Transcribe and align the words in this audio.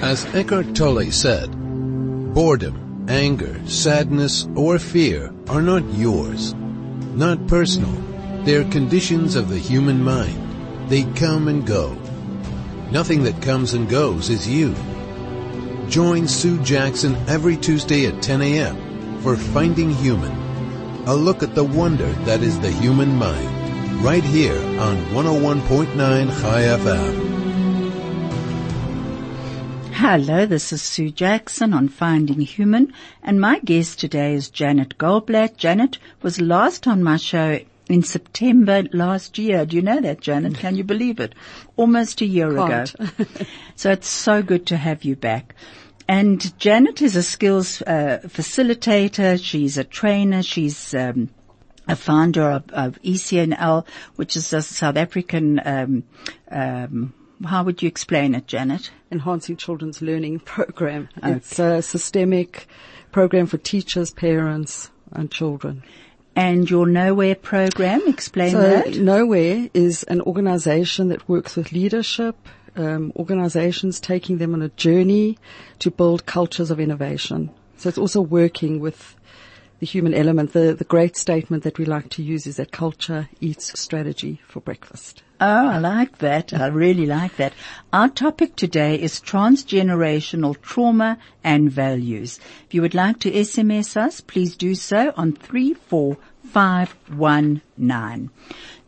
As 0.00 0.24
Eckhart 0.32 0.76
Tolle 0.76 1.10
said, 1.10 1.50
boredom, 2.32 3.06
anger, 3.08 3.60
sadness, 3.66 4.46
or 4.54 4.78
fear 4.78 5.32
are 5.48 5.60
not 5.60 5.82
yours. 5.92 6.54
Not 7.14 7.48
personal. 7.48 7.92
They're 8.44 8.64
conditions 8.70 9.34
of 9.34 9.48
the 9.48 9.58
human 9.58 10.02
mind. 10.02 10.88
They 10.88 11.02
come 11.14 11.48
and 11.48 11.66
go. 11.66 11.96
Nothing 12.92 13.24
that 13.24 13.42
comes 13.42 13.74
and 13.74 13.88
goes 13.88 14.30
is 14.30 14.48
you. 14.48 14.74
Join 15.88 16.28
Sue 16.28 16.62
Jackson 16.62 17.16
every 17.26 17.56
Tuesday 17.56 18.06
at 18.06 18.22
10 18.22 18.40
a.m. 18.40 19.20
for 19.20 19.36
Finding 19.36 19.90
Human. 19.90 20.32
A 21.06 21.14
look 21.14 21.42
at 21.42 21.56
the 21.56 21.64
wonder 21.64 22.10
that 22.24 22.42
is 22.42 22.58
the 22.60 22.70
human 22.70 23.16
mind. 23.16 24.04
Right 24.04 24.24
here 24.24 24.58
on 24.78 24.96
101.9 25.06 26.40
Chai 26.40 26.62
FM. 26.62 27.27
Hello, 30.00 30.46
this 30.46 30.72
is 30.72 30.80
Sue 30.80 31.10
Jackson 31.10 31.74
on 31.74 31.88
Finding 31.88 32.40
Human, 32.40 32.92
and 33.20 33.40
my 33.40 33.58
guest 33.58 33.98
today 33.98 34.34
is 34.34 34.48
Janet 34.48 34.96
Goldblatt. 34.96 35.56
Janet 35.56 35.98
was 36.22 36.40
last 36.40 36.86
on 36.86 37.02
my 37.02 37.16
show 37.16 37.58
in 37.88 38.04
September 38.04 38.84
last 38.92 39.38
year. 39.38 39.66
Do 39.66 39.74
you 39.74 39.82
know 39.82 40.00
that, 40.00 40.20
Janet? 40.20 40.54
Can 40.54 40.76
you 40.76 40.84
believe 40.84 41.18
it? 41.18 41.34
Almost 41.74 42.20
a 42.20 42.26
year 42.26 42.54
Can't. 42.54 42.94
ago. 42.94 43.24
so 43.74 43.90
it's 43.90 44.06
so 44.06 44.40
good 44.40 44.66
to 44.66 44.76
have 44.76 45.02
you 45.02 45.16
back. 45.16 45.56
And 46.06 46.56
Janet 46.60 47.02
is 47.02 47.16
a 47.16 47.22
skills 47.24 47.82
uh, 47.82 48.20
facilitator. 48.24 49.44
She's 49.44 49.78
a 49.78 49.84
trainer. 49.84 50.44
She's 50.44 50.94
um, 50.94 51.28
a 51.88 51.96
founder 51.96 52.48
of, 52.48 52.70
of 52.70 53.02
ECNL, 53.02 53.84
which 54.14 54.36
is 54.36 54.52
a 54.52 54.62
South 54.62 54.96
African. 54.96 55.60
Um, 55.64 56.04
um, 56.52 57.14
how 57.44 57.64
would 57.64 57.82
you 57.82 57.88
explain 57.88 58.36
it, 58.36 58.46
Janet? 58.46 58.92
Enhancing 59.10 59.56
Children's 59.56 60.02
Learning 60.02 60.38
Program. 60.54 61.08
It's 61.22 61.58
a 61.58 61.82
systemic 61.82 62.66
program 63.12 63.46
for 63.46 63.58
teachers, 63.58 64.10
parents, 64.10 64.90
and 65.12 65.30
children. 65.30 65.82
And 66.36 66.70
your 66.70 66.86
Nowhere 66.86 67.34
program, 67.34 68.02
explain 68.06 68.52
So 68.52 68.60
that. 68.60 68.96
Nowhere 68.96 69.68
is 69.74 70.04
an 70.04 70.20
organization 70.20 71.08
that 71.08 71.28
works 71.28 71.56
with 71.56 71.72
leadership, 71.72 72.36
um, 72.76 73.12
organizations 73.16 73.98
taking 73.98 74.38
them 74.38 74.54
on 74.54 74.62
a 74.62 74.68
journey 74.70 75.36
to 75.80 75.90
build 75.90 76.26
cultures 76.26 76.70
of 76.70 76.78
innovation. 76.78 77.50
So 77.76 77.88
it's 77.88 77.98
also 77.98 78.20
working 78.20 78.78
with 78.78 79.16
the 79.80 79.86
human 79.86 80.14
element. 80.14 80.52
The, 80.52 80.74
the 80.74 80.84
great 80.84 81.16
statement 81.16 81.62
that 81.62 81.78
we 81.78 81.84
like 81.84 82.08
to 82.10 82.22
use 82.22 82.46
is 82.46 82.56
that 82.56 82.72
culture 82.72 83.28
eats 83.40 83.78
strategy 83.78 84.40
for 84.46 84.60
breakfast. 84.60 85.22
Oh, 85.40 85.68
I 85.68 85.78
like 85.78 86.18
that. 86.18 86.52
I 86.52 86.66
really 86.66 87.06
like 87.06 87.36
that. 87.36 87.52
Our 87.92 88.08
topic 88.08 88.56
today 88.56 89.00
is 89.00 89.20
transgenerational 89.20 90.60
trauma 90.60 91.18
and 91.44 91.70
values. 91.70 92.40
If 92.66 92.74
you 92.74 92.82
would 92.82 92.94
like 92.94 93.20
to 93.20 93.30
SMS 93.30 93.96
us, 93.96 94.20
please 94.20 94.56
do 94.56 94.74
so 94.74 95.12
on 95.16 95.34
34519. 95.34 98.30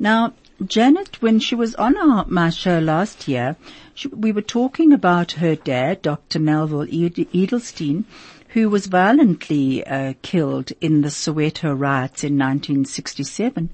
Now, 0.00 0.34
Janet, 0.66 1.22
when 1.22 1.38
she 1.38 1.54
was 1.54 1.76
on 1.76 1.96
our, 1.96 2.24
my 2.26 2.50
show 2.50 2.80
last 2.80 3.28
year, 3.28 3.54
she, 3.94 4.08
we 4.08 4.32
were 4.32 4.42
talking 4.42 4.92
about 4.92 5.30
her 5.32 5.54
dad, 5.54 6.02
Dr. 6.02 6.40
Melville 6.40 6.86
Edelstein, 6.86 8.04
who 8.52 8.68
was 8.68 8.86
violently 8.86 9.86
uh, 9.86 10.14
killed 10.22 10.72
in 10.80 11.02
the 11.02 11.08
Soweto 11.08 11.78
riots 11.78 12.24
in 12.24 12.34
1967. 12.34 13.70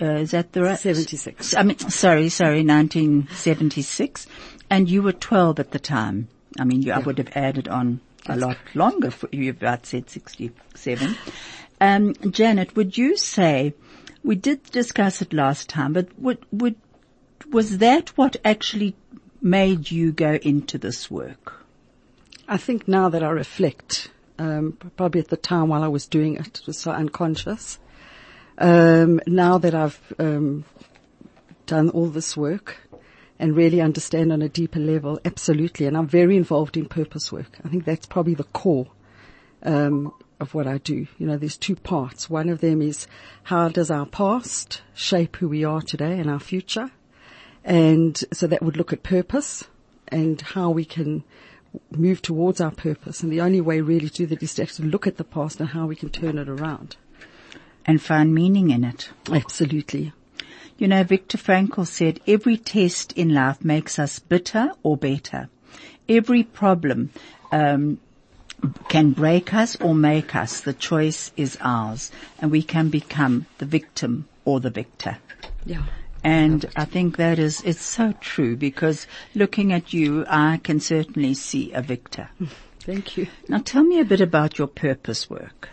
Uh, 0.00 0.04
is 0.04 0.30
that 0.30 0.52
the 0.52 0.62
right? 0.62 0.78
76. 0.78 1.54
I 1.54 1.62
mean, 1.62 1.78
sorry, 1.78 2.28
sorry, 2.28 2.64
1976. 2.64 4.26
And 4.70 4.88
you 4.88 5.02
were 5.02 5.12
12 5.12 5.60
at 5.60 5.70
the 5.72 5.78
time. 5.78 6.28
I 6.58 6.64
mean, 6.64 6.82
you, 6.82 6.92
I 6.92 6.98
would 6.98 7.18
have 7.18 7.30
added 7.34 7.68
on 7.68 8.00
a 8.26 8.36
lot 8.36 8.56
longer 8.74 9.10
for 9.10 9.28
you 9.32 9.50
about 9.50 9.86
said 9.86 10.08
67. 10.08 11.16
Um, 11.80 12.14
Janet, 12.30 12.76
would 12.76 12.96
you 12.96 13.16
say, 13.16 13.74
we 14.22 14.34
did 14.34 14.62
discuss 14.64 15.22
it 15.22 15.32
last 15.32 15.68
time, 15.68 15.92
but 15.92 16.18
would, 16.18 16.38
would, 16.52 16.76
was 17.50 17.78
that 17.78 18.16
what 18.16 18.36
actually 18.44 18.94
made 19.40 19.90
you 19.90 20.12
go 20.12 20.34
into 20.34 20.78
this 20.78 21.10
work? 21.10 21.59
I 22.50 22.56
think 22.56 22.88
now 22.88 23.08
that 23.10 23.22
I 23.22 23.30
reflect, 23.30 24.10
um, 24.36 24.76
probably 24.96 25.20
at 25.20 25.28
the 25.28 25.36
time 25.36 25.68
while 25.68 25.84
I 25.84 25.88
was 25.88 26.08
doing 26.08 26.34
it, 26.34 26.58
it 26.58 26.66
was 26.66 26.80
so 26.80 26.90
unconscious. 26.90 27.78
Um, 28.58 29.20
now 29.24 29.58
that 29.58 29.72
I've 29.72 30.12
um, 30.18 30.64
done 31.66 31.90
all 31.90 32.08
this 32.08 32.36
work 32.36 32.76
and 33.38 33.54
really 33.54 33.80
understand 33.80 34.32
on 34.32 34.42
a 34.42 34.48
deeper 34.48 34.80
level, 34.80 35.20
absolutely, 35.24 35.86
and 35.86 35.96
I'm 35.96 36.08
very 36.08 36.36
involved 36.36 36.76
in 36.76 36.86
purpose 36.86 37.30
work. 37.30 37.56
I 37.64 37.68
think 37.68 37.84
that's 37.84 38.06
probably 38.06 38.34
the 38.34 38.42
core 38.42 38.88
um, 39.62 40.12
of 40.40 40.52
what 40.52 40.66
I 40.66 40.78
do. 40.78 41.06
You 41.18 41.28
know, 41.28 41.36
there's 41.36 41.56
two 41.56 41.76
parts. 41.76 42.28
One 42.28 42.48
of 42.48 42.60
them 42.60 42.82
is 42.82 43.06
how 43.44 43.68
does 43.68 43.92
our 43.92 44.06
past 44.06 44.82
shape 44.92 45.36
who 45.36 45.48
we 45.48 45.62
are 45.62 45.82
today 45.82 46.18
and 46.18 46.28
our 46.28 46.40
future, 46.40 46.90
and 47.64 48.20
so 48.32 48.48
that 48.48 48.60
would 48.60 48.76
look 48.76 48.92
at 48.92 49.04
purpose 49.04 49.68
and 50.08 50.40
how 50.40 50.70
we 50.70 50.84
can 50.84 51.22
move 51.90 52.22
towards 52.22 52.60
our 52.60 52.70
purpose. 52.70 53.22
And 53.22 53.32
the 53.32 53.40
only 53.40 53.60
way 53.60 53.80
really 53.80 54.08
to 54.08 54.14
do 54.14 54.26
that 54.26 54.42
is 54.42 54.54
to 54.54 54.62
actually 54.62 54.88
look 54.88 55.06
at 55.06 55.16
the 55.16 55.24
past 55.24 55.60
and 55.60 55.68
how 55.68 55.86
we 55.86 55.96
can 55.96 56.10
turn 56.10 56.38
it 56.38 56.48
around. 56.48 56.96
And 57.84 58.00
find 58.00 58.34
meaning 58.34 58.70
in 58.70 58.84
it. 58.84 59.10
Absolutely. 59.30 60.12
You 60.78 60.88
know, 60.88 61.02
Viktor 61.04 61.38
Frankl 61.38 61.86
said, 61.86 62.20
every 62.26 62.56
test 62.56 63.12
in 63.12 63.34
life 63.34 63.64
makes 63.64 63.98
us 63.98 64.18
bitter 64.18 64.72
or 64.82 64.96
better. 64.96 65.48
Every 66.08 66.42
problem 66.42 67.10
um, 67.52 68.00
can 68.88 69.12
break 69.12 69.54
us 69.54 69.76
or 69.76 69.94
make 69.94 70.34
us. 70.34 70.60
The 70.60 70.72
choice 70.72 71.32
is 71.36 71.58
ours, 71.60 72.10
and 72.40 72.50
we 72.50 72.62
can 72.62 72.88
become 72.88 73.46
the 73.58 73.66
victim 73.66 74.26
or 74.44 74.60
the 74.60 74.70
victor. 74.70 75.18
Yeah. 75.64 75.82
And 76.22 76.66
I 76.76 76.84
think 76.84 77.16
that 77.16 77.38
is, 77.38 77.62
it's 77.62 77.80
so 77.80 78.12
true 78.20 78.56
because 78.56 79.06
looking 79.34 79.72
at 79.72 79.92
you, 79.92 80.24
I 80.28 80.60
can 80.62 80.80
certainly 80.80 81.34
see 81.34 81.72
a 81.72 81.82
victor. 81.82 82.28
Thank 82.80 83.16
you. 83.16 83.28
Now 83.48 83.58
tell 83.58 83.84
me 83.84 84.00
a 84.00 84.04
bit 84.04 84.20
about 84.20 84.58
your 84.58 84.66
purpose 84.66 85.28
work. 85.28 85.68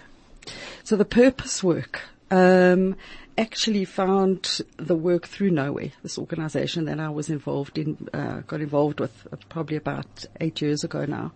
So 0.84 0.96
the 0.96 1.06
purpose 1.06 1.63
work, 1.63 2.02
um, 2.31 2.96
actually 3.38 3.86
found 3.86 4.62
the 4.78 4.96
work 4.96 5.28
through 5.28 5.52
Nowhere, 5.52 5.91
this 6.02 6.18
organization 6.18 6.86
that 6.86 7.00
I 7.00 7.09
was 7.09 7.30
involved 7.30 7.78
in, 7.78 8.09
uh, 8.13 8.41
got 8.47 8.62
involved 8.62 9.00
with 9.00 9.28
uh, 9.31 9.38
probably 9.50 9.78
about 9.78 10.25
eight 10.41 10.62
years 10.62 10.84
ago 10.84 11.06
now. 11.06 11.31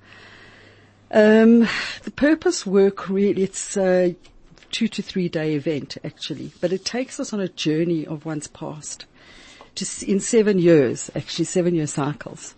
Um, 1.11 1.67
the 2.03 2.11
purpose 2.15 2.65
work 2.65 3.09
really, 3.09 3.43
it's 3.43 3.77
a 3.77 4.15
two 4.71 4.87
to 4.87 5.01
three 5.01 5.29
day 5.29 5.53
event 5.55 5.97
actually, 6.03 6.51
but 6.61 6.73
it 6.73 6.85
takes 6.85 7.19
us 7.19 7.33
on 7.33 7.39
a 7.39 7.47
journey 7.47 8.05
of 8.05 8.25
one's 8.25 8.47
past 8.47 9.05
to, 9.75 9.85
in 10.09 10.19
seven 10.19 10.59
years, 10.59 11.09
actually 11.15 11.45
seven 11.45 11.75
year 11.75 11.87
cycles. 11.87 12.55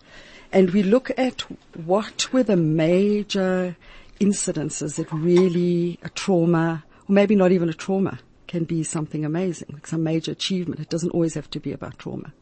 And 0.52 0.70
we 0.70 0.82
look 0.82 1.10
at 1.18 1.42
what 1.84 2.32
were 2.32 2.44
the 2.44 2.56
major 2.56 3.76
incidences 4.20 4.96
that 4.96 5.12
really 5.12 5.98
a 6.02 6.08
trauma, 6.10 6.84
or 7.08 7.12
maybe 7.12 7.34
not 7.34 7.52
even 7.52 7.68
a 7.68 7.74
trauma, 7.74 8.20
can 8.46 8.62
be 8.62 8.84
something 8.84 9.24
amazing, 9.24 9.68
like 9.72 9.86
some 9.86 10.04
major 10.04 10.30
achievement. 10.30 10.80
It 10.80 10.88
doesn't 10.88 11.10
always 11.10 11.34
have 11.34 11.50
to 11.50 11.60
be 11.60 11.72
about 11.72 11.98
trauma. 11.98 12.32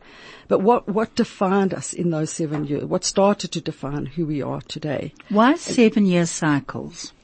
But 0.47 0.59
what, 0.59 0.87
what 0.87 1.15
defined 1.15 1.73
us 1.73 1.95
in 1.95 2.11
those 2.11 2.31
seven 2.31 2.67
years? 2.67 2.85
What 2.85 3.05
started 3.05 3.51
to 3.53 3.63
define 3.63 4.05
who 4.05 4.27
we 4.27 4.43
are 4.43 4.61
today? 4.61 5.15
Why 5.31 5.55
seven 5.55 6.05
year 6.05 6.27
cycles? 6.27 7.15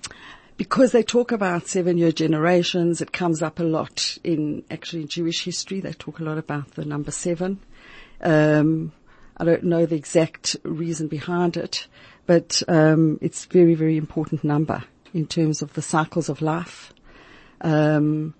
Because 0.59 0.91
they 0.93 1.05
talk 1.05 1.33
about 1.33 1.69
seven 1.69 1.97
year 1.97 2.13
generations, 2.13 3.01
it 3.01 3.13
comes 3.13 3.43
up 3.43 3.61
a 3.61 3.63
lot 3.63 4.19
in 4.25 4.65
actually 4.71 5.05
Jewish 5.05 5.45
history. 5.45 5.81
They 5.81 5.93
talk 5.93 6.19
a 6.19 6.25
lot 6.25 6.37
about 6.37 6.73
the 6.73 6.85
number 6.85 7.13
seven. 7.13 7.61
Um, 8.21 8.93
I 9.37 9.45
don't 9.45 9.63
know 9.63 9.87
the 9.87 9.95
exact 9.95 10.57
reason 10.65 11.07
behind 11.07 11.57
it, 11.57 11.87
but 12.27 12.61
um, 12.67 13.19
it's 13.23 13.45
very, 13.45 13.75
very 13.75 13.97
important 13.97 14.43
number 14.43 14.83
in 15.15 15.27
terms 15.27 15.63
of 15.63 15.73
the 15.75 15.81
cycles 15.81 16.29
of 16.29 16.43
life. 16.43 16.93
Um, 17.61 18.35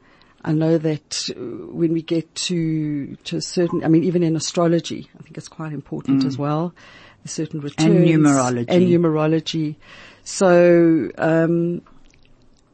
I 0.45 0.53
know 0.53 0.77
that 0.77 1.31
uh, 1.31 1.41
when 1.73 1.93
we 1.93 2.03
get 2.03 2.35
to 2.35 3.15
to 3.15 3.37
a 3.37 3.41
certain, 3.41 3.85
I 3.85 3.89
mean, 3.89 4.03
even 4.03 4.25
in 4.25 4.35
astrology, 4.35 5.09
I 5.19 5.23
think 5.23 5.39
it's 5.39 5.49
quite 5.49 5.73
important 5.73 6.25
as 6.25 6.37
well. 6.37 6.75
A 7.25 7.29
certain 7.29 7.61
returns 7.61 7.97
and 7.97 8.05
numerology. 8.05 8.67
and 8.69 8.87
numerology. 8.87 9.77
So, 10.25 11.11
um, 11.19 11.83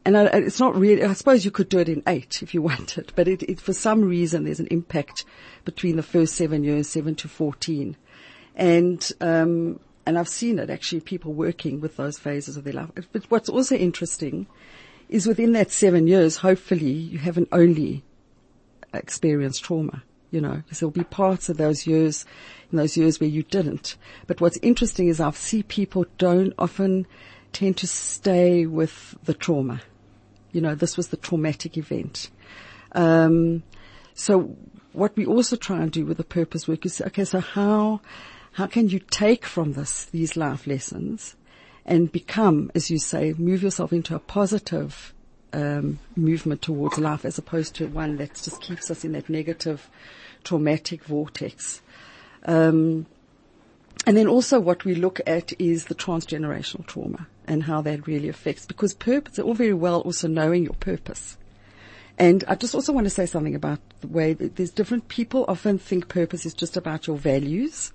and 0.05 0.15
I, 0.15 0.25
it's 0.25 0.59
not 0.59 0.75
really, 0.75 1.03
I 1.03 1.13
suppose 1.13 1.43
you 1.43 1.51
could 1.51 1.67
do 1.67 1.79
it 1.79 1.89
in 1.89 2.03
eight 2.07 2.43
if 2.43 2.53
you 2.53 2.61
wanted, 2.71 3.11
but 3.15 3.27
it, 3.27 3.43
it, 3.43 3.59
for 3.59 3.73
some 3.73 4.03
reason 4.03 4.43
there's 4.43 4.59
an 4.59 4.67
impact 4.67 5.25
between 5.65 5.95
the 5.95 6.03
first 6.03 6.35
seven 6.35 6.63
years, 6.63 6.87
seven 6.87 7.15
to 7.15 7.27
14. 7.27 7.97
And, 8.55 9.11
um, 9.19 9.79
and 10.05 10.17
I've 10.17 10.29
seen 10.29 10.59
it 10.59 10.69
actually, 10.69 11.01
people 11.01 11.33
working 11.33 11.81
with 11.81 11.97
those 11.97 12.19
phases 12.19 12.55
of 12.55 12.63
their 12.63 12.73
life. 12.73 12.91
But 13.11 13.29
what's 13.29 13.49
also 13.49 13.75
interesting 13.75 14.47
is 15.09 15.27
within 15.27 15.53
that 15.53 15.71
seven 15.71 16.07
years, 16.07 16.37
hopefully 16.37 16.91
you 16.91 17.17
haven't 17.17 17.49
only 17.51 18.03
experienced 18.93 19.63
trauma. 19.63 20.03
you 20.31 20.41
know, 20.41 20.55
because 20.55 20.79
there'll 20.79 20.91
be 20.91 21.03
parts 21.03 21.49
of 21.49 21.57
those 21.57 21.87
years, 21.87 22.25
in 22.71 22.77
those 22.77 22.97
years 22.97 23.19
where 23.19 23.29
you 23.29 23.43
didn't. 23.43 23.95
But 24.27 24.41
what's 24.41 24.57
interesting 24.57 25.07
is 25.07 25.19
I 25.19 25.31
see 25.31 25.63
people 25.63 26.05
don't 26.17 26.53
often 26.57 27.07
tend 27.53 27.77
to 27.77 27.87
stay 27.87 28.65
with 28.65 29.15
the 29.23 29.33
trauma. 29.33 29.81
You 30.55 30.61
know, 30.61 30.73
this 30.73 30.95
was 30.95 31.09
the 31.09 31.17
traumatic 31.17 31.77
event. 31.77 32.29
Um, 32.93 33.63
so 34.13 34.55
what 34.93 35.13
we 35.17 35.25
also 35.25 35.57
try 35.57 35.81
and 35.81 35.91
do 35.91 36.05
with 36.05 36.15
the 36.15 36.23
purpose 36.23 36.65
work 36.65 36.85
is, 36.85 37.01
okay, 37.01 37.25
so 37.25 37.41
how, 37.41 37.99
how 38.53 38.65
can 38.65 38.87
you 38.87 38.99
take 38.99 39.45
from 39.45 39.73
this, 39.73 40.05
these 40.05 40.37
life 40.37 40.65
lessons 40.65 41.35
and 41.85 42.09
become, 42.09 42.71
as 42.73 42.89
you 42.89 42.97
say, 42.97 43.35
move 43.37 43.63
yourself 43.63 43.91
into 43.91 44.15
a 44.15 44.19
positive, 44.19 45.13
um, 45.51 45.99
movement 46.15 46.61
towards 46.61 46.97
life 46.97 47.25
as 47.25 47.37
opposed 47.37 47.75
to 47.75 47.87
one 47.87 48.15
that 48.15 48.35
just 48.35 48.61
keeps 48.61 48.89
us 48.89 49.03
in 49.03 49.11
that 49.11 49.29
negative, 49.29 49.89
traumatic 50.45 51.03
vortex. 51.03 51.81
Um, 52.45 53.07
and 54.07 54.15
then 54.15 54.27
also 54.27 54.61
what 54.61 54.85
we 54.85 54.95
look 54.95 55.19
at 55.27 55.51
is 55.59 55.85
the 55.85 55.95
transgenerational 55.95 56.85
trauma 56.85 57.27
and 57.47 57.63
how 57.63 57.81
that 57.81 58.07
really 58.07 58.29
affects 58.29 58.65
because 58.65 58.93
purpose, 58.93 59.39
all 59.39 59.53
very 59.53 59.73
well 59.73 60.01
also 60.01 60.27
knowing 60.27 60.63
your 60.63 60.73
purpose. 60.73 61.37
And 62.17 62.43
I 62.47 62.55
just 62.55 62.73
also 62.73 62.93
want 62.93 63.05
to 63.05 63.11
say 63.11 63.25
something 63.25 63.55
about 63.55 63.79
the 64.01 64.07
way 64.07 64.33
that 64.33 64.55
there's 64.55 64.71
different 64.71 65.09
people 65.09 65.45
often 65.47 65.77
think 65.77 66.07
purpose 66.07 66.45
is 66.45 66.53
just 66.53 66.77
about 66.77 67.07
your 67.07 67.17
values 67.17 67.91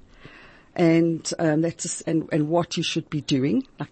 and 0.74 1.32
um, 1.38 1.62
that's 1.62 1.82
just, 1.82 2.02
and, 2.06 2.28
and 2.32 2.48
what 2.48 2.76
you 2.76 2.82
should 2.82 3.10
be 3.10 3.20
doing, 3.20 3.66
like 3.78 3.90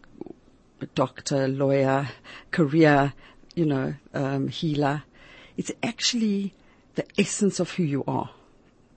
a 0.81 0.87
doctor, 0.87 1.49
lawyer, 1.49 2.09
career, 2.51 3.13
you 3.55 3.67
know, 3.67 3.95
um, 4.15 4.49
healer. 4.49 5.03
It's 5.57 5.73
actually 5.83 6.55
the 6.95 7.05
essence 7.19 7.59
of 7.59 7.73
who 7.73 7.83
you 7.83 8.05
are. 8.07 8.31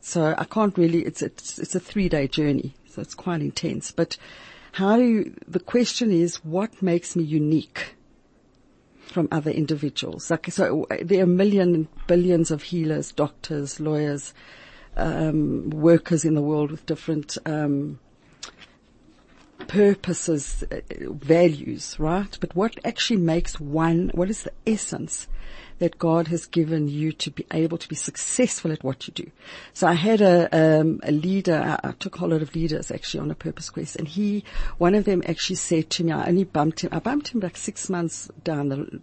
So 0.02 0.36
I 0.38 0.46
can't 0.46 0.78
really. 0.78 1.06
It's 1.06 1.22
it's 1.22 1.60
it's 1.60 1.75
a 1.75 1.80
three 1.80 2.10
day 2.10 2.28
journey, 2.28 2.74
so 2.90 3.02
it's 3.02 3.13
quite 3.13 3.42
intense. 3.42 3.92
But 3.92 4.18
how 4.73 4.95
do 4.97 5.03
you, 5.03 5.35
the 5.47 5.59
question 5.59 6.12
is 6.12 6.44
what 6.44 6.81
makes 6.81 7.15
me 7.15 7.23
unique? 7.23 7.95
from 9.12 9.27
other 9.31 9.51
individuals. 9.51 10.31
Like, 10.31 10.47
so 10.51 10.88
there 11.01 11.23
are 11.23 11.27
million, 11.27 11.88
billions 12.07 12.50
of 12.50 12.63
healers, 12.63 13.12
doctors, 13.12 13.79
lawyers, 13.79 14.33
um, 14.95 15.69
workers 15.69 16.25
in 16.25 16.33
the 16.33 16.41
world 16.41 16.71
with 16.71 16.85
different 16.85 17.38
um, 17.45 18.00
purposes, 19.71 20.65
uh, 20.69 20.81
values, 21.12 21.97
right? 21.97 22.38
But 22.41 22.53
what 22.56 22.77
actually 22.83 23.21
makes 23.21 23.57
one? 23.57 24.12
What 24.13 24.29
is 24.29 24.44
the 24.44 24.51
essence? 24.68 25.27
that 25.79 25.97
God 25.97 26.27
has 26.27 26.45
given 26.45 26.88
you 26.88 27.12
to 27.13 27.31
be 27.31 27.44
able 27.51 27.79
to 27.79 27.89
be 27.89 27.95
successful 27.95 28.71
at 28.71 28.83
what 28.83 29.07
you 29.07 29.13
do. 29.15 29.31
So 29.73 29.88
I 29.88 29.94
had 29.94 30.21
a, 30.21 30.47
um, 30.56 31.00
a 31.01 31.12
leader, 31.12 31.56
I, 31.56 31.89
I, 31.89 31.91
took 31.94 32.19
a 32.19 32.25
lot 32.27 32.44
of 32.44 32.53
leaders 32.53 32.91
actually 32.91 33.21
on 33.21 33.31
a 33.31 33.35
purpose 33.35 33.71
quest 33.71 33.95
and 33.95 34.07
he, 34.07 34.44
one 34.77 34.94
of 34.94 35.06
them 35.06 35.23
actually 35.25 35.56
said 35.56 35.89
to 35.91 36.03
me, 36.03 36.12
I 36.12 36.27
only 36.27 36.44
bumped 36.44 36.81
him, 36.81 36.89
I 36.91 37.00
bumped 37.00 37.29
him 37.29 37.39
like 37.39 37.57
six 37.57 37.89
months 37.89 38.29
down 38.44 38.69
the, 38.69 39.01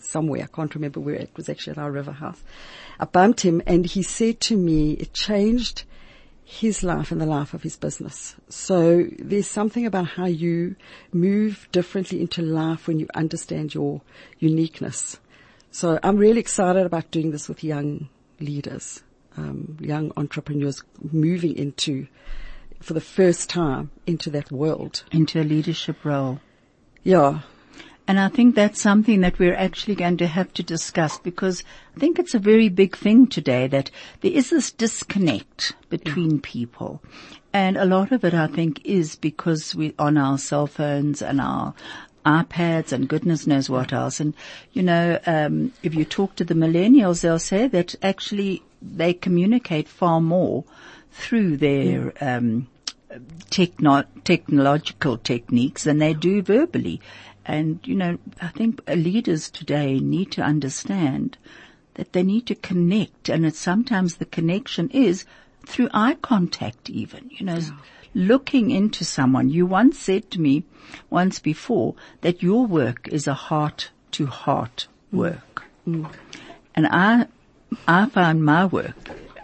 somewhere, 0.00 0.44
I 0.44 0.56
can't 0.56 0.74
remember 0.74 0.98
where 0.98 1.16
it 1.16 1.30
was 1.36 1.50
actually 1.50 1.72
at 1.72 1.78
our 1.78 1.92
river 1.92 2.12
house. 2.12 2.42
I 2.98 3.04
bumped 3.04 3.42
him 3.42 3.60
and 3.66 3.84
he 3.84 4.02
said 4.02 4.40
to 4.48 4.56
me, 4.56 4.92
it 4.92 5.12
changed 5.12 5.84
his 6.44 6.82
life 6.82 7.10
and 7.10 7.20
the 7.20 7.26
life 7.26 7.54
of 7.54 7.62
his 7.62 7.76
business. 7.76 8.36
So 8.48 9.06
there's 9.18 9.48
something 9.48 9.86
about 9.86 10.06
how 10.08 10.26
you 10.26 10.76
move 11.12 11.66
differently 11.72 12.20
into 12.20 12.42
life 12.42 12.86
when 12.86 13.00
you 13.00 13.08
understand 13.14 13.74
your 13.74 14.02
uniqueness. 14.38 15.18
So 15.70 15.98
I'm 16.02 16.18
really 16.18 16.40
excited 16.40 16.84
about 16.84 17.10
doing 17.10 17.30
this 17.30 17.48
with 17.48 17.64
young 17.64 18.08
leaders, 18.40 19.02
um, 19.36 19.76
young 19.80 20.12
entrepreneurs 20.16 20.82
moving 21.12 21.56
into, 21.56 22.06
for 22.80 22.92
the 22.92 23.00
first 23.00 23.48
time, 23.48 23.90
into 24.06 24.30
that 24.30 24.52
world. 24.52 25.04
Into 25.10 25.40
a 25.40 25.44
leadership 25.44 26.04
role. 26.04 26.40
Yeah. 27.02 27.40
And 28.06 28.20
I 28.20 28.28
think 28.28 28.54
that's 28.54 28.80
something 28.80 29.22
that 29.22 29.38
we're 29.38 29.56
actually 29.56 29.94
going 29.94 30.18
to 30.18 30.26
have 30.26 30.52
to 30.54 30.62
discuss 30.62 31.18
because 31.18 31.62
I 31.96 32.00
think 32.00 32.18
it's 32.18 32.34
a 32.34 32.38
very 32.38 32.68
big 32.68 32.96
thing 32.96 33.26
today 33.26 33.66
that 33.68 33.90
there 34.20 34.32
is 34.32 34.50
this 34.50 34.70
disconnect 34.70 35.72
between 35.88 36.40
people. 36.40 37.02
And 37.52 37.76
a 37.76 37.86
lot 37.86 38.12
of 38.12 38.24
it 38.24 38.34
I 38.34 38.46
think 38.46 38.84
is 38.84 39.16
because 39.16 39.74
we're 39.74 39.94
on 39.98 40.18
our 40.18 40.36
cell 40.36 40.66
phones 40.66 41.22
and 41.22 41.40
our, 41.40 41.74
iPads 42.24 42.92
and 42.92 43.08
goodness 43.08 43.46
knows 43.46 43.68
what 43.68 43.92
else. 43.92 44.20
And, 44.20 44.34
you 44.72 44.82
know, 44.82 45.18
um, 45.26 45.72
if 45.82 45.94
you 45.94 46.04
talk 46.04 46.36
to 46.36 46.44
the 46.44 46.54
millennials, 46.54 47.20
they'll 47.20 47.38
say 47.38 47.68
that 47.68 47.94
actually 48.02 48.62
they 48.80 49.12
communicate 49.12 49.88
far 49.88 50.20
more 50.20 50.64
through 51.12 51.58
their, 51.58 52.12
um, 52.20 52.66
techno- 53.50 54.04
technological 54.24 55.18
techniques 55.18 55.84
than 55.84 55.98
they 55.98 56.14
do 56.14 56.42
verbally. 56.42 57.00
And, 57.46 57.80
you 57.84 57.94
know, 57.94 58.18
I 58.40 58.48
think 58.48 58.80
leaders 58.88 59.50
today 59.50 59.98
need 60.00 60.32
to 60.32 60.42
understand 60.42 61.36
that 61.94 62.12
they 62.12 62.22
need 62.22 62.46
to 62.46 62.54
connect 62.54 63.28
and 63.28 63.46
it's 63.46 63.58
sometimes 63.58 64.16
the 64.16 64.24
connection 64.24 64.90
is 64.90 65.24
through 65.64 65.88
eye 65.94 66.16
contact 66.20 66.90
even, 66.90 67.30
you 67.30 67.46
know, 67.46 67.56
yeah 67.56 67.70
looking 68.14 68.70
into 68.70 69.04
someone. 69.04 69.50
You 69.50 69.66
once 69.66 69.98
said 69.98 70.30
to 70.30 70.40
me 70.40 70.64
once 71.10 71.40
before 71.40 71.94
that 72.20 72.42
your 72.42 72.66
work 72.66 73.08
is 73.08 73.26
a 73.26 73.34
heart 73.34 73.90
to 74.12 74.26
heart 74.26 74.86
work. 75.12 75.64
Mm. 75.86 76.10
And 76.74 76.86
I, 76.86 77.26
I 77.86 78.06
found 78.06 78.44
my 78.44 78.66
work 78.66 78.96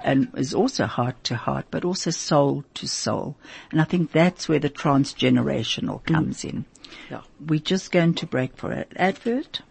and 0.02 0.28
is 0.36 0.54
also 0.54 0.86
heart 0.86 1.22
to 1.24 1.36
heart, 1.36 1.66
but 1.70 1.84
also 1.84 2.10
soul 2.10 2.64
to 2.74 2.86
soul. 2.86 3.36
And 3.70 3.80
I 3.80 3.84
think 3.84 4.12
that's 4.12 4.48
where 4.48 4.58
the 4.58 4.70
transgenerational 4.70 6.04
comes 6.04 6.42
mm. 6.42 6.50
in. 6.50 6.64
Yeah. 7.10 7.22
We're 7.44 7.60
just 7.60 7.92
going 7.92 8.14
to 8.14 8.26
break 8.26 8.56
for 8.56 8.72
an 8.72 8.86
advert. 8.96 9.62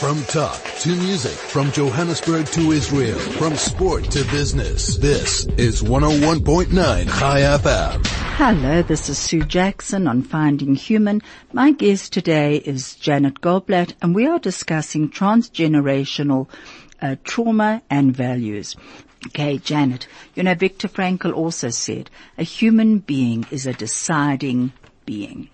From 0.00 0.22
talk 0.24 0.62
to 0.80 0.88
music, 0.96 1.32
from 1.32 1.70
Johannesburg 1.72 2.46
to 2.46 2.72
Israel, 2.72 3.18
from 3.18 3.54
sport 3.54 4.04
to 4.12 4.24
business, 4.30 4.96
this 4.96 5.44
is 5.58 5.82
101.9 5.82 6.70
Chai 7.18 7.40
FM. 7.40 8.06
Hello, 8.06 8.80
this 8.80 9.10
is 9.10 9.18
Sue 9.18 9.42
Jackson 9.42 10.08
on 10.08 10.22
Finding 10.22 10.74
Human. 10.74 11.20
My 11.52 11.72
guest 11.72 12.14
today 12.14 12.56
is 12.56 12.94
Janet 12.96 13.42
Goldblatt 13.42 13.92
and 14.00 14.14
we 14.14 14.26
are 14.26 14.38
discussing 14.38 15.10
transgenerational 15.10 16.48
uh, 17.02 17.16
trauma 17.22 17.82
and 17.90 18.16
values. 18.16 18.76
Okay, 19.26 19.58
Janet, 19.58 20.08
you 20.34 20.42
know, 20.42 20.54
Viktor 20.54 20.88
Frankl 20.88 21.34
also 21.34 21.68
said, 21.68 22.08
a 22.38 22.42
human 22.42 23.00
being 23.00 23.46
is 23.50 23.66
a 23.66 23.74
deciding 23.74 24.72
being. 25.04 25.50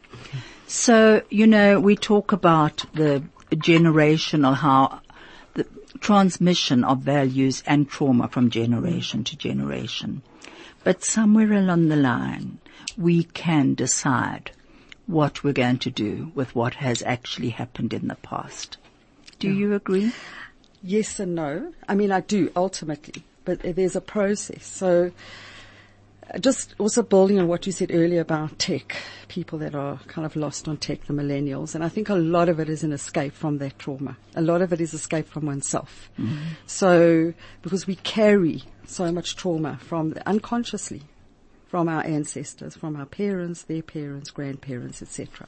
So, 0.76 1.22
you 1.30 1.46
know, 1.46 1.80
we 1.80 1.96
talk 1.96 2.32
about 2.32 2.84
the 2.92 3.22
generational, 3.50 4.54
how 4.54 5.00
the 5.54 5.66
transmission 6.00 6.84
of 6.84 6.98
values 6.98 7.62
and 7.66 7.88
trauma 7.88 8.28
from 8.28 8.50
generation 8.50 9.24
to 9.24 9.36
generation. 9.36 10.20
But 10.84 11.02
somewhere 11.02 11.54
along 11.54 11.88
the 11.88 11.96
line, 11.96 12.58
we 12.98 13.24
can 13.24 13.72
decide 13.72 14.50
what 15.06 15.42
we're 15.42 15.54
going 15.54 15.78
to 15.78 15.90
do 15.90 16.30
with 16.34 16.54
what 16.54 16.74
has 16.74 17.02
actually 17.02 17.48
happened 17.48 17.94
in 17.94 18.08
the 18.08 18.16
past. 18.16 18.76
Do 19.38 19.48
yeah. 19.48 19.54
you 19.54 19.74
agree? 19.74 20.12
Yes 20.82 21.18
and 21.18 21.34
no. 21.34 21.72
I 21.88 21.94
mean, 21.94 22.12
I 22.12 22.20
do 22.20 22.52
ultimately, 22.54 23.24
but 23.46 23.60
there's 23.62 23.96
a 23.96 24.02
process. 24.02 24.66
So 24.66 25.10
just 26.40 26.74
also 26.78 27.02
building 27.02 27.38
on 27.38 27.48
what 27.48 27.66
you 27.66 27.72
said 27.72 27.90
earlier 27.92 28.20
about 28.20 28.58
tech, 28.58 28.96
people 29.28 29.58
that 29.60 29.74
are 29.74 29.98
kind 30.06 30.26
of 30.26 30.36
lost 30.36 30.68
on 30.68 30.76
tech, 30.76 31.04
the 31.06 31.12
millennials, 31.12 31.74
and 31.74 31.84
I 31.84 31.88
think 31.88 32.08
a 32.08 32.14
lot 32.14 32.48
of 32.48 32.58
it 32.60 32.68
is 32.68 32.82
an 32.82 32.92
escape 32.92 33.32
from 33.32 33.58
that 33.58 33.78
trauma. 33.78 34.16
A 34.34 34.42
lot 34.42 34.62
of 34.62 34.72
it 34.72 34.80
is 34.80 34.92
escape 34.92 35.28
from 35.28 35.46
oneself. 35.46 36.10
Mm-hmm. 36.18 36.36
So, 36.66 37.32
because 37.62 37.86
we 37.86 37.96
carry 37.96 38.64
so 38.86 39.12
much 39.12 39.36
trauma 39.36 39.78
from 39.80 40.14
unconsciously 40.26 41.02
from 41.68 41.88
our 41.88 42.04
ancestors, 42.04 42.76
from 42.76 42.96
our 42.96 43.06
parents, 43.06 43.62
their 43.62 43.82
parents, 43.82 44.30
grandparents, 44.30 45.02
etc. 45.02 45.46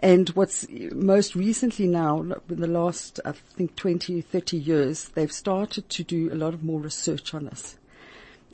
And 0.00 0.28
what's 0.30 0.66
most 0.92 1.34
recently 1.34 1.86
now, 1.86 2.22
in 2.22 2.34
the 2.48 2.66
last, 2.66 3.20
I 3.24 3.32
think 3.32 3.76
20, 3.76 4.20
30 4.20 4.56
years, 4.56 5.08
they've 5.10 5.32
started 5.32 5.88
to 5.90 6.02
do 6.02 6.32
a 6.32 6.34
lot 6.34 6.54
of 6.54 6.64
more 6.64 6.80
research 6.80 7.34
on 7.34 7.44
this 7.44 7.76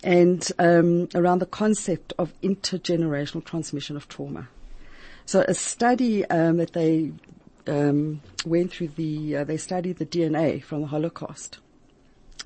and 0.03 0.51
um, 0.59 1.09
around 1.15 1.41
the 1.41 1.47
concept 1.47 2.13
of 2.19 2.33
intergenerational 2.43 3.45
transmission 3.45 3.97
of 3.97 4.09
trauma. 4.09 4.49
So 5.27 5.45
a 5.47 5.55
study 5.55 6.25
um, 6.27 6.57
that 6.57 6.73
they 6.73 7.13
um, 7.67 8.21
went 8.45 8.73
through 8.73 8.89
the, 8.89 9.37
uh, 9.37 9.45
they 9.45 9.57
studied 9.57 9.99
the 9.99 10.07
DNA 10.07 10.63
from 10.63 10.83
the 10.83 10.87
Holocaust 10.89 11.59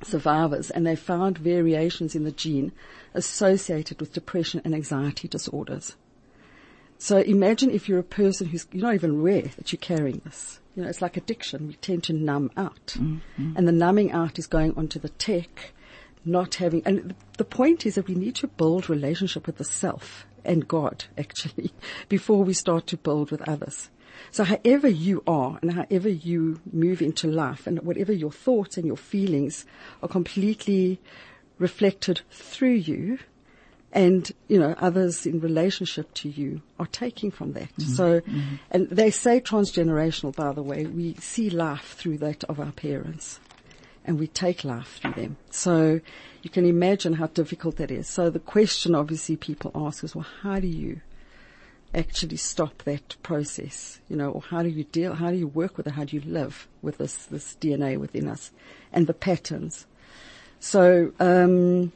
survivors, 0.03 0.71
and 0.71 0.87
they 0.87 0.97
found 0.97 1.39
variations 1.39 2.15
in 2.15 2.25
the 2.25 2.33
gene 2.33 2.73
associated 3.15 4.01
with 4.01 4.13
depression 4.13 4.61
and 4.65 4.75
anxiety 4.75 5.29
disorders. 5.29 5.97
So 6.99 7.19
imagine 7.19 7.71
if 7.71 7.89
you're 7.89 7.99
a 7.99 8.05
person 8.05 8.49
who's 8.49 8.67
you're 8.73 8.83
not 8.83 8.95
even 8.95 9.19
aware 9.21 9.43
that 9.43 9.73
you're 9.73 9.79
carrying 9.79 10.21
this. 10.25 10.61
You 10.75 10.83
know, 10.83 10.89
it's 10.89 11.03
like 11.03 11.17
addiction. 11.17 11.69
We 11.69 11.75
tend 11.75 12.05
to 12.05 12.13
numb 12.13 12.51
out, 12.57 12.97
mm-hmm. 12.99 13.53
and 13.57 13.69
the 13.69 13.73
numbing 13.73 14.13
out 14.13 14.39
is 14.39 14.47
going 14.47 14.77
onto 14.77 14.99
the 14.99 15.11
tech 15.11 15.73
not 16.25 16.57
having, 16.57 16.83
and 16.85 17.15
the 17.39 17.45
point 17.45 17.87
is 17.87 17.95
that 17.97 18.09
we 18.09 18.15
need 18.15 18.35
to 18.37 18.47
build 18.47 18.89
relationship 18.89 19.47
with 19.47 19.59
the 19.59 19.65
self 19.65 20.27
and 20.45 20.69
God 20.69 21.05
actually 21.19 21.73
before 22.09 22.45
we 22.45 22.55
start 22.55 22.87
to 22.89 22.97
build 22.97 23.31
with 23.31 23.47
others. 23.49 23.91
So 24.31 24.45
however 24.45 24.89
you 24.89 25.23
are 25.27 25.59
and 25.61 25.73
however 25.73 26.09
you 26.09 26.61
move 26.73 27.03
into 27.03 27.29
life 27.29 27.67
and 27.67 27.81
whatever 27.83 28.13
your 28.13 28.31
thoughts 28.31 28.77
and 28.77 28.87
your 28.87 28.97
feelings 28.97 29.65
are 30.03 30.09
completely 30.09 31.01
reflected 31.59 32.21
through 32.31 32.75
you 32.75 33.19
and, 33.93 34.31
you 34.49 34.59
know, 34.59 34.75
others 34.79 35.25
in 35.25 35.39
relationship 35.39 36.13
to 36.15 36.29
you 36.29 36.63
are 36.81 36.87
taking 36.87 37.31
from 37.31 37.53
that. 37.53 37.73
Mm-hmm. 37.77 37.93
So, 37.93 38.21
mm-hmm. 38.21 38.57
and 38.73 38.91
they 38.91 39.13
say 39.13 39.41
transgenerational, 39.41 40.35
by 40.35 40.53
the 40.53 40.65
way, 40.65 40.87
we 40.87 41.15
see 41.15 41.49
life 41.49 41.95
through 41.97 42.19
that 42.19 42.43
of 42.45 42.59
our 42.59 42.73
parents 42.73 43.39
and 44.05 44.19
we 44.19 44.27
take 44.27 44.65
life 44.65 44.99
through 45.01 45.13
them. 45.13 45.37
So 45.51 46.01
you 46.43 46.51
can 46.51 46.67
imagine 46.67 47.15
how 47.15 47.29
difficult 47.29 47.77
that 47.77 47.91
is. 47.91 48.09
So 48.09 48.31
the 48.31 48.39
question 48.39 48.95
obviously 48.95 49.37
people 49.37 49.71
ask 49.75 50.05
is, 50.05 50.15
well, 50.15 50.27
how 50.43 50.61
do 50.61 50.67
you 50.67 51.01
actually 51.95 52.37
stop 52.37 52.83
that 52.83 53.17
process? 53.23 54.01
You 54.09 54.17
know, 54.17 54.31
or 54.31 54.43
how 54.43 54.63
do 54.63 54.69
you 54.69 54.85
deal, 54.85 55.15
how 55.15 55.31
do 55.31 55.37
you 55.37 55.49
work 55.49 55.77
with 55.77 55.87
it? 55.87 55.95
How 55.95 56.05
do 56.05 56.17
you 56.17 56.23
live 56.27 56.69
with 56.83 56.99
this, 56.99 57.27
this 57.27 57.57
DNA 57.61 57.97
within 57.97 58.29
us 58.29 58.51
and 58.93 59.07
the 59.07 59.15
patterns? 59.15 59.87
So, 60.61 61.13
um, 61.21 61.93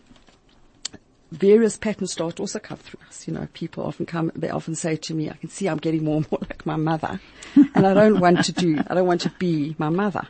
various 1.31 1.77
patterns 1.77 2.13
start 2.13 2.41
also 2.41 2.59
come 2.59 2.79
through 2.79 3.01
us. 3.09 3.27
You 3.27 3.35
know, 3.35 3.49
people 3.53 3.85
often 3.85 4.07
come, 4.07 4.33
they 4.35 4.51
often 4.51 4.75
say 4.75 4.97
to 4.97 5.15
me, 5.15 5.31
I 5.31 5.35
can 5.35 5.51
see 5.51 5.69
I'm 5.69 5.79
getting 5.79 6.05
more 6.05 6.17
and 6.17 6.31
more 6.31 6.41
like 6.41 6.65
my 6.65 6.77
mother 6.77 7.21
and 7.55 7.87
I 7.87 7.95
don't 7.95 8.21
want 8.21 8.45
to 8.45 8.53
do, 8.53 8.79
I 8.87 8.95
don't 8.95 9.07
want 9.07 9.23
to 9.23 9.33
be 9.39 9.75
my 9.79 9.89
mother. 9.89 10.27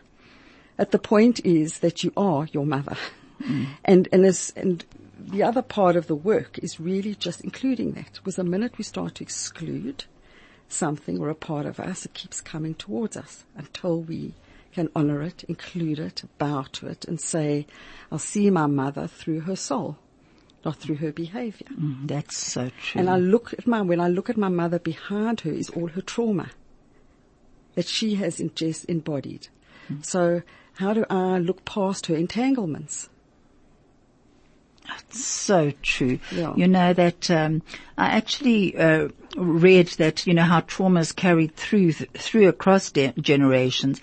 But 0.78 0.92
the 0.92 0.98
point 0.98 1.44
is 1.44 1.80
that 1.80 2.02
you 2.02 2.12
are 2.16 2.46
your 2.52 2.64
mother. 2.64 2.96
Mm. 3.42 3.66
And, 3.84 4.08
and 4.12 4.24
this, 4.24 4.50
and 4.56 4.84
the 5.18 5.42
other 5.42 5.60
part 5.60 5.96
of 5.96 6.06
the 6.06 6.14
work 6.14 6.58
is 6.60 6.80
really 6.80 7.16
just 7.16 7.40
including 7.42 7.92
that. 7.92 8.12
Because 8.14 8.36
the 8.36 8.44
minute 8.44 8.78
we 8.78 8.84
start 8.84 9.16
to 9.16 9.24
exclude 9.24 10.04
something 10.68 11.18
or 11.18 11.28
a 11.30 11.34
part 11.34 11.66
of 11.66 11.80
us, 11.80 12.06
it 12.06 12.14
keeps 12.14 12.40
coming 12.40 12.74
towards 12.74 13.16
us 13.16 13.44
until 13.56 14.00
we 14.00 14.34
can 14.72 14.88
honor 14.94 15.20
it, 15.20 15.42
include 15.44 15.98
it, 15.98 16.22
bow 16.38 16.64
to 16.72 16.86
it 16.86 17.04
and 17.06 17.20
say, 17.20 17.66
I'll 18.12 18.20
see 18.20 18.48
my 18.48 18.66
mother 18.66 19.08
through 19.08 19.40
her 19.40 19.56
soul, 19.56 19.98
not 20.64 20.76
through 20.76 20.96
her 20.96 21.10
behavior. 21.10 21.66
Mm, 21.72 22.06
that's 22.06 22.36
so 22.36 22.70
true. 22.80 23.00
And 23.00 23.10
I 23.10 23.16
look 23.16 23.52
at 23.52 23.66
my, 23.66 23.82
when 23.82 24.00
I 24.00 24.06
look 24.06 24.30
at 24.30 24.36
my 24.36 24.48
mother 24.48 24.78
behind 24.78 25.40
her 25.40 25.50
is 25.50 25.70
all 25.70 25.88
her 25.88 26.02
trauma 26.02 26.50
that 27.74 27.88
she 27.88 28.14
has 28.16 28.40
just 28.54 28.84
embodied. 28.84 29.48
Mm. 29.90 30.04
So 30.04 30.42
how 30.78 30.94
do 30.94 31.04
I 31.10 31.38
look 31.38 31.64
past 31.64 32.06
her 32.06 32.14
entanglements? 32.14 33.08
That's 34.86 35.24
so 35.24 35.72
true. 35.82 36.20
Yeah. 36.30 36.54
You 36.54 36.68
know 36.68 36.92
that 36.92 37.28
um, 37.32 37.62
I 37.98 38.06
actually 38.10 38.78
uh, 38.78 39.08
read 39.36 39.88
that 39.98 40.24
you 40.24 40.34
know 40.34 40.44
how 40.44 40.60
trauma 40.60 41.00
is 41.00 41.10
carried 41.10 41.56
through 41.56 41.92
through 41.92 42.46
across 42.48 42.92
de- 42.92 43.12
generations, 43.20 44.00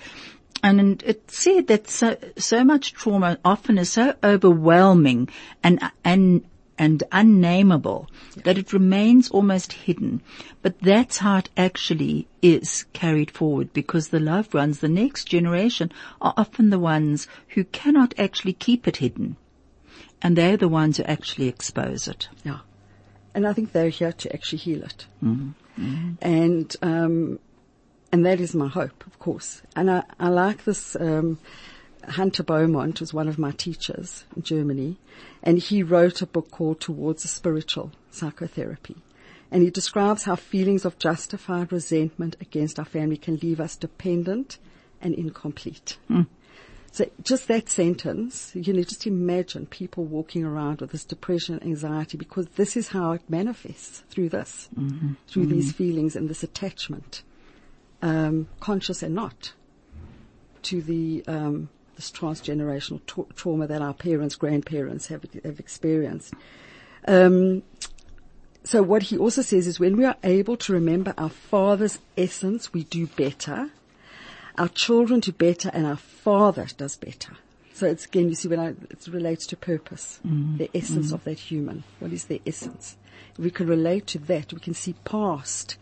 and 0.62 1.02
it 1.04 1.32
said 1.32 1.68
that 1.68 1.90
so 1.90 2.18
so 2.38 2.66
much 2.66 2.94
trauma 2.94 3.40
often 3.46 3.78
is 3.78 3.92
so 3.92 4.14
overwhelming 4.22 5.30
and 5.64 5.80
and 6.04 6.44
and 6.78 7.04
unnameable 7.12 8.10
that 8.44 8.58
it 8.58 8.74
remains 8.74 9.30
almost 9.30 9.74
hidden. 9.74 10.22
But 10.62 10.80
that's 10.80 11.18
how 11.18 11.38
it 11.38 11.50
actually 11.56 12.28
is 12.42 12.86
carried 12.94 13.32
forward 13.32 13.74
because 13.74 14.10
the 14.10 14.20
loved 14.20 14.54
ones, 14.54 14.80
the 14.80 14.90
next 14.90 15.26
generation, 15.26 15.92
are 16.22 16.34
often 16.36 16.70
the 16.70 16.80
ones 16.80 17.28
who 17.50 17.64
cannot 17.64 18.14
actually 18.18 18.54
keep 18.54 18.88
it 18.88 18.98
hidden 18.98 19.38
and 20.22 20.36
they're 20.36 20.58
the 20.58 20.68
ones 20.68 20.98
who 20.98 21.04
actually 21.04 21.48
expose 21.48 22.08
it. 22.08 22.30
Yeah. 22.44 22.60
And 23.34 23.46
I 23.46 23.54
think 23.54 23.72
they're 23.72 23.90
here 23.90 24.14
to 24.14 24.34
actually 24.34 24.60
heal 24.60 24.84
it. 24.84 25.06
Mm-hmm. 25.24 25.52
Mm-hmm. 25.80 26.12
And, 26.22 26.76
um, 26.82 27.40
and 28.12 28.26
that 28.26 28.40
is 28.40 28.56
my 28.56 28.68
hope, 28.68 29.06
of 29.06 29.20
course. 29.20 29.62
And 29.76 29.92
I, 29.92 30.04
I 30.20 30.30
like 30.30 30.64
this, 30.64 30.96
um, 30.96 31.38
Hunter 32.10 32.44
Beaumont 32.44 33.00
was 33.00 33.14
one 33.14 33.28
of 33.28 33.40
my 33.40 33.52
teachers 33.52 34.26
in 34.36 34.42
Germany, 34.42 34.98
and 35.44 35.58
he 35.58 35.84
wrote 35.84 36.22
a 36.22 36.28
book 36.28 36.52
called 36.52 36.80
Towards 36.80 37.26
a 37.26 37.28
Spiritual 37.28 37.92
Psychotherapy. 38.12 38.98
And 39.52 39.64
he 39.64 39.70
describes 39.70 40.24
how 40.24 40.36
feelings 40.36 40.86
of 40.86 40.98
justified 40.98 41.72
resentment 41.72 42.36
against 42.42 42.80
our 42.80 42.86
family 42.86 43.18
can 43.18 43.38
leave 43.38 43.60
us 43.60 43.76
dependent 43.76 44.58
and 45.02 45.14
incomplete. 45.14 45.98
Mm. 46.10 46.28
So 46.92 47.10
just 47.22 47.50
that 47.50 47.70
sentence, 47.70 48.52
you 48.56 48.72
know, 48.72 48.82
just 48.82 49.06
imagine 49.06 49.66
people 49.66 50.06
walking 50.06 50.46
around 50.46 50.80
with 50.80 50.92
this 50.92 51.04
depression 51.04 51.56
and 51.56 51.64
anxiety 51.64 52.18
because 52.18 52.48
this 52.56 52.78
is 52.78 52.88
how 52.88 53.12
it 53.12 53.30
manifests 53.30 54.04
through 54.10 54.30
this, 54.30 54.70
mm-hmm. 54.74 55.14
through 55.28 55.44
mm-hmm. 55.44 55.52
these 55.52 55.74
feelings 55.74 56.16
and 56.16 56.30
this 56.30 56.42
attachment, 56.42 57.24
um, 58.02 58.48
conscious 58.62 59.04
and 59.04 59.14
not, 59.14 59.52
to 60.64 60.82
the 60.82 61.22
um, 61.28 61.68
this 61.96 62.12
transgenerational 62.12 63.06
tra- 63.06 63.26
trauma 63.36 63.68
that 63.68 63.82
our 63.82 63.94
parents, 63.94 64.36
grandparents 64.36 65.08
have 65.08 65.26
have 65.44 65.60
experienced. 65.60 66.34
Um, 67.08 67.64
so 68.64 68.82
what 68.82 69.04
he 69.04 69.18
also 69.18 69.44
says 69.44 69.68
is 69.68 69.80
when 69.80 69.96
we 69.96 70.06
are 70.06 70.18
able 70.24 70.58
to 70.58 70.74
remember 70.74 71.14
our 71.18 71.30
father's 71.30 72.00
essence, 72.18 72.74
we 72.74 72.84
do 72.84 73.06
better 73.06 73.70
our 74.58 74.70
children 74.70 75.20
do 75.20 75.32
better 75.32 75.70
and 75.74 75.86
our 75.86 75.98
Father 75.98 76.68
does 76.78 76.96
better. 76.96 77.34
So 77.74 77.88
it's 77.88 78.06
again, 78.06 78.30
you 78.30 78.36
see, 78.36 78.48
when 78.48 78.60
I, 78.60 78.70
it 78.70 79.08
relates 79.08 79.46
to 79.48 79.58
purpose, 79.58 80.20
mm. 80.26 80.58
the 80.58 80.70
essence 80.74 81.12
mm. 81.12 81.14
of 81.14 81.24
that 81.26 81.40
human. 81.40 81.84
What 82.00 82.14
is 82.14 82.26
their 82.26 82.40
essence? 82.46 82.96
If 83.34 83.40
we 83.40 83.52
can 83.52 83.68
relate 83.68 84.08
to 84.08 84.20
that, 84.20 84.54
we 84.54 84.60
can 84.60 84.74
see 84.74 84.96
past 85.04 85.76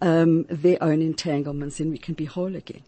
um, 0.00 0.44
their 0.44 0.82
own 0.82 1.02
entanglements, 1.02 1.80
and 1.80 1.90
we 1.90 1.98
can 1.98 2.14
be 2.14 2.24
whole 2.24 2.56
again. 2.56 2.82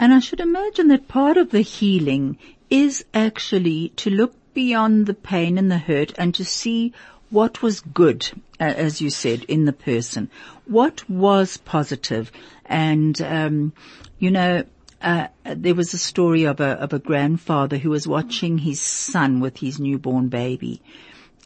And 0.00 0.12
I 0.12 0.18
should 0.18 0.40
imagine 0.40 0.88
that 0.88 1.06
part 1.06 1.36
of 1.36 1.50
the 1.50 1.60
healing 1.60 2.38
is 2.68 3.04
actually 3.14 3.90
to 3.96 4.10
look 4.10 4.34
beyond 4.54 5.06
the 5.06 5.14
pain 5.14 5.58
and 5.58 5.70
the 5.70 5.78
hurt 5.78 6.12
and 6.18 6.34
to 6.34 6.44
see 6.44 6.92
what 7.28 7.62
was 7.62 7.80
good, 7.80 8.26
uh, 8.58 8.64
as 8.64 9.00
you 9.00 9.10
said, 9.10 9.44
in 9.44 9.66
the 9.66 9.72
person. 9.72 10.28
What 10.64 11.08
was 11.08 11.56
positive? 11.58 12.32
and 12.70 13.20
um, 13.20 13.72
you 14.18 14.30
know, 14.30 14.62
uh, 15.02 15.26
there 15.44 15.74
was 15.74 15.92
a 15.92 15.98
story 15.98 16.44
of 16.44 16.60
a 16.60 16.72
of 16.84 16.92
a 16.92 16.98
grandfather 16.98 17.76
who 17.76 17.90
was 17.90 18.06
watching 18.06 18.58
his 18.58 18.80
son 18.80 19.40
with 19.40 19.58
his 19.58 19.80
newborn 19.80 20.28
baby, 20.28 20.80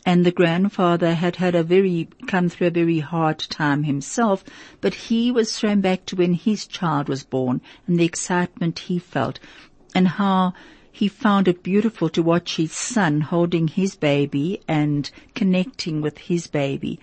and 0.07 0.25
the 0.25 0.33
grandfather 0.33 1.15
had 1.15 1.37
had 1.37 1.55
a 1.55 1.63
very 1.63 2.09
come 2.27 2.49
through 2.49 2.67
a 2.67 2.71
very 2.71 2.99
hard 2.99 3.39
time 3.39 3.85
himself, 3.85 4.45
but 4.81 4.95
he 4.95 5.31
was 5.31 5.59
thrown 5.59 5.81
back 5.81 6.05
to 6.07 6.17
when 6.17 6.35
his 6.35 6.67
child 6.67 7.09
was 7.09 7.25
born 7.25 7.61
and 7.87 7.99
the 7.99 8.05
excitement 8.05 8.79
he 8.81 8.99
felt, 8.99 9.39
and 9.95 10.09
how 10.09 10.53
he 10.93 11.09
found 11.09 11.49
it 11.49 11.63
beautiful 11.63 12.09
to 12.09 12.23
watch 12.23 12.57
his 12.57 12.73
son 12.73 13.21
holding 13.21 13.67
his 13.67 13.97
baby 13.97 14.61
and 14.69 15.11
connecting 15.35 16.01
with 16.01 16.19
his 16.19 16.47
baby. 16.47 17.01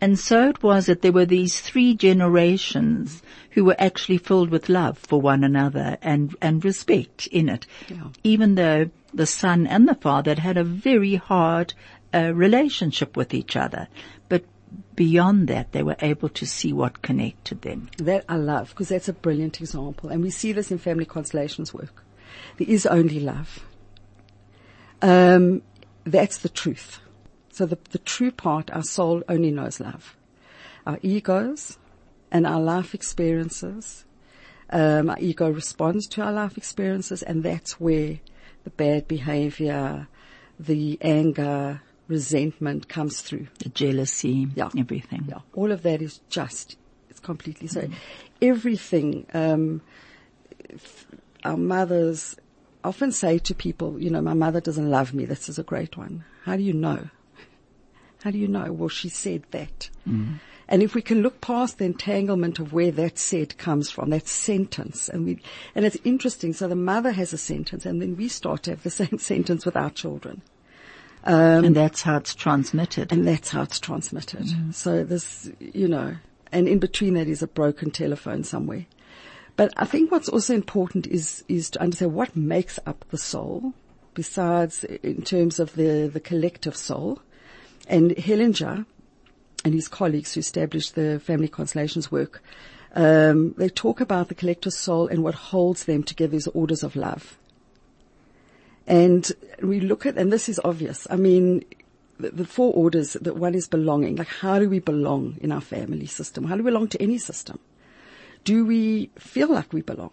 And 0.00 0.18
so 0.18 0.48
it 0.48 0.62
was 0.62 0.86
that 0.86 1.02
there 1.02 1.12
were 1.12 1.26
these 1.26 1.60
three 1.60 1.94
generations 1.94 3.22
who 3.50 3.64
were 3.64 3.76
actually 3.78 4.18
filled 4.18 4.50
with 4.50 4.68
love 4.68 4.98
for 4.98 5.20
one 5.20 5.44
another 5.44 5.96
and, 6.02 6.34
and 6.40 6.64
respect 6.64 7.26
in 7.28 7.48
it. 7.48 7.66
Yeah. 7.88 8.08
Even 8.22 8.54
though 8.54 8.90
the 9.14 9.26
son 9.26 9.66
and 9.66 9.88
the 9.88 9.94
father 9.94 10.32
had 10.32 10.38
had 10.40 10.56
a 10.56 10.64
very 10.64 11.14
hard 11.14 11.72
uh, 12.14 12.32
relationship 12.32 13.16
with 13.16 13.34
each 13.34 13.56
other. 13.56 13.88
But 14.28 14.44
beyond 14.94 15.48
that, 15.48 15.72
they 15.72 15.82
were 15.82 15.96
able 16.00 16.28
to 16.30 16.46
see 16.46 16.72
what 16.72 17.02
connected 17.02 17.62
them. 17.62 17.90
That 17.98 18.24
I 18.28 18.36
love 18.36 18.70
because 18.70 18.88
that's 18.88 19.08
a 19.08 19.12
brilliant 19.12 19.60
example. 19.60 20.10
And 20.10 20.22
we 20.22 20.30
see 20.30 20.52
this 20.52 20.70
in 20.70 20.78
family 20.78 21.04
constellations 21.04 21.74
work. 21.74 22.04
There 22.58 22.68
is 22.68 22.86
only 22.86 23.20
love. 23.20 23.66
Um, 25.02 25.62
that's 26.04 26.38
the 26.38 26.48
truth. 26.48 27.00
So 27.50 27.66
the, 27.66 27.78
the 27.90 27.98
true 27.98 28.30
part, 28.30 28.70
our 28.70 28.82
soul 28.82 29.22
only 29.28 29.50
knows 29.50 29.80
love. 29.80 30.16
Our 30.86 30.98
egos 31.02 31.78
and 32.30 32.46
our 32.46 32.60
life 32.60 32.94
experiences, 32.94 34.04
um, 34.70 35.10
our 35.10 35.18
ego 35.18 35.50
responds 35.50 36.06
to 36.08 36.22
our 36.22 36.32
life 36.32 36.56
experiences 36.56 37.22
and 37.22 37.42
that's 37.42 37.80
where 37.80 38.18
the 38.64 38.70
bad 38.70 39.06
behavior, 39.06 40.08
the 40.58 40.98
anger, 41.00 41.80
resentment 42.08 42.88
comes 42.88 43.20
through. 43.20 43.46
The 43.58 43.68
jealousy, 43.70 44.48
yeah. 44.54 44.70
everything. 44.76 45.24
Yeah. 45.28 45.38
All 45.54 45.72
of 45.72 45.82
that 45.82 46.02
is 46.02 46.20
just, 46.28 46.76
it's 47.10 47.20
completely 47.20 47.68
so. 47.68 47.82
Mm. 47.82 47.94
Everything, 48.42 49.26
um, 49.34 49.80
our 51.44 51.56
mothers 51.56 52.36
often 52.82 53.12
say 53.12 53.38
to 53.38 53.54
people, 53.54 54.00
you 54.00 54.10
know, 54.10 54.20
my 54.20 54.34
mother 54.34 54.60
doesn't 54.60 54.90
love 54.90 55.14
me. 55.14 55.24
This 55.24 55.48
is 55.48 55.58
a 55.58 55.62
great 55.62 55.96
one. 55.96 56.24
How 56.44 56.56
do 56.56 56.62
you 56.62 56.74
know? 56.74 57.08
How 58.22 58.30
do 58.30 58.38
you 58.38 58.48
know? 58.48 58.72
Well, 58.72 58.88
she 58.88 59.08
said 59.08 59.44
that. 59.50 59.90
Mm. 60.08 60.40
And 60.68 60.82
if 60.82 60.94
we 60.94 61.02
can 61.02 61.22
look 61.22 61.40
past 61.40 61.78
the 61.78 61.84
entanglement 61.84 62.58
of 62.58 62.72
where 62.72 62.90
that 62.92 63.18
said 63.18 63.58
comes 63.58 63.90
from, 63.90 64.10
that 64.10 64.28
sentence, 64.28 65.08
and 65.08 65.26
we, 65.26 65.40
and 65.74 65.84
it's 65.84 65.98
interesting. 66.04 66.54
So 66.54 66.68
the 66.68 66.74
mother 66.74 67.12
has 67.12 67.32
a 67.32 67.38
sentence, 67.38 67.84
and 67.84 68.00
then 68.00 68.16
we 68.16 68.28
start 68.28 68.62
to 68.64 68.70
have 68.70 68.82
the 68.82 68.90
same 69.02 69.18
sentence 69.18 69.66
with 69.66 69.76
our 69.76 69.90
children. 69.90 70.42
Um, 71.24 71.64
And 71.64 71.76
that's 71.76 72.02
how 72.02 72.16
it's 72.18 72.34
transmitted. 72.34 73.10
and 73.12 73.26
that's 73.26 73.50
how 73.50 73.62
it's 73.62 73.80
transmitted. 73.80 74.74
So 74.74 75.04
this, 75.04 75.50
you 75.58 75.88
know, 75.88 76.16
and 76.52 76.68
in 76.68 76.78
between 76.78 77.14
that 77.14 77.28
is 77.28 77.42
a 77.42 77.46
broken 77.46 77.90
telephone 77.90 78.44
somewhere. 78.44 78.86
But 79.56 79.72
I 79.76 79.84
think 79.86 80.10
what's 80.10 80.28
also 80.28 80.54
important 80.54 81.06
is, 81.06 81.44
is 81.48 81.70
to 81.70 81.80
understand 81.80 82.12
what 82.14 82.36
makes 82.36 82.78
up 82.86 83.04
the 83.10 83.18
soul 83.18 83.72
besides 84.14 84.84
in 84.84 85.22
terms 85.22 85.58
of 85.58 85.74
the, 85.74 86.10
the 86.12 86.20
collective 86.20 86.76
soul. 86.76 87.20
And 87.88 88.12
Hellinger 88.12 88.84
and 89.64 89.74
his 89.74 89.88
colleagues 89.88 90.34
who 90.34 90.40
established 90.40 90.94
the 90.94 91.20
family 91.20 91.48
constellations 91.48 92.10
work, 92.12 92.42
um, 92.94 93.54
they 93.56 93.68
talk 93.68 94.00
about 94.00 94.28
the 94.28 94.34
collective 94.34 94.72
soul 94.72 95.06
and 95.08 95.22
what 95.22 95.34
holds 95.34 95.84
them 95.84 96.02
together 96.02 96.36
is 96.36 96.46
orders 96.48 96.82
of 96.82 96.96
love. 96.96 97.38
And 98.86 99.30
we 99.62 99.80
look 99.80 100.06
at, 100.06 100.16
and 100.16 100.32
this 100.32 100.48
is 100.48 100.60
obvious. 100.64 101.06
I 101.10 101.16
mean, 101.16 101.64
the, 102.18 102.30
the 102.30 102.44
four 102.44 102.72
orders, 102.74 103.14
that 103.14 103.36
one 103.36 103.54
is 103.54 103.68
belonging. 103.68 104.16
Like, 104.16 104.28
how 104.28 104.58
do 104.58 104.68
we 104.68 104.78
belong 104.78 105.38
in 105.40 105.52
our 105.52 105.60
family 105.60 106.06
system? 106.06 106.44
How 106.44 106.56
do 106.56 106.62
we 106.62 106.70
belong 106.70 106.88
to 106.88 107.02
any 107.02 107.18
system? 107.18 107.58
Do 108.44 108.66
we 108.66 109.10
feel 109.18 109.48
like 109.48 109.72
we 109.72 109.80
belong? 109.80 110.10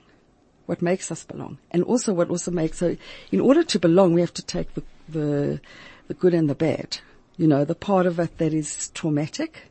What 0.68 0.82
makes 0.82 1.12
us 1.12 1.26
belong? 1.26 1.58
And 1.72 1.84
also 1.84 2.14
what 2.14 2.30
also 2.30 2.52
makes, 2.52 2.78
so 2.78 2.96
in 3.32 3.42
order 3.42 3.64
to 3.64 3.80
belong, 3.80 4.14
we 4.14 4.22
have 4.22 4.34
to 4.36 4.46
take 4.46 4.74
the, 4.74 4.84
the, 5.10 5.60
the 6.08 6.14
good 6.14 6.34
and 6.34 6.50
the 6.50 6.56
bad. 6.56 7.00
You 7.36 7.48
know, 7.48 7.66
the 7.66 7.76
part 7.76 8.06
of 8.06 8.20
it 8.20 8.38
that 8.38 8.54
is 8.54 8.90
traumatic 8.90 9.64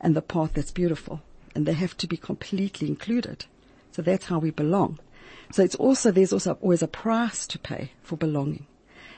and 0.00 0.16
the 0.16 0.22
part 0.22 0.54
that's 0.54 0.70
beautiful. 0.70 1.20
And 1.54 1.66
they 1.66 1.74
have 1.74 1.96
to 1.98 2.06
be 2.06 2.16
completely 2.16 2.88
included. 2.88 3.44
So 3.92 4.00
that's 4.00 4.26
how 4.26 4.38
we 4.38 4.50
belong. 4.50 5.00
So 5.50 5.62
it's 5.62 5.74
also, 5.74 6.10
there's 6.10 6.32
also 6.32 6.58
always 6.60 6.82
a 6.82 6.88
price 6.88 7.46
to 7.48 7.58
pay 7.58 7.92
for 8.02 8.16
belonging. 8.16 8.66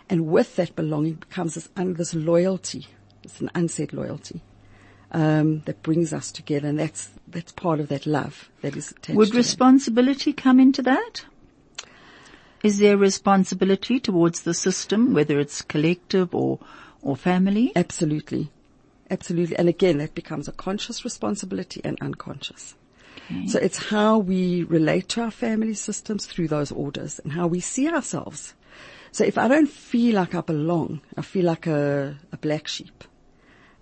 And 0.08 0.26
with 0.26 0.56
that 0.56 0.76
belonging 0.76 1.22
comes 1.30 1.54
this, 1.54 1.68
un, 1.76 1.94
this 1.94 2.14
loyalty. 2.14 2.86
It's 3.22 3.40
an 3.40 3.50
unsaid 3.54 3.92
loyalty. 3.92 4.42
Um, 5.12 5.62
that 5.66 5.82
brings 5.82 6.12
us 6.12 6.30
together 6.30 6.68
and 6.68 6.78
that's, 6.78 7.10
that's 7.26 7.50
part 7.50 7.80
of 7.80 7.88
that 7.88 8.06
love 8.06 8.48
that 8.60 8.76
is 8.76 8.92
attached 8.92 9.16
Would 9.16 9.30
to 9.30 9.34
it. 9.34 9.38
responsibility 9.38 10.32
come 10.32 10.60
into 10.60 10.82
that? 10.82 11.24
Is 12.62 12.78
there 12.78 12.96
responsibility 12.96 13.98
towards 13.98 14.42
the 14.42 14.54
system, 14.54 15.12
whether 15.12 15.40
it's 15.40 15.62
collective 15.62 16.32
or, 16.32 16.60
or 17.02 17.16
family? 17.16 17.72
Absolutely. 17.74 18.52
Absolutely. 19.10 19.56
And 19.56 19.68
again, 19.68 19.98
that 19.98 20.14
becomes 20.14 20.46
a 20.46 20.52
conscious 20.52 21.04
responsibility 21.04 21.80
and 21.82 21.98
unconscious. 22.00 22.76
So 23.46 23.60
it's 23.60 23.78
how 23.78 24.18
we 24.18 24.64
relate 24.64 25.08
to 25.10 25.22
our 25.22 25.30
family 25.30 25.74
systems 25.74 26.26
through 26.26 26.48
those 26.48 26.72
orders 26.72 27.20
and 27.20 27.32
how 27.32 27.46
we 27.46 27.60
see 27.60 27.88
ourselves. 27.88 28.54
So 29.12 29.24
if 29.24 29.38
I 29.38 29.46
don't 29.46 29.68
feel 29.68 30.16
like 30.16 30.34
I 30.34 30.40
belong, 30.40 31.00
I 31.16 31.22
feel 31.22 31.44
like 31.44 31.68
a, 31.68 32.16
a 32.32 32.36
black 32.38 32.66
sheep. 32.66 33.04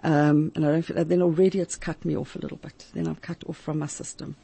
Um, 0.03 0.53
and 0.55 0.67
I 0.67 0.73
don't 0.73 0.83
feel, 0.83 0.97
that, 0.97 1.09
then 1.09 1.23
already 1.23 1.61
it's 1.61 1.77
cut 1.77 2.05
me 2.05 2.15
off 2.17 2.37
a 2.37 2.41
little 2.41 2.59
bit. 2.59 2.87
Then 2.93 3.07
I'm 3.07 3.17
cut 3.17 3.43
off 3.47 3.57
from 3.57 3.79
my 3.79 3.87
system. 3.87 4.37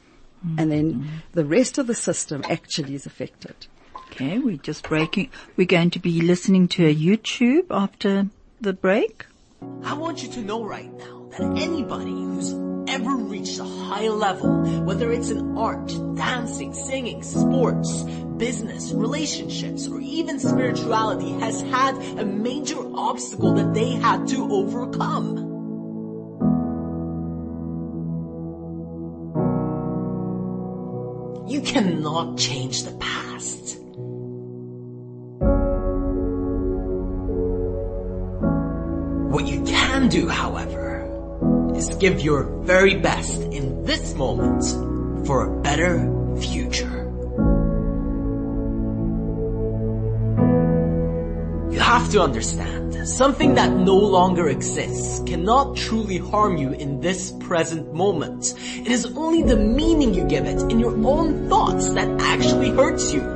And 0.57 0.71
then 0.71 1.23
the 1.31 1.45
rest 1.45 1.79
of 1.79 1.87
the 1.87 1.95
system 1.95 2.43
actually 2.47 2.93
is 2.93 3.07
affected. 3.07 3.55
Okay, 4.11 4.37
we're 4.37 4.57
just 4.57 4.87
breaking. 4.87 5.31
We're 5.55 5.65
going 5.65 5.89
to 5.91 5.99
be 5.99 6.21
listening 6.21 6.67
to 6.69 6.85
a 6.85 6.95
YouTube 6.95 7.65
after 7.71 8.27
the 8.61 8.73
break. 8.73 9.25
I 9.83 9.93
want 9.93 10.21
you 10.21 10.29
to 10.29 10.41
know 10.41 10.63
right 10.63 10.93
now 10.93 11.29
that 11.31 11.41
anybody 11.57 12.11
who's 12.11 12.53
ever 12.87 13.15
reached 13.15 13.59
a 13.59 13.63
high 13.63 14.07
level, 14.07 14.63
whether 14.83 15.11
it's 15.11 15.29
in 15.29 15.57
art, 15.57 15.87
dancing, 16.15 16.73
singing, 16.73 17.23
sports, 17.23 18.03
business, 18.37 18.91
relationships, 18.91 19.87
or 19.87 19.99
even 20.01 20.39
spirituality 20.39 21.31
has 21.39 21.61
had 21.61 21.95
a 22.19 22.25
major 22.25 22.79
obstacle 22.95 23.53
that 23.53 23.73
they 23.73 23.91
had 23.91 24.27
to 24.27 24.51
overcome. 24.51 25.53
You 31.47 31.61
cannot 31.61 32.37
change 32.37 32.83
the 32.83 32.91
past. 32.97 33.77
What 39.31 39.47
you 39.47 39.63
can 39.63 40.07
do, 40.09 40.27
however, 40.27 40.74
is 41.75 41.89
give 41.97 42.21
your 42.21 42.43
very 42.63 42.95
best 42.95 43.41
in 43.41 43.83
this 43.83 44.15
moment 44.15 44.63
for 45.27 45.45
a 45.45 45.61
better 45.61 45.99
future. 46.39 47.03
You 51.71 51.79
have 51.79 52.09
to 52.11 52.21
understand, 52.21 53.07
something 53.07 53.55
that 53.55 53.71
no 53.71 53.97
longer 53.97 54.47
exists 54.47 55.21
cannot 55.27 55.75
truly 55.75 56.17
harm 56.17 56.57
you 56.57 56.71
in 56.71 57.01
this 57.01 57.31
present 57.41 57.93
moment. 57.93 58.55
It 58.57 58.87
is 58.87 59.05
only 59.17 59.43
the 59.43 59.57
meaning 59.57 60.13
you 60.13 60.25
give 60.25 60.45
it 60.45 60.61
in 60.71 60.79
your 60.79 60.95
own 61.05 61.49
thoughts 61.49 61.93
that 61.93 62.07
actually 62.21 62.69
hurts 62.69 63.13
you. 63.13 63.34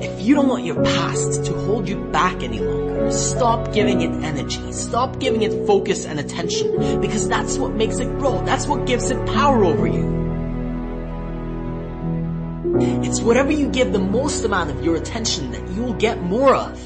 If 0.00 0.20
you 0.20 0.34
don't 0.34 0.48
want 0.48 0.64
your 0.64 0.82
past 0.84 1.46
to 1.46 1.54
hold 1.54 1.88
you 1.88 2.04
back 2.12 2.42
any 2.42 2.60
longer, 2.60 3.10
stop 3.10 3.72
giving 3.72 4.02
it 4.02 4.10
energy. 4.22 4.72
Stop 4.72 5.18
giving 5.20 5.42
it 5.42 5.66
focus 5.66 6.04
and 6.04 6.20
attention 6.20 7.00
because 7.00 7.26
that's 7.28 7.56
what 7.56 7.72
makes 7.72 7.98
it 7.98 8.18
grow. 8.18 8.44
That's 8.44 8.66
what 8.66 8.86
gives 8.86 9.08
it 9.10 9.26
power 9.26 9.64
over 9.64 9.86
you. 9.86 10.16
It's 13.04 13.22
whatever 13.22 13.52
you 13.52 13.68
give 13.70 13.92
the 13.92 13.98
most 13.98 14.44
amount 14.44 14.70
of 14.70 14.84
your 14.84 14.96
attention 14.96 15.52
that 15.52 15.66
you 15.68 15.82
will 15.82 15.94
get 15.94 16.20
more 16.20 16.54
of. 16.54 16.78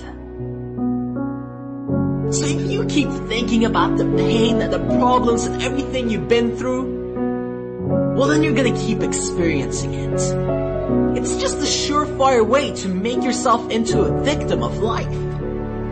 So 2.32 2.46
if 2.46 2.70
you 2.70 2.86
keep 2.86 3.10
thinking 3.28 3.64
about 3.64 3.96
the 3.96 4.04
pain 4.04 4.60
and 4.62 4.72
the 4.72 4.78
problems 4.98 5.46
and 5.46 5.60
everything 5.60 6.10
you've 6.10 6.28
been 6.28 6.56
through, 6.56 8.14
well 8.14 8.28
then 8.28 8.44
you're 8.44 8.54
gonna 8.54 8.78
keep 8.78 9.02
experiencing 9.02 9.94
it. 9.94 10.69
It's 11.16 11.36
just 11.36 11.58
a 11.58 11.68
surefire 11.68 12.46
way 12.46 12.74
to 12.76 12.88
make 12.88 13.22
yourself 13.22 13.70
into 13.70 14.00
a 14.00 14.22
victim 14.22 14.62
of 14.62 14.78
life. 14.78 15.10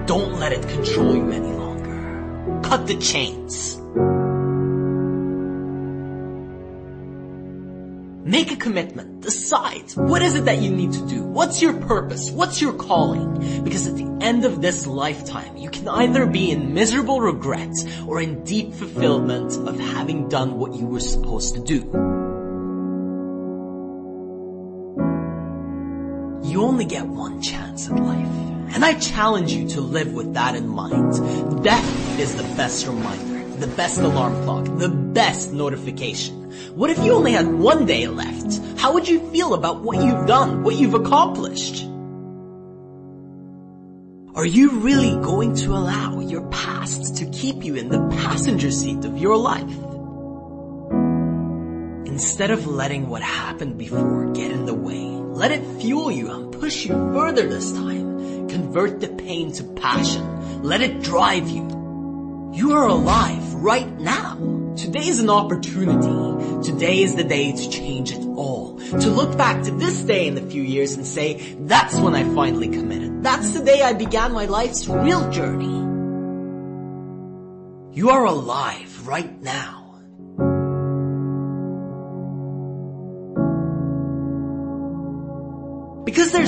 Don't 0.06 0.38
let 0.38 0.52
it 0.52 0.66
control 0.68 1.14
you 1.14 1.30
any 1.30 1.52
longer. 1.52 2.60
Cut 2.62 2.86
the 2.86 2.96
chains. 2.96 3.76
Make 8.28 8.52
a 8.52 8.56
commitment. 8.56 9.22
Decide. 9.22 9.90
What 9.94 10.20
is 10.20 10.34
it 10.34 10.44
that 10.44 10.58
you 10.58 10.70
need 10.70 10.92
to 10.92 11.06
do? 11.06 11.22
What's 11.24 11.62
your 11.62 11.72
purpose? 11.72 12.30
What's 12.30 12.60
your 12.60 12.74
calling? 12.74 13.62
Because 13.64 13.86
at 13.86 13.96
the 13.96 14.18
end 14.20 14.44
of 14.44 14.60
this 14.60 14.86
lifetime, 14.86 15.56
you 15.56 15.70
can 15.70 15.88
either 15.88 16.26
be 16.26 16.50
in 16.50 16.74
miserable 16.74 17.20
regret 17.20 17.74
or 18.06 18.20
in 18.20 18.44
deep 18.44 18.74
fulfillment 18.74 19.56
of 19.68 19.78
having 19.78 20.28
done 20.28 20.58
what 20.58 20.74
you 20.74 20.86
were 20.86 21.00
supposed 21.00 21.54
to 21.54 21.60
do. 21.62 22.17
You 26.58 26.64
only 26.64 26.86
get 26.86 27.06
one 27.06 27.40
chance 27.40 27.88
at 27.88 27.94
life. 28.00 28.26
And 28.74 28.84
I 28.84 28.94
challenge 28.94 29.52
you 29.52 29.68
to 29.68 29.80
live 29.80 30.12
with 30.12 30.34
that 30.34 30.56
in 30.56 30.66
mind. 30.66 31.62
Death 31.62 32.18
is 32.18 32.34
the 32.34 32.42
best 32.56 32.84
reminder, 32.84 33.46
the 33.60 33.68
best 33.68 34.00
alarm 34.00 34.42
clock, 34.42 34.64
the 34.76 34.88
best 34.88 35.52
notification. 35.52 36.50
What 36.74 36.90
if 36.90 36.98
you 36.98 37.12
only 37.12 37.30
had 37.30 37.46
one 37.46 37.86
day 37.86 38.08
left? 38.08 38.60
How 38.76 38.94
would 38.94 39.06
you 39.06 39.20
feel 39.30 39.54
about 39.54 39.84
what 39.84 40.04
you've 40.04 40.26
done, 40.26 40.64
what 40.64 40.74
you've 40.74 40.94
accomplished? 40.94 41.84
Are 44.34 44.44
you 44.44 44.80
really 44.80 45.14
going 45.22 45.54
to 45.58 45.70
allow 45.70 46.18
your 46.18 46.42
past 46.48 47.18
to 47.18 47.26
keep 47.26 47.62
you 47.62 47.76
in 47.76 47.88
the 47.88 48.04
passenger 48.16 48.72
seat 48.72 49.04
of 49.04 49.16
your 49.16 49.36
life? 49.36 49.87
Instead 52.18 52.50
of 52.50 52.66
letting 52.66 53.08
what 53.08 53.22
happened 53.22 53.78
before 53.78 54.32
get 54.32 54.50
in 54.50 54.66
the 54.66 54.74
way, 54.74 55.04
let 55.04 55.52
it 55.52 55.64
fuel 55.80 56.10
you 56.10 56.28
and 56.32 56.52
push 56.52 56.84
you 56.84 56.92
further 57.14 57.46
this 57.46 57.72
time. 57.72 58.48
Convert 58.48 58.98
the 58.98 59.06
pain 59.06 59.52
to 59.52 59.62
passion. 59.74 60.64
Let 60.64 60.80
it 60.80 61.00
drive 61.00 61.48
you. 61.48 62.50
You 62.52 62.72
are 62.72 62.88
alive 62.88 63.54
right 63.54 63.88
now. 64.00 64.34
Today 64.76 65.06
is 65.06 65.20
an 65.20 65.30
opportunity. 65.30 66.68
Today 66.68 67.02
is 67.02 67.14
the 67.14 67.22
day 67.22 67.52
to 67.52 67.70
change 67.70 68.10
it 68.10 68.26
all. 68.26 68.80
To 68.80 69.10
look 69.10 69.38
back 69.38 69.62
to 69.62 69.70
this 69.70 70.02
day 70.02 70.26
in 70.26 70.36
a 70.36 70.50
few 70.50 70.62
years 70.62 70.94
and 70.94 71.06
say, 71.06 71.56
that's 71.60 71.94
when 71.94 72.16
I 72.16 72.24
finally 72.34 72.66
committed. 72.66 73.22
That's 73.22 73.52
the 73.52 73.64
day 73.64 73.80
I 73.80 73.92
began 73.92 74.32
my 74.32 74.46
life's 74.46 74.88
real 74.88 75.30
journey. 75.30 75.78
You 77.96 78.10
are 78.10 78.24
alive 78.24 79.06
right 79.06 79.40
now. 79.40 79.77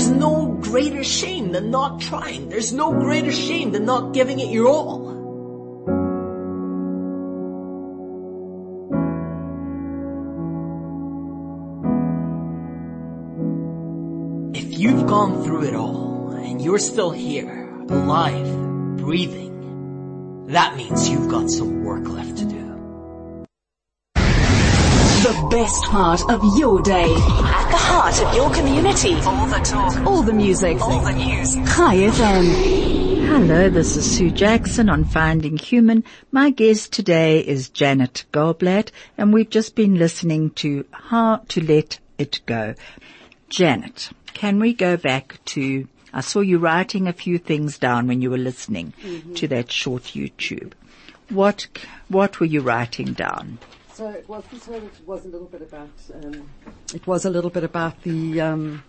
There's 0.00 0.18
no 0.18 0.46
greater 0.62 1.04
shame 1.04 1.52
than 1.52 1.70
not 1.70 2.00
trying. 2.00 2.48
There's 2.48 2.72
no 2.72 2.90
greater 2.90 3.30
shame 3.30 3.72
than 3.72 3.84
not 3.84 4.14
giving 4.14 4.40
it 4.40 4.48
your 4.48 4.66
all. 4.66 5.10
If 14.54 14.78
you've 14.78 15.06
gone 15.06 15.44
through 15.44 15.64
it 15.64 15.74
all 15.74 16.30
and 16.30 16.62
you're 16.62 16.78
still 16.78 17.10
here, 17.10 17.68
alive, 17.90 18.96
breathing, 18.96 20.46
that 20.46 20.78
means 20.78 21.10
you've 21.10 21.28
got 21.30 21.50
some 21.50 21.84
work 21.84 22.08
left 22.08 22.38
to 22.38 22.46
do. 22.46 22.59
The 25.50 25.56
best 25.56 25.84
part 25.86 26.30
of 26.30 26.40
your 26.56 26.80
day. 26.80 27.12
At 27.12 27.70
the 27.70 27.76
heart 27.76 28.22
of 28.22 28.34
your 28.36 28.54
community. 28.54 29.14
All 29.14 29.48
the 29.48 29.58
talk. 29.58 30.06
All 30.06 30.22
the 30.22 30.32
music. 30.32 30.80
All 30.80 31.00
the 31.00 31.10
news. 31.10 31.54
Chai 31.74 31.96
FM. 31.96 33.26
Hello, 33.26 33.68
this 33.68 33.96
is 33.96 34.08
Sue 34.08 34.30
Jackson 34.30 34.88
on 34.88 35.04
Finding 35.04 35.56
Human. 35.56 36.04
My 36.30 36.50
guest 36.50 36.92
today 36.92 37.40
is 37.40 37.68
Janet 37.68 38.26
Goldblatt 38.32 38.92
and 39.18 39.32
we've 39.32 39.50
just 39.50 39.74
been 39.74 39.96
listening 39.96 40.50
to 40.50 40.86
How 40.92 41.38
to 41.48 41.60
Let 41.60 41.98
It 42.16 42.40
Go. 42.46 42.76
Janet, 43.48 44.10
can 44.26 44.60
we 44.60 44.72
go 44.72 44.96
back 44.96 45.40
to, 45.46 45.88
I 46.12 46.20
saw 46.20 46.42
you 46.42 46.58
writing 46.58 47.08
a 47.08 47.12
few 47.12 47.38
things 47.38 47.76
down 47.76 48.06
when 48.06 48.22
you 48.22 48.30
were 48.30 48.38
listening 48.38 48.94
mm-hmm. 49.02 49.34
to 49.34 49.48
that 49.48 49.72
short 49.72 50.04
YouTube. 50.04 50.74
What, 51.28 51.66
what 52.06 52.38
were 52.38 52.46
you 52.46 52.60
writing 52.60 53.14
down? 53.14 53.58
So 54.00 54.08
it 54.08 54.26
was. 54.30 54.44
It 54.50 55.06
was 55.06 55.26
a 55.26 55.28
little 55.28 55.46
bit 55.46 55.60
about. 55.60 55.90
Um, 56.14 56.48
it 56.94 57.06
was 57.06 57.26
a 57.26 57.28
little 57.28 57.50
bit 57.50 57.64
about 57.64 58.00
the 58.00 58.40
um, 58.40 58.82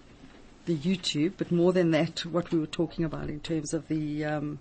the 0.64 0.78
YouTube, 0.78 1.34
but 1.38 1.52
more 1.52 1.74
than 1.74 1.92
that, 1.92 2.26
what 2.26 2.50
we 2.50 2.58
were 2.58 2.66
talking 2.66 3.04
about 3.04 3.28
in 3.28 3.42
terms 3.42 3.74
of 3.74 3.90
the 3.90 4.24
um, 4.24 4.60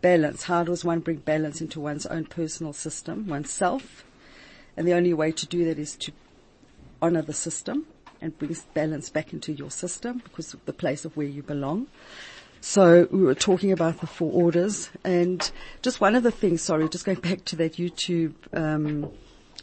balance. 0.00 0.44
How 0.44 0.62
does 0.62 0.84
one 0.84 1.00
bring 1.00 1.16
balance 1.16 1.60
into 1.60 1.80
one's 1.80 2.06
own 2.06 2.26
personal 2.26 2.72
system, 2.72 3.26
oneself? 3.26 4.04
And 4.76 4.86
the 4.86 4.92
only 4.92 5.12
way 5.12 5.32
to 5.32 5.44
do 5.44 5.64
that 5.64 5.80
is 5.80 5.96
to 5.96 6.12
honor 7.02 7.22
the 7.22 7.32
system 7.32 7.86
and 8.20 8.38
bring 8.38 8.56
balance 8.74 9.10
back 9.10 9.32
into 9.32 9.52
your 9.52 9.72
system 9.72 10.18
because 10.18 10.54
of 10.54 10.64
the 10.66 10.72
place 10.72 11.04
of 11.04 11.16
where 11.16 11.26
you 11.26 11.42
belong. 11.42 11.88
So 12.60 13.08
we 13.10 13.22
were 13.22 13.34
talking 13.34 13.72
about 13.72 14.00
the 14.00 14.06
four 14.06 14.30
orders 14.32 14.90
and 15.02 15.50
just 15.82 16.00
one 16.00 16.14
of 16.14 16.22
the 16.22 16.30
things, 16.30 16.62
sorry, 16.62 16.88
just 16.88 17.04
going 17.04 17.18
back 17.18 17.44
to 17.46 17.56
that 17.56 17.72
YouTube, 17.72 18.34
um, 18.52 19.10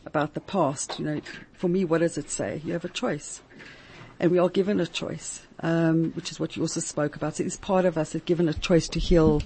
about 0.05 0.33
the 0.33 0.41
past, 0.41 0.99
you 0.99 1.05
know, 1.05 1.21
for 1.53 1.67
me, 1.67 1.85
what 1.85 1.99
does 1.99 2.17
it 2.17 2.29
say? 2.29 2.61
You 2.63 2.73
have 2.73 2.85
a 2.85 2.89
choice. 2.89 3.41
And 4.19 4.31
we 4.31 4.39
are 4.39 4.49
given 4.49 4.79
a 4.79 4.85
choice, 4.85 5.41
um, 5.61 6.11
which 6.11 6.31
is 6.31 6.39
what 6.39 6.55
you 6.55 6.61
also 6.61 6.79
spoke 6.79 7.15
about. 7.15 7.37
So 7.37 7.43
it's 7.43 7.57
part 7.57 7.85
of 7.85 7.97
us 7.97 8.13
is 8.13 8.21
given 8.21 8.47
a 8.47 8.53
choice 8.53 8.87
to 8.89 8.99
heal, 8.99 9.41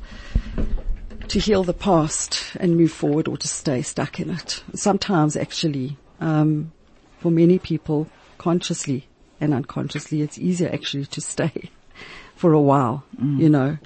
to 1.28 1.40
heal 1.40 1.64
the 1.64 1.74
past 1.74 2.44
and 2.58 2.76
move 2.76 2.92
forward 2.92 3.28
or 3.28 3.38
to 3.38 3.48
stay 3.48 3.82
stuck 3.82 4.20
in 4.20 4.30
it. 4.30 4.64
Sometimes 4.74 5.38
actually, 5.38 5.98
um, 6.20 6.72
for 7.20 7.32
many 7.32 7.58
people, 7.58 8.10
consciously 8.38 9.08
and 9.40 9.54
unconsciously, 9.54 10.22
it's 10.22 10.38
easier 10.38 10.70
actually 10.74 11.06
to 11.06 11.22
stay 11.22 11.70
for 12.36 12.52
a 12.52 12.62
while, 12.62 13.06
you 13.18 13.50
know, 13.50 13.78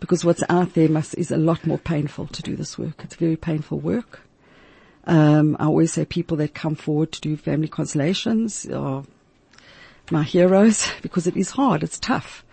because 0.00 0.24
what's 0.24 0.42
out 0.50 0.74
there 0.74 0.88
must, 0.88 1.14
is 1.16 1.30
a 1.30 1.36
lot 1.38 1.66
more 1.66 1.78
painful 1.78 2.26
to 2.26 2.42
do 2.42 2.56
this 2.56 2.78
work. 2.78 3.02
It's 3.02 3.14
very 3.14 3.36
painful 3.36 3.78
work. 3.78 4.20
Um, 5.06 5.56
I 5.60 5.66
always 5.66 5.92
say 5.92 6.04
people 6.04 6.36
that 6.38 6.54
come 6.54 6.74
forward 6.74 7.12
to 7.12 7.20
do 7.20 7.36
family 7.36 7.68
constellations 7.68 8.66
are 8.66 9.04
my 10.10 10.22
heroes 10.22 10.88
because 11.02 11.26
it 11.26 11.36
is 11.36 11.50
hard. 11.50 11.82
It's 11.82 11.98
tough. 11.98 12.44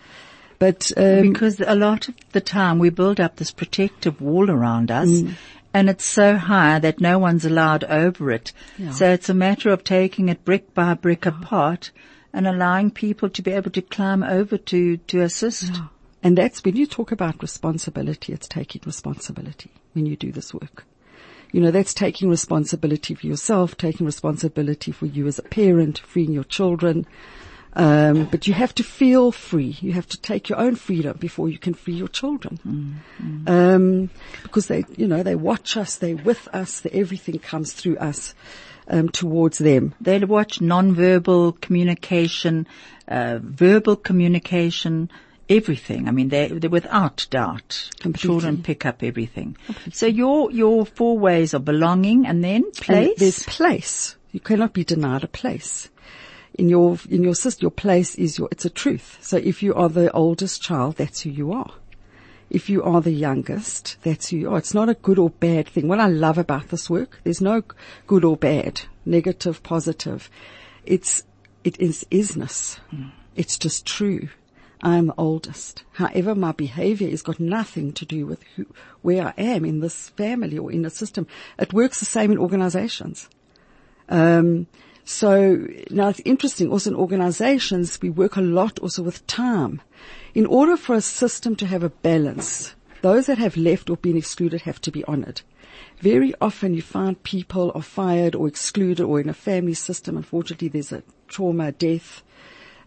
But, 0.58 0.92
um, 0.96 1.32
because 1.32 1.60
a 1.60 1.74
lot 1.74 2.08
of 2.08 2.14
the 2.32 2.40
time 2.40 2.78
we 2.78 2.90
build 2.90 3.18
up 3.20 3.36
this 3.36 3.50
protective 3.50 4.20
wall 4.20 4.48
around 4.50 4.90
us 4.92 5.08
Mm. 5.08 5.34
and 5.74 5.90
it's 5.90 6.04
so 6.04 6.36
high 6.36 6.78
that 6.78 7.00
no 7.00 7.18
one's 7.18 7.44
allowed 7.44 7.82
over 7.84 8.30
it. 8.30 8.52
Yeah. 8.78 8.92
So 8.92 9.10
it's 9.10 9.28
a 9.28 9.34
matter 9.34 9.70
of 9.70 9.82
taking 9.82 10.28
it 10.28 10.44
brick 10.44 10.72
by 10.72 10.94
brick 10.94 11.26
apart 11.26 11.90
and 12.32 12.46
allowing 12.46 12.90
people 12.92 13.28
to 13.30 13.42
be 13.42 13.50
able 13.50 13.70
to 13.72 13.82
climb 13.82 14.22
over 14.22 14.56
to, 14.56 14.98
to 14.98 15.20
assist. 15.22 15.80
and 16.22 16.38
that's 16.38 16.62
when 16.64 16.76
you 16.76 16.86
talk 16.86 17.10
about 17.10 17.42
responsibility, 17.42 18.32
it's 18.32 18.46
taking 18.46 18.82
responsibility 18.86 19.70
when 19.94 20.06
you 20.06 20.14
do 20.16 20.30
this 20.30 20.54
work. 20.54 20.84
You 21.52 21.60
know, 21.60 21.70
that's 21.70 21.94
taking 21.94 22.30
responsibility 22.30 23.14
for 23.14 23.26
yourself, 23.26 23.76
taking 23.76 24.06
responsibility 24.06 24.90
for 24.90 25.06
you 25.06 25.26
as 25.26 25.38
a 25.38 25.42
parent, 25.42 25.98
freeing 25.98 26.32
your 26.32 26.44
children. 26.44 27.06
Um, 27.74 28.28
but 28.30 28.46
you 28.46 28.52
have 28.52 28.74
to 28.74 28.82
feel 28.82 29.32
free. 29.32 29.76
You 29.80 29.92
have 29.92 30.06
to 30.08 30.20
take 30.20 30.48
your 30.48 30.58
own 30.58 30.76
freedom 30.76 31.16
before 31.18 31.48
you 31.48 31.58
can 31.58 31.74
free 31.74 31.94
your 31.94 32.08
children. 32.08 32.58
Um, 33.46 34.10
because 34.42 34.66
they, 34.66 34.84
you 34.96 35.06
know, 35.06 35.22
they 35.22 35.34
watch 35.34 35.76
us, 35.76 35.96
they're 35.96 36.16
with 36.16 36.48
us, 36.52 36.80
the, 36.80 36.94
everything 36.94 37.38
comes 37.38 37.72
through 37.72 37.96
us, 37.96 38.34
um, 38.88 39.08
towards 39.08 39.58
them. 39.58 39.94
They 40.00 40.18
watch 40.18 40.60
non-verbal 40.60 41.52
communication, 41.52 42.66
uh, 43.08 43.38
verbal 43.42 43.96
communication, 43.96 45.10
everything. 45.56 46.08
I 46.08 46.10
mean, 46.10 46.28
they, 46.28 46.48
they 46.48 46.68
without 46.68 47.26
doubt, 47.30 47.90
Completely. 48.00 48.26
children 48.28 48.62
pick 48.62 48.84
up 48.86 49.02
everything. 49.02 49.56
So 49.92 50.06
your 50.06 50.50
your 50.50 50.86
four 50.86 51.18
ways 51.18 51.54
of 51.54 51.64
belonging, 51.64 52.26
and 52.26 52.42
then 52.42 52.62
And 52.64 52.74
place. 52.74 53.18
there's 53.18 53.42
place. 53.44 54.16
You 54.32 54.40
cannot 54.40 54.72
be 54.72 54.84
denied 54.84 55.24
a 55.24 55.28
place. 55.28 55.90
In 56.54 56.68
your, 56.68 56.98
in 57.08 57.22
your 57.22 57.34
system, 57.34 57.64
your 57.64 57.70
place 57.70 58.14
is 58.16 58.38
your, 58.38 58.48
it's 58.52 58.66
a 58.66 58.70
truth. 58.70 59.18
So 59.22 59.36
if 59.38 59.62
you 59.62 59.74
are 59.74 59.88
the 59.88 60.10
oldest 60.12 60.60
child, 60.62 60.96
that's 60.96 61.20
who 61.22 61.30
you 61.30 61.52
are. 61.52 61.72
If 62.50 62.68
you 62.68 62.82
are 62.82 63.00
the 63.00 63.12
youngest, 63.12 63.96
that's 64.02 64.28
who 64.28 64.36
you 64.36 64.50
are. 64.52 64.58
It's 64.58 64.74
not 64.74 64.90
a 64.90 64.94
good 64.94 65.18
or 65.18 65.30
bad 65.30 65.66
thing. 65.68 65.88
What 65.88 66.00
I 66.00 66.08
love 66.08 66.36
about 66.36 66.68
this 66.68 66.90
work, 66.90 67.20
there's 67.24 67.40
no 67.40 67.62
good 68.06 68.24
or 68.24 68.36
bad, 68.36 68.82
negative, 69.06 69.62
positive. 69.62 70.28
It's, 70.84 71.22
it 71.64 71.80
is 71.80 72.04
isness. 72.10 72.78
Mm. 72.94 73.10
It's 73.34 73.56
just 73.56 73.86
true. 73.86 74.28
I'm 74.82 75.12
oldest. 75.16 75.84
However, 75.92 76.34
my 76.34 76.52
behavior 76.52 77.08
has 77.10 77.22
got 77.22 77.38
nothing 77.38 77.92
to 77.92 78.04
do 78.04 78.26
with 78.26 78.42
who, 78.56 78.66
where 79.02 79.28
I 79.28 79.34
am 79.38 79.64
in 79.64 79.80
this 79.80 80.08
family 80.10 80.58
or 80.58 80.72
in 80.72 80.82
the 80.82 80.90
system. 80.90 81.26
It 81.58 81.72
works 81.72 82.00
the 82.00 82.04
same 82.04 82.32
in 82.32 82.38
organizations. 82.38 83.28
Um, 84.08 84.66
so 85.04 85.66
now 85.90 86.08
it's 86.08 86.20
interesting. 86.24 86.70
Also 86.70 86.90
in 86.90 86.96
organizations, 86.96 88.00
we 88.02 88.10
work 88.10 88.36
a 88.36 88.40
lot 88.40 88.78
also 88.80 89.02
with 89.02 89.26
time. 89.26 89.80
In 90.34 90.46
order 90.46 90.76
for 90.76 90.94
a 90.94 91.00
system 91.00 91.54
to 91.56 91.66
have 91.66 91.82
a 91.82 91.90
balance, 91.90 92.74
those 93.02 93.26
that 93.26 93.38
have 93.38 93.56
left 93.56 93.90
or 93.90 93.96
been 93.96 94.16
excluded 94.16 94.62
have 94.62 94.80
to 94.82 94.90
be 94.90 95.04
honored. 95.04 95.42
Very 96.00 96.34
often 96.40 96.74
you 96.74 96.82
find 96.82 97.22
people 97.22 97.72
are 97.74 97.82
fired 97.82 98.34
or 98.34 98.48
excluded 98.48 99.04
or 99.04 99.20
in 99.20 99.28
a 99.28 99.34
family 99.34 99.74
system, 99.74 100.16
unfortunately 100.16 100.68
there's 100.68 100.92
a 100.92 101.02
trauma, 101.28 101.72
death, 101.72 102.22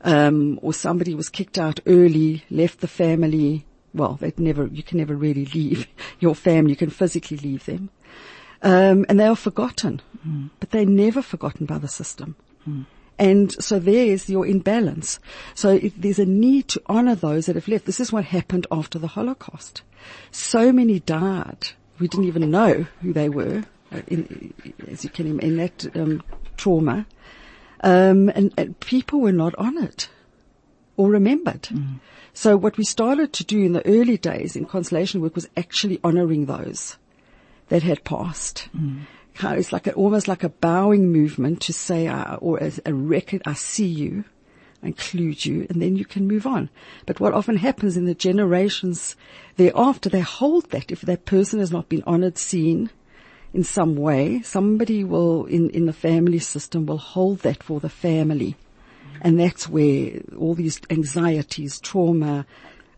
um, 0.06 0.60
or 0.62 0.74
somebody 0.74 1.14
was 1.14 1.28
kicked 1.30 1.58
out 1.58 1.82
early, 1.86 2.46
left 2.50 2.80
the 2.80 2.88
family. 2.88 3.66
Well, 3.94 4.14
they 4.22 4.32
never, 4.38 4.68
you 4.68 4.84
can 4.84 5.00
never 5.00 5.16
really 5.16 5.46
leave 5.46 5.88
your 6.20 6.36
family. 6.36 6.72
You 6.72 6.78
can 6.78 6.92
physically 6.92 7.38
leave 7.38 7.66
them. 7.66 7.90
Um, 8.62 9.06
and 9.10 9.20
they 9.20 9.26
are 9.26 9.36
forgotten, 9.36 10.02
but 10.60 10.72
they're 10.72 10.86
never 10.86 11.22
forgotten 11.22 11.66
by 11.66 11.78
the 11.78 11.88
system. 11.88 12.36
And 13.18 13.52
so 13.64 13.80
there's 13.80 14.30
your 14.30 14.46
imbalance. 14.46 15.20
So 15.54 15.70
if 15.70 15.96
there's 15.96 16.20
a 16.20 16.26
need 16.26 16.68
to 16.70 16.82
honor 16.88 17.16
those 17.16 17.46
that 17.46 17.56
have 17.56 17.68
left. 17.68 17.86
This 17.86 18.00
is 18.00 18.12
what 18.12 18.26
happened 18.26 18.68
after 18.72 19.00
the 19.00 19.08
Holocaust. 19.08 19.84
So 20.32 20.72
many 20.72 21.00
died. 21.00 21.70
We 22.00 22.08
didn't 22.08 22.26
even 22.26 22.50
know 22.52 22.86
who 23.02 23.14
they 23.14 23.30
were, 23.30 23.64
uh, 23.92 24.02
in, 24.08 24.54
as 24.88 25.04
you 25.04 25.10
can, 25.10 25.28
imagine, 25.28 25.50
in 25.50 25.58
that 25.58 25.96
um, 25.96 26.24
trauma. 26.58 27.06
Um, 27.82 28.30
and, 28.30 28.54
and 28.58 28.80
people 28.80 29.20
were 29.20 29.32
not 29.32 29.54
honored 29.58 30.06
or 30.98 31.10
remembered. 31.10 31.68
So 32.34 32.58
what 32.58 32.78
we 32.78 32.84
started 32.84 33.34
to 33.34 33.44
do 33.44 33.60
in 33.64 33.74
the 33.74 33.86
early 33.86 34.18
days 34.18 34.56
in 34.56 34.66
constellation 34.66 35.22
work 35.22 35.36
was 35.36 35.48
actually 35.56 36.00
honoring 36.04 36.46
those 36.46 36.98
that 37.70 37.84
had 37.84 38.04
passed. 38.04 38.68
Of- 39.44 39.58
It's 39.58 39.72
like 39.74 39.88
a, 39.88 39.94
almost 39.94 40.28
like 40.28 40.44
a 40.44 40.50
bowing 40.50 41.12
movement 41.12 41.62
to 41.64 41.74
say, 41.74 42.08
uh, 42.08 42.36
or 42.38 42.62
as 42.62 42.80
a 42.86 42.94
record, 42.94 43.42
I 43.46 43.54
see 43.54 43.88
you, 43.88 44.24
include 44.82 45.46
you, 45.46 45.68
and 45.70 45.82
then 45.82 45.96
you 45.98 46.06
can 46.06 46.28
move 46.28 46.46
on. 46.48 46.70
But 47.06 47.20
what 47.20 47.34
often 47.34 47.58
happens 47.58 47.98
in 47.98 48.06
the 48.06 48.16
generations 48.16 49.16
thereafter, 49.58 50.10
they 50.10 50.22
hold 50.22 50.70
that 50.72 50.92
if 50.92 51.02
that 51.02 51.26
person 51.26 51.60
has 51.60 51.72
not 51.72 51.90
been 51.90 52.04
honored, 52.08 52.38
seen, 52.38 52.90
in 53.56 53.64
some 53.64 53.96
way, 53.96 54.42
somebody 54.42 55.06
will, 55.06 55.46
in, 55.46 55.70
in 55.70 55.86
the 55.86 55.94
family 55.94 56.40
system, 56.40 56.86
will 56.86 56.98
hold 56.98 57.40
that 57.40 57.64
for 57.64 57.80
the 57.80 57.90
family. 57.90 58.58
And 59.22 59.40
that's 59.40 59.70
where 59.70 60.22
all 60.38 60.56
these 60.56 60.82
anxieties, 60.90 61.80
trauma, 61.80 62.46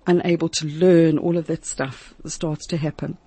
unable 0.08 0.50
to 0.50 0.66
learn, 0.66 1.20
all 1.20 1.38
of 1.38 1.46
that 1.46 1.64
stuff 1.64 2.16
starts 2.26 2.66
to 2.68 2.78
happen. 2.78 3.20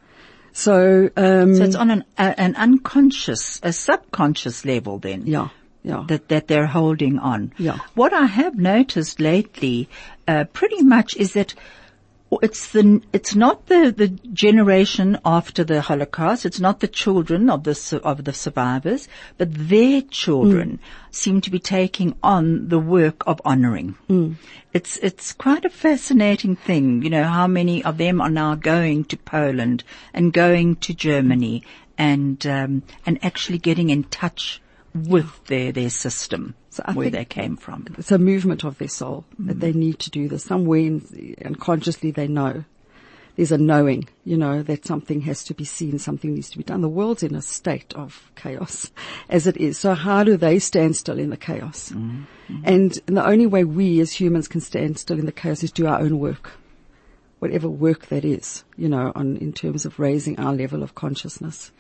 So, 0.53 1.09
um, 1.16 1.55
so 1.55 1.62
it's 1.62 1.77
on 1.77 1.90
an 1.93 2.05
a, 2.19 2.40
an 2.40 2.57
unconscious, 2.57 3.61
a 3.62 3.73
subconscious 3.73 4.64
level 4.64 4.99
then. 4.99 5.25
yeah, 5.25 5.51
yeah. 5.85 6.03
that 6.09 6.29
that 6.31 6.49
they're 6.49 6.66
holding 6.66 7.21
on. 7.21 7.53
Yeah. 7.59 7.79
What 7.95 8.12
I 8.12 8.27
have 8.27 8.57
noticed 8.59 9.21
lately, 9.21 9.88
uh, 10.27 10.47
pretty 10.53 10.83
much, 10.83 11.16
is 11.16 11.35
that 11.35 11.55
it's 12.43 12.69
the 12.69 13.03
it's 13.12 13.35
not 13.35 13.66
the 13.66 13.93
the 13.97 14.09
generation 14.09 15.19
after 15.25 15.64
the 15.64 15.81
Holocaust. 15.81 16.47
It's 16.47 16.61
not 16.61 16.79
the 16.79 16.88
children 16.88 17.51
of 17.51 17.64
the 17.64 18.01
of 18.05 18.25
the 18.25 18.33
survivors, 18.33 19.09
but 19.37 19.49
their 19.53 20.03
children 20.03 20.79
seem 21.11 21.40
to 21.40 21.51
be 21.51 21.59
taking 21.59 22.14
on 22.23 22.69
the 22.69 22.79
work 22.79 23.27
of 23.27 23.40
honouring. 23.45 23.97
It's 24.73 24.97
it's 24.99 25.33
quite 25.33 25.64
a 25.64 25.71
fascinating 25.71 26.55
thing, 26.55 27.03
you 27.03 27.11
know, 27.11 27.25
how 27.25 27.49
many 27.49 27.83
of 27.83 27.99
them 27.99 28.21
are 28.21 28.31
now 28.31 28.55
going 28.55 29.05
to 29.07 29.16
Poland 29.16 29.83
and 30.14 30.33
going 30.33 30.77
to 30.77 30.95
Germany 30.95 31.64
and 31.99 32.47
um, 32.47 32.83
and 33.05 33.19
actually 33.25 33.59
getting 33.59 33.90
in 33.90 34.05
touch 34.05 34.62
with 34.95 35.47
their 35.47 35.73
their 35.73 35.90
system 35.90 36.55
I 36.85 36.93
where 36.93 37.11
they 37.11 37.25
came 37.25 37.57
from. 37.57 37.87
It's 37.99 38.12
a 38.12 38.19
movement 38.19 38.64
of 38.64 38.79
their 38.79 38.88
soul 38.88 39.25
that 39.38 39.61
they 39.61 39.73
need 39.73 39.99
to 40.01 40.11
do 40.11 40.29
this. 40.29 40.45
Somewhere 40.45 40.81
in, 40.81 41.37
unconsciously 41.45 42.11
they 42.11 42.29
know. 42.29 42.64
There's 43.37 43.53
a 43.53 43.59
knowing, 43.59 44.09
you 44.25 44.37
know, 44.37 44.62
that 44.64 44.85
something 44.85 45.23
has 45.23 45.45
to 45.45 45.55
be 45.55 45.64
seen, 45.64 45.99
something 45.99 46.35
needs 46.35 46.51
to 46.51 46.59
be 46.59 46.64
done. 46.64 46.83
The 46.83 46.88
world's 46.88 47.23
in 47.23 47.35
a 47.35 47.40
state 47.40 47.95
of 47.95 48.31
chaos 48.37 48.90
as 49.31 49.47
it 49.47 49.57
is. 49.57 49.79
So 49.79 49.95
how 49.95 50.25
do 50.25 50.37
they 50.37 50.59
stand 50.59 50.97
still 50.97 51.19
in 51.19 51.31
the 51.31 51.37
chaos? 51.37 51.90
Mm-hmm. 51.90 52.62
And 52.64 52.93
the 53.07 53.25
only 53.25 53.47
way 53.47 53.64
we 53.64 54.01
as 54.01 54.12
humans 54.12 54.49
can 54.49 54.61
stand 54.61 54.99
still 54.99 55.19
in 55.19 55.27
the 55.27 55.33
chaos 55.33 55.62
is 55.62 55.73
do 55.73 55.87
our 55.87 56.01
own 56.01 56.19
work. 56.19 56.53
Whatever 57.40 57.68
work 57.68 58.07
that 58.07 58.24
is, 58.24 58.64
you 58.76 58.88
know, 58.88 59.11
on, 59.14 59.37
in 59.38 59.53
terms 59.53 59.87
of 59.87 59.98
raising 59.98 60.38
our 60.38 60.55
level 60.55 60.83
of 60.83 60.94
consciousness. 60.94 61.72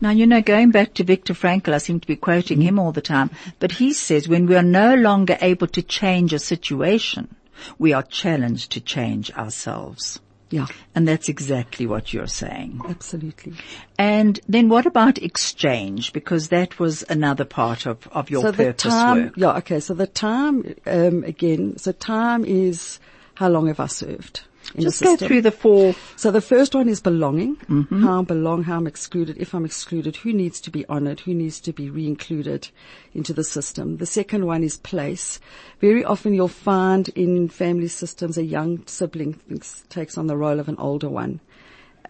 Now, 0.00 0.10
you 0.10 0.26
know, 0.26 0.40
going 0.40 0.70
back 0.70 0.94
to 0.94 1.04
Viktor 1.04 1.34
Frankl, 1.34 1.74
I 1.74 1.78
seem 1.78 2.00
to 2.00 2.06
be 2.06 2.16
quoting 2.16 2.60
him 2.60 2.78
all 2.78 2.92
the 2.92 3.00
time, 3.02 3.30
but 3.58 3.72
he 3.72 3.92
says 3.92 4.28
when 4.28 4.46
we 4.46 4.54
are 4.56 4.62
no 4.62 4.94
longer 4.94 5.36
able 5.40 5.66
to 5.68 5.82
change 5.82 6.32
a 6.32 6.38
situation, 6.38 7.34
we 7.78 7.92
are 7.92 8.04
challenged 8.04 8.72
to 8.72 8.80
change 8.80 9.30
ourselves. 9.32 10.20
Yeah, 10.50 10.66
And 10.94 11.06
that's 11.06 11.28
exactly 11.28 11.86
what 11.86 12.14
you're 12.14 12.26
saying. 12.26 12.80
absolutely. 12.88 13.52
And 13.98 14.40
then 14.48 14.70
what 14.70 14.86
about 14.86 15.18
exchange? 15.18 16.14
Because 16.14 16.48
that 16.48 16.78
was 16.78 17.04
another 17.06 17.44
part 17.44 17.84
of, 17.84 18.08
of 18.12 18.30
your 18.30 18.40
so 18.42 18.52
the 18.52 18.72
time, 18.72 19.24
work. 19.24 19.32
yeah, 19.36 19.56
okay. 19.58 19.80
So 19.80 19.92
the 19.92 20.06
time, 20.06 20.74
um, 20.86 21.22
again, 21.24 21.76
so 21.76 21.92
time 21.92 22.46
is 22.46 22.98
how 23.34 23.50
long 23.50 23.66
have 23.66 23.78
I 23.78 23.88
served? 23.88 24.40
Just 24.76 25.02
go 25.02 25.16
through 25.16 25.42
the 25.42 25.50
four. 25.50 25.94
So 26.16 26.30
the 26.30 26.40
first 26.40 26.74
one 26.74 26.88
is 26.88 27.00
belonging. 27.00 27.56
Mm-hmm. 27.56 28.04
How 28.04 28.20
I 28.20 28.24
belong, 28.24 28.64
how 28.64 28.76
I'm 28.76 28.86
excluded. 28.86 29.38
If 29.38 29.54
I'm 29.54 29.64
excluded, 29.64 30.16
who 30.16 30.32
needs 30.32 30.60
to 30.62 30.70
be 30.70 30.84
honored? 30.86 31.20
Who 31.20 31.34
needs 31.34 31.60
to 31.60 31.72
be 31.72 31.90
re-included 31.90 32.68
into 33.14 33.32
the 33.32 33.44
system? 33.44 33.96
The 33.96 34.06
second 34.06 34.46
one 34.46 34.62
is 34.62 34.76
place. 34.76 35.40
Very 35.80 36.04
often 36.04 36.34
you'll 36.34 36.48
find 36.48 37.08
in 37.10 37.48
family 37.48 37.88
systems 37.88 38.36
a 38.36 38.44
young 38.44 38.86
sibling 38.86 39.34
thinks, 39.34 39.84
takes 39.88 40.18
on 40.18 40.26
the 40.26 40.36
role 40.36 40.60
of 40.60 40.68
an 40.68 40.76
older 40.78 41.08
one. 41.08 41.40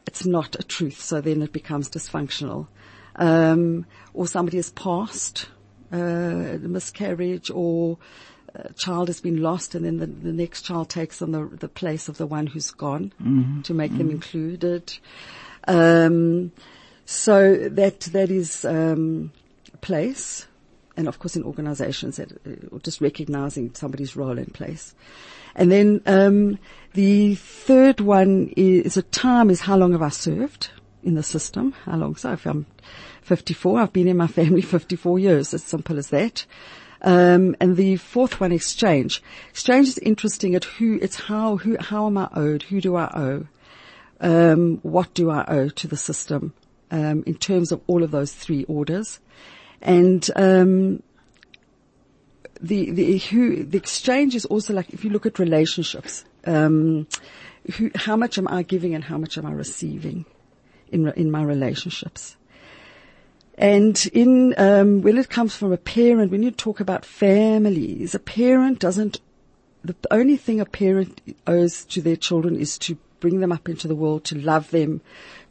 It's 0.07 0.27
not 0.27 0.57
a 0.59 0.63
truth, 0.63 1.01
so 1.01 1.21
then 1.21 1.43
it 1.43 1.53
becomes 1.53 1.89
dysfunctional. 1.89 2.67
Um, 3.17 3.87
or 4.15 4.27
somebody 4.27 4.57
has 4.57 4.71
passed, 4.71 5.49
uh, 5.93 6.59
miscarriage 6.61 7.51
or 7.51 7.99
a 8.55 8.73
child 8.75 9.09
has 9.09 9.21
been 9.21 9.43
lost 9.43 9.75
and 9.75 9.85
then 9.85 9.99
the, 9.99 10.07
the 10.07 10.33
next 10.33 10.63
child 10.63 10.89
takes 10.89 11.23
on 11.23 11.33
the, 11.33 11.45
the 11.47 11.69
place 11.69 12.09
of 12.09 12.19
the 12.19 12.27
one 12.27 12.47
who's 12.47 12.71
gone 12.71 13.13
to 13.63 13.75
make 13.75 13.97
them 13.99 14.11
included. 14.11 14.93
Um, 15.67 16.53
so 17.05 17.57
that, 17.57 18.01
that 18.01 18.31
is, 18.31 18.65
um, 18.65 19.33
place. 19.81 20.47
And 20.97 21.09
of 21.09 21.19
course 21.19 21.37
in 21.37 21.45
organizations 21.45 22.17
that, 22.17 22.33
uh, 22.33 22.79
just 22.79 23.01
recognizing 23.01 23.75
somebody's 23.75 24.17
role 24.17 24.39
in 24.39 24.47
place. 24.47 24.95
And 25.55 25.71
then, 25.71 26.03
um, 26.07 26.59
the 26.95 27.35
third 27.35 28.01
one 28.01 28.53
is, 28.57 28.97
a 28.97 29.03
time 29.03 29.51
is 29.51 29.61
how 29.61 29.77
long 29.77 29.93
have 29.93 30.03
I 30.03 30.09
served 30.09 30.71
in 31.03 31.15
the 31.15 31.23
system? 31.23 31.73
How 31.85 31.97
long? 31.97 32.17
So 32.17 32.33
if 32.33 32.47
I'm 32.47 32.67
54, 33.23 33.81
I've 33.81 33.93
been 33.93 34.09
in 34.09 34.17
my 34.17 34.27
family 34.39 34.63
54 34.63 35.19
years. 35.19 35.55
As 35.55 35.63
simple 35.63 35.99
as 35.99 36.09
that. 36.09 36.47
Um, 37.03 37.55
and 37.61 37.77
the 37.77 37.97
fourth 37.97 38.41
one, 38.41 38.53
exchange. 38.53 39.23
Exchange 39.51 39.89
is 39.89 39.99
interesting 39.99 40.55
at 40.55 40.65
who, 40.65 40.99
it's 41.01 41.17
how, 41.17 41.57
who, 41.57 41.77
how 41.79 42.07
am 42.07 42.19
I 42.19 42.29
owed? 42.35 42.63
Who 42.65 42.81
do 42.81 42.97
I 42.97 43.11
owe? 43.15 43.47
Um, 44.21 44.79
what 44.83 45.15
do 45.15 45.31
I 45.31 45.45
owe 45.47 45.69
to 45.69 45.87
the 45.87 45.97
system? 45.97 46.55
Um, 46.91 47.23
in 47.27 47.35
terms 47.35 47.71
of 47.71 47.81
all 47.87 48.03
of 48.03 48.11
those 48.11 48.33
three 48.33 48.65
orders. 48.65 49.21
And, 49.81 50.29
um, 50.35 51.03
the, 52.61 52.91
the, 52.91 53.19
who, 53.19 53.63
the 53.63 53.79
exchange 53.79 54.35
is 54.35 54.45
also 54.45 54.75
like, 54.75 54.91
if 54.91 55.05
you 55.05 55.11
look 55.11 55.27
at 55.27 55.39
relationships, 55.39 56.25
um, 56.45 57.07
who, 57.77 57.91
how 57.95 58.17
much 58.17 58.39
am 58.39 58.49
I 58.49 58.63
giving 58.63 58.95
and 58.95 59.05
how 59.05 59.19
much 59.19 59.39
am 59.39 59.47
I 59.47 59.53
receiving 59.53 60.25
in, 60.91 61.09
in 61.13 61.31
my 61.31 61.43
relationships? 61.43 62.37
And 63.59 64.07
in 64.13 64.55
um, 64.57 65.03
when 65.03 65.19
it 65.19 65.29
comes 65.29 65.57
from 65.57 65.73
a 65.73 65.77
parent, 65.77 66.31
when 66.31 66.45
you 66.45 66.53
talk 66.53 66.79
about 66.79 67.05
families, 67.05 68.15
a 68.15 68.21
parent 68.21 68.79
doesn't. 68.79 69.21
The 69.83 69.97
only 70.11 70.37
thing 70.37 70.61
a 70.61 70.65
parent 70.65 71.21
owes 71.47 71.85
to 71.87 72.01
their 72.01 72.17
children 72.17 72.57
is 72.57 72.79
to 72.79 72.97
bring 73.21 73.41
them 73.41 73.53
up 73.53 73.69
into 73.69 73.89
the 73.89 73.97
world, 73.97 74.25
to 74.25 74.39
love 74.39 74.71
them, 74.71 75.01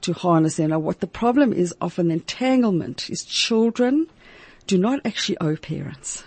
to 0.02 0.14
harness 0.14 0.56
them. 0.56 0.70
Now, 0.70 0.80
what 0.80 1.02
the 1.02 1.08
problem 1.08 1.52
is 1.52 1.76
often 1.82 2.08
the 2.08 2.16
entanglement 2.16 3.10
is 3.10 3.24
children 3.26 4.08
do 4.68 4.78
not 4.78 5.06
actually 5.06 5.38
owe 5.40 5.56
parents 5.56 6.24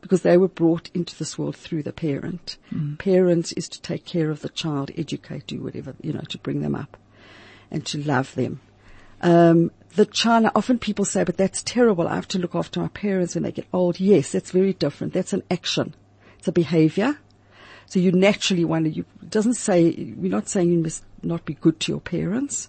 because 0.00 0.22
they 0.22 0.36
were 0.36 0.48
brought 0.48 0.90
into 0.94 1.16
this 1.18 1.38
world 1.38 1.56
through 1.56 1.82
the 1.82 1.92
parent. 1.92 2.56
Parents 2.98 3.52
is 3.52 3.68
to 3.68 3.82
take 3.82 4.04
care 4.04 4.30
of 4.30 4.40
the 4.40 4.48
child, 4.48 4.90
educate, 4.96 5.46
do 5.46 5.62
whatever, 5.62 5.94
you 6.02 6.12
know, 6.12 6.24
to 6.28 6.38
bring 6.38 6.60
them 6.60 6.74
up 6.74 6.96
and 7.70 7.84
to 7.86 8.02
love 8.02 8.34
them. 8.34 8.60
Um, 9.22 9.70
the 9.94 10.06
China, 10.06 10.50
often 10.54 10.78
people 10.78 11.04
say, 11.04 11.24
but 11.24 11.36
that's 11.36 11.62
terrible. 11.62 12.08
I 12.08 12.14
have 12.14 12.28
to 12.28 12.38
look 12.38 12.54
after 12.54 12.80
my 12.80 12.88
parents 12.88 13.34
when 13.34 13.44
they 13.44 13.52
get 13.52 13.66
old. 13.72 14.00
Yes, 14.00 14.32
that's 14.32 14.50
very 14.50 14.72
different. 14.72 15.12
That's 15.12 15.32
an 15.32 15.42
action. 15.50 15.94
It's 16.38 16.48
a 16.48 16.52
behavior. 16.52 17.18
So 17.86 18.00
you 18.00 18.10
naturally 18.10 18.64
want 18.64 18.86
to, 18.86 18.90
you, 18.90 19.04
it 19.22 19.30
doesn't 19.30 19.54
say, 19.54 20.14
we're 20.16 20.30
not 20.30 20.48
saying 20.48 20.72
you 20.72 20.78
must 20.78 21.04
not 21.22 21.44
be 21.44 21.54
good 21.54 21.78
to 21.80 21.92
your 21.92 22.00
parents, 22.00 22.68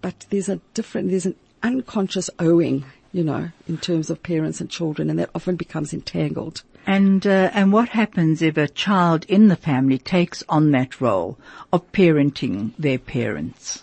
but 0.00 0.26
there's 0.30 0.48
a 0.48 0.60
different, 0.74 1.10
there's 1.10 1.26
an 1.26 1.34
unconscious 1.62 2.30
owing, 2.38 2.84
you 3.12 3.24
know, 3.24 3.50
in 3.66 3.78
terms 3.78 4.08
of 4.08 4.22
parents 4.22 4.60
and 4.60 4.70
children, 4.70 5.10
and 5.10 5.18
that 5.18 5.30
often 5.34 5.56
becomes 5.56 5.92
entangled. 5.92 6.62
And 6.86 7.26
uh, 7.26 7.50
and 7.52 7.72
what 7.72 7.90
happens 7.90 8.40
if 8.40 8.56
a 8.56 8.66
child 8.66 9.26
in 9.28 9.48
the 9.48 9.56
family 9.56 9.98
takes 9.98 10.42
on 10.48 10.70
that 10.70 11.00
role 11.00 11.36
of 11.72 11.92
parenting 11.92 12.72
their 12.78 12.98
parents? 12.98 13.82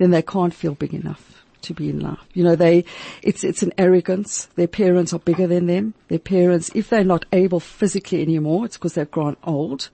then 0.00 0.10
they 0.10 0.22
can't 0.22 0.54
feel 0.54 0.74
big 0.74 0.94
enough 0.94 1.39
to 1.62 1.74
be 1.74 1.88
in 1.88 2.00
life. 2.00 2.18
You 2.34 2.44
know, 2.44 2.56
they, 2.56 2.84
it's, 3.22 3.44
it's 3.44 3.62
an 3.62 3.72
arrogance. 3.78 4.46
Their 4.56 4.68
parents 4.68 5.12
are 5.12 5.18
bigger 5.18 5.46
than 5.46 5.66
them. 5.66 5.94
Their 6.08 6.18
parents, 6.18 6.70
if 6.74 6.88
they're 6.88 7.04
not 7.04 7.24
able 7.32 7.60
physically 7.60 8.22
anymore, 8.22 8.64
it's 8.64 8.76
because 8.76 8.94
they've 8.94 9.10
grown 9.10 9.36
old. 9.44 9.90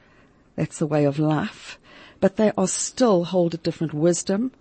That's 0.55 0.79
the 0.79 0.87
way 0.87 1.05
of 1.05 1.19
life. 1.19 1.79
But 2.19 2.37
they 2.37 2.53
are 2.57 2.69
still 2.69 3.25
hold 3.25 3.55
a 3.55 3.59
different 3.59 3.93
wisdom. 3.93 4.53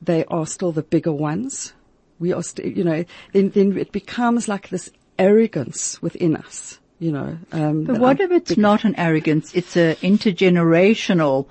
They 0.00 0.24
are 0.26 0.46
still 0.46 0.72
the 0.72 0.82
bigger 0.82 1.12
ones. 1.12 1.74
We 2.18 2.32
are 2.32 2.42
still, 2.42 2.66
you 2.66 2.84
know, 2.84 3.04
then, 3.32 3.50
then 3.50 3.76
it 3.76 3.92
becomes 3.92 4.48
like 4.48 4.68
this 4.68 4.90
arrogance 5.18 6.00
within 6.00 6.36
us, 6.36 6.78
you 6.98 7.12
know. 7.12 7.36
Um, 7.52 7.84
But 7.84 7.98
what 7.98 8.20
if 8.20 8.30
it's 8.30 8.56
not 8.56 8.84
an 8.84 8.94
arrogance? 8.96 9.54
It's 9.54 9.76
a 9.76 9.94
intergenerational, 9.96 11.46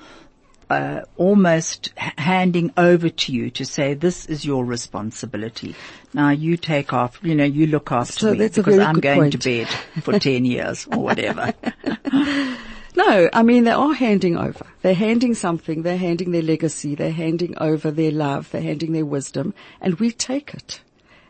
uh, 0.71 1.03
almost 1.17 1.91
handing 1.97 2.71
over 2.77 3.09
to 3.09 3.33
you 3.33 3.49
to 3.51 3.65
say 3.65 3.93
this 3.93 4.25
is 4.25 4.45
your 4.45 4.63
responsibility. 4.63 5.75
Now 6.13 6.29
you 6.29 6.55
take 6.55 6.93
off. 6.93 7.19
You 7.21 7.35
know, 7.35 7.43
you 7.43 7.67
look 7.67 7.91
after 7.91 8.13
So 8.13 8.33
me 8.33 8.47
because 8.47 8.79
I'm 8.79 8.99
going 8.99 9.31
to 9.31 9.37
bed 9.37 9.67
for 10.01 10.17
ten 10.29 10.45
years 10.45 10.87
or 10.91 10.99
whatever. 10.99 11.53
No, 12.93 13.29
I 13.31 13.41
mean 13.41 13.63
they 13.63 13.71
are 13.71 13.93
handing 13.93 14.35
over. 14.35 14.65
They're 14.81 14.93
handing 14.93 15.33
something. 15.33 15.83
They're 15.83 15.97
handing 15.97 16.31
their 16.31 16.41
legacy. 16.41 16.93
They're 16.93 17.09
handing 17.13 17.57
over 17.57 17.89
their 17.89 18.11
love. 18.11 18.51
They're 18.51 18.61
handing 18.61 18.91
their 18.91 19.05
wisdom, 19.05 19.53
and 19.79 19.97
we 19.97 20.11
take 20.11 20.53
it 20.53 20.81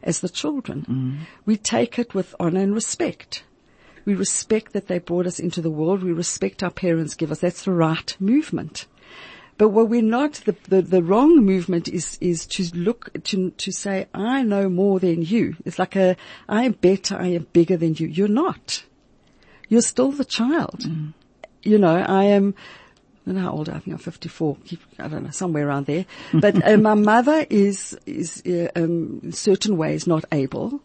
as 0.01 0.21
the 0.21 0.29
children. 0.29 1.27
We 1.45 1.57
take 1.57 1.99
it 1.99 2.15
with 2.15 2.33
honor 2.39 2.61
and 2.61 2.73
respect. 2.73 3.43
We 4.05 4.15
respect 4.15 4.73
that 4.73 4.87
they 4.87 4.97
brought 4.97 5.27
us 5.27 5.39
into 5.39 5.61
the 5.61 5.69
world. 5.69 6.01
We 6.01 6.11
respect 6.11 6.63
our 6.63 6.71
parents 6.71 7.13
give 7.13 7.31
us. 7.31 7.41
That's 7.41 7.65
the 7.65 7.73
right 7.73 8.15
movement. 8.19 8.87
But 9.61 9.69
what 9.69 9.89
we're 9.89 10.01
not, 10.01 10.41
the, 10.45 10.55
the, 10.69 10.81
the 10.81 11.03
wrong 11.03 11.45
movement 11.45 11.87
is, 11.87 12.17
is 12.19 12.47
to 12.47 12.63
look, 12.73 13.11
to, 13.25 13.51
to 13.51 13.71
say, 13.71 14.07
I 14.11 14.41
know 14.41 14.69
more 14.69 14.99
than 14.99 15.21
you. 15.21 15.55
It's 15.65 15.77
like 15.77 15.95
a, 15.95 16.17
I 16.49 16.63
am 16.63 16.71
better, 16.71 17.15
I 17.15 17.27
am 17.27 17.45
bigger 17.53 17.77
than 17.77 17.93
you. 17.93 18.07
You're 18.07 18.27
not. 18.27 18.83
You're 19.69 19.83
still 19.83 20.11
the 20.11 20.25
child 20.25 20.83
you 21.63 21.77
know, 21.77 21.95
I 21.95 22.25
am, 22.25 22.55
I 23.25 23.29
don't 23.31 23.35
know 23.35 23.41
how 23.41 23.51
old 23.51 23.69
I 23.69 23.79
think 23.79 23.93
I'm 23.93 23.97
54, 23.97 24.57
I 24.99 25.07
don't 25.07 25.23
know, 25.23 25.29
somewhere 25.29 25.67
around 25.67 25.85
there. 25.85 26.05
But 26.33 26.65
uh, 26.67 26.77
my 26.89 26.95
mother 26.95 27.45
is, 27.49 27.97
is, 28.05 28.41
uh, 28.45 28.69
um, 28.75 29.21
in 29.23 29.31
certain 29.31 29.77
ways 29.77 30.07
not 30.07 30.25
able, 30.31 30.81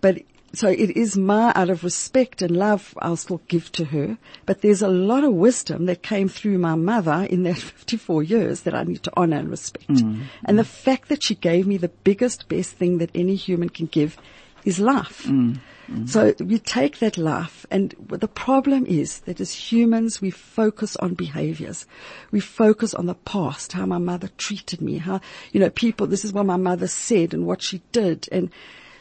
but 0.00 0.18
so 0.54 0.68
it 0.68 0.96
is 0.96 1.16
my, 1.16 1.52
out 1.54 1.68
of 1.68 1.84
respect 1.84 2.40
and 2.40 2.56
love, 2.56 2.94
I'll 2.98 3.16
still 3.16 3.42
give 3.48 3.70
to 3.72 3.84
her. 3.86 4.16
But 4.46 4.62
there's 4.62 4.82
a 4.82 4.88
lot 4.88 5.24
of 5.24 5.34
wisdom 5.34 5.86
that 5.86 6.02
came 6.02 6.28
through 6.28 6.58
my 6.58 6.74
mother 6.74 7.26
in 7.28 7.42
that 7.42 7.58
54 7.58 8.22
years 8.22 8.62
that 8.62 8.74
I 8.74 8.84
need 8.84 9.02
to 9.04 9.12
honor 9.16 9.38
and 9.38 9.50
respect. 9.50 9.88
Mm. 9.88 10.22
And 10.44 10.58
the 10.58 10.64
fact 10.64 11.10
that 11.10 11.22
she 11.22 11.34
gave 11.34 11.66
me 11.66 11.76
the 11.76 11.88
biggest, 11.88 12.48
best 12.48 12.72
thing 12.72 12.98
that 12.98 13.10
any 13.14 13.34
human 13.34 13.68
can 13.68 13.86
give 13.86 14.16
is 14.64 14.80
life. 14.80 15.24
Mm. 15.24 15.60
Mm. 15.90 16.08
So 16.08 16.34
we 16.44 16.58
take 16.58 16.98
that 16.98 17.16
life 17.16 17.64
and 17.70 17.94
the 18.08 18.28
problem 18.28 18.84
is 18.86 19.20
that 19.20 19.40
as 19.40 19.52
humans 19.52 20.20
we 20.20 20.30
focus 20.30 20.96
on 20.96 21.14
behaviors. 21.14 21.86
We 22.30 22.40
focus 22.40 22.92
on 22.92 23.06
the 23.06 23.14
past, 23.14 23.72
how 23.72 23.86
my 23.86 23.98
mother 23.98 24.28
treated 24.36 24.82
me, 24.82 24.98
how, 24.98 25.20
you 25.52 25.60
know, 25.60 25.70
people, 25.70 26.06
this 26.06 26.24
is 26.24 26.32
what 26.32 26.46
my 26.46 26.56
mother 26.56 26.88
said 26.88 27.32
and 27.32 27.46
what 27.46 27.62
she 27.62 27.80
did. 27.92 28.28
And 28.30 28.50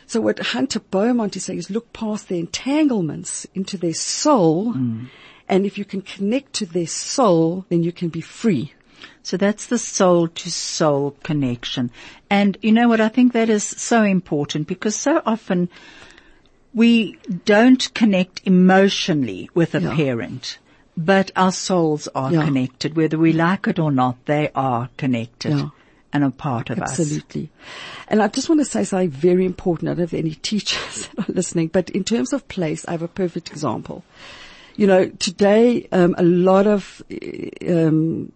so 0.08 0.22
what 0.22 0.40
Hunter 0.40 0.80
Beaumont 0.80 1.36
is 1.36 1.44
saying 1.46 1.60
is 1.60 1.70
look 1.70 1.92
past 1.94 2.30
the 2.30 2.40
entanglements 2.40 3.46
into 3.54 3.78
their 3.78 3.94
soul. 3.94 4.74
Mm. 4.74 5.08
And 5.50 5.66
if 5.66 5.78
you 5.78 5.86
can 5.86 6.02
connect 6.02 6.54
to 6.54 6.66
their 6.66 6.88
soul, 6.88 7.66
then 7.70 7.84
you 7.84 7.92
can 7.92 8.10
be 8.10 8.22
free. 8.22 8.74
So 9.24 9.38
that's 9.38 9.66
the 9.68 9.78
soul 9.78 10.28
to 10.30 10.52
soul 10.52 11.12
connection. 11.24 11.92
And 12.30 12.58
you 12.62 12.72
know 12.72 12.88
what? 12.88 13.02
I 13.02 13.10
think 13.10 13.34
that 13.34 13.50
is 13.50 13.64
so 13.64 14.04
important 14.04 14.68
because 14.68 14.96
so 14.96 15.22
often 15.26 15.70
we 16.74 17.18
don't 17.46 17.94
connect 17.94 18.42
emotionally 18.46 19.50
with 19.54 19.76
a 19.76 19.82
Yeah. 19.82 19.96
parent, 19.96 20.58
but 20.96 21.32
our 21.36 21.52
souls 21.52 22.08
are 22.16 22.32
Yeah. 22.32 22.44
connected. 22.46 22.96
Whether 22.96 23.18
we 23.18 23.34
like 23.34 23.68
it 23.68 23.80
or 23.80 23.92
not, 23.92 24.26
they 24.26 24.50
are 24.56 24.90
connected 24.98 25.52
Yeah. 25.58 25.70
And 26.14 26.24
a 26.24 26.32
part 26.32 26.70
of 26.70 26.80
us. 26.80 27.00
Absolutely. 27.00 27.50
And 28.08 28.22
I 28.22 28.28
just 28.28 28.50
want 28.50 28.62
to 28.62 28.66
say 28.66 28.84
something 28.84 29.10
very 29.10 29.46
important. 29.46 29.90
I 29.90 29.94
don't 29.94 30.10
have 30.10 30.14
any 30.14 30.36
teachers 30.36 31.10
listening, 31.28 31.68
but 31.68 31.90
in 31.90 32.04
terms 32.04 32.34
of 32.34 32.48
place, 32.48 32.86
I 32.88 32.92
have 32.92 33.02
a 33.02 33.08
perfect 33.08 33.50
example. 33.52 34.04
You 34.76 34.88
know, 34.88 35.10
today, 35.10 35.88
um, 35.92 36.16
a 36.18 36.24
lot 36.24 36.68
of, 36.68 37.02
um, 37.68 38.32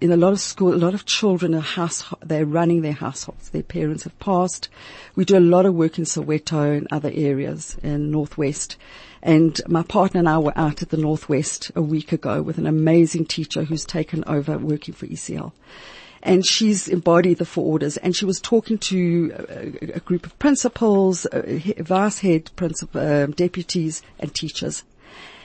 in 0.00 0.12
a 0.12 0.16
lot 0.16 0.32
of 0.32 0.40
school, 0.40 0.74
a 0.74 0.76
lot 0.76 0.94
of 0.94 1.04
children 1.04 1.54
are 1.54 1.60
house, 1.60 2.04
they're 2.22 2.46
running 2.46 2.82
their 2.82 2.92
households. 2.92 3.50
Their 3.50 3.62
parents 3.62 4.04
have 4.04 4.18
passed. 4.18 4.68
We 5.14 5.24
do 5.24 5.38
a 5.38 5.40
lot 5.40 5.66
of 5.66 5.74
work 5.74 5.98
in 5.98 6.04
Soweto 6.04 6.76
and 6.76 6.88
other 6.90 7.10
areas 7.14 7.76
in 7.82 8.10
Northwest. 8.10 8.76
And 9.22 9.58
my 9.66 9.82
partner 9.82 10.18
and 10.18 10.28
I 10.28 10.38
were 10.38 10.56
out 10.56 10.82
at 10.82 10.90
the 10.90 10.98
Northwest 10.98 11.70
a 11.74 11.82
week 11.82 12.12
ago 12.12 12.42
with 12.42 12.58
an 12.58 12.66
amazing 12.66 13.26
teacher 13.26 13.64
who's 13.64 13.84
taken 13.84 14.24
over 14.26 14.58
working 14.58 14.94
for 14.94 15.06
ECL 15.06 15.52
and 16.24 16.44
she's 16.44 16.88
embodied 16.88 17.38
the 17.38 17.44
four 17.44 17.66
orders 17.72 17.98
and 17.98 18.16
she 18.16 18.24
was 18.24 18.40
talking 18.40 18.78
to 18.78 19.32
a, 19.48 19.96
a 19.96 20.00
group 20.00 20.24
of 20.24 20.36
principals, 20.38 21.26
uh, 21.26 21.42
vice 21.80 22.18
head 22.20 22.50
principal, 22.56 23.00
um, 23.00 23.32
deputies 23.32 24.02
and 24.18 24.34
teachers. 24.34 24.82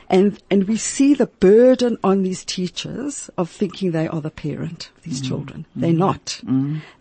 And, 0.10 0.42
and 0.50 0.68
we 0.68 0.78
see 0.78 1.14
the 1.14 1.28
burden 1.28 1.98
on 2.04 2.24
these 2.24 2.44
teachers 2.44 3.30
of 3.38 3.48
thinking 3.52 3.92
they 3.92 4.08
are 4.08 4.22
the 4.22 4.32
parent 4.32 4.90
of 4.98 5.04
these 5.04 5.22
children. 5.22 5.66
They're 5.76 5.94
not. 5.94 6.42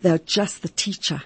They're 0.01 0.19
just 0.19 0.61
the 0.61 0.67
teacher. 0.69 1.23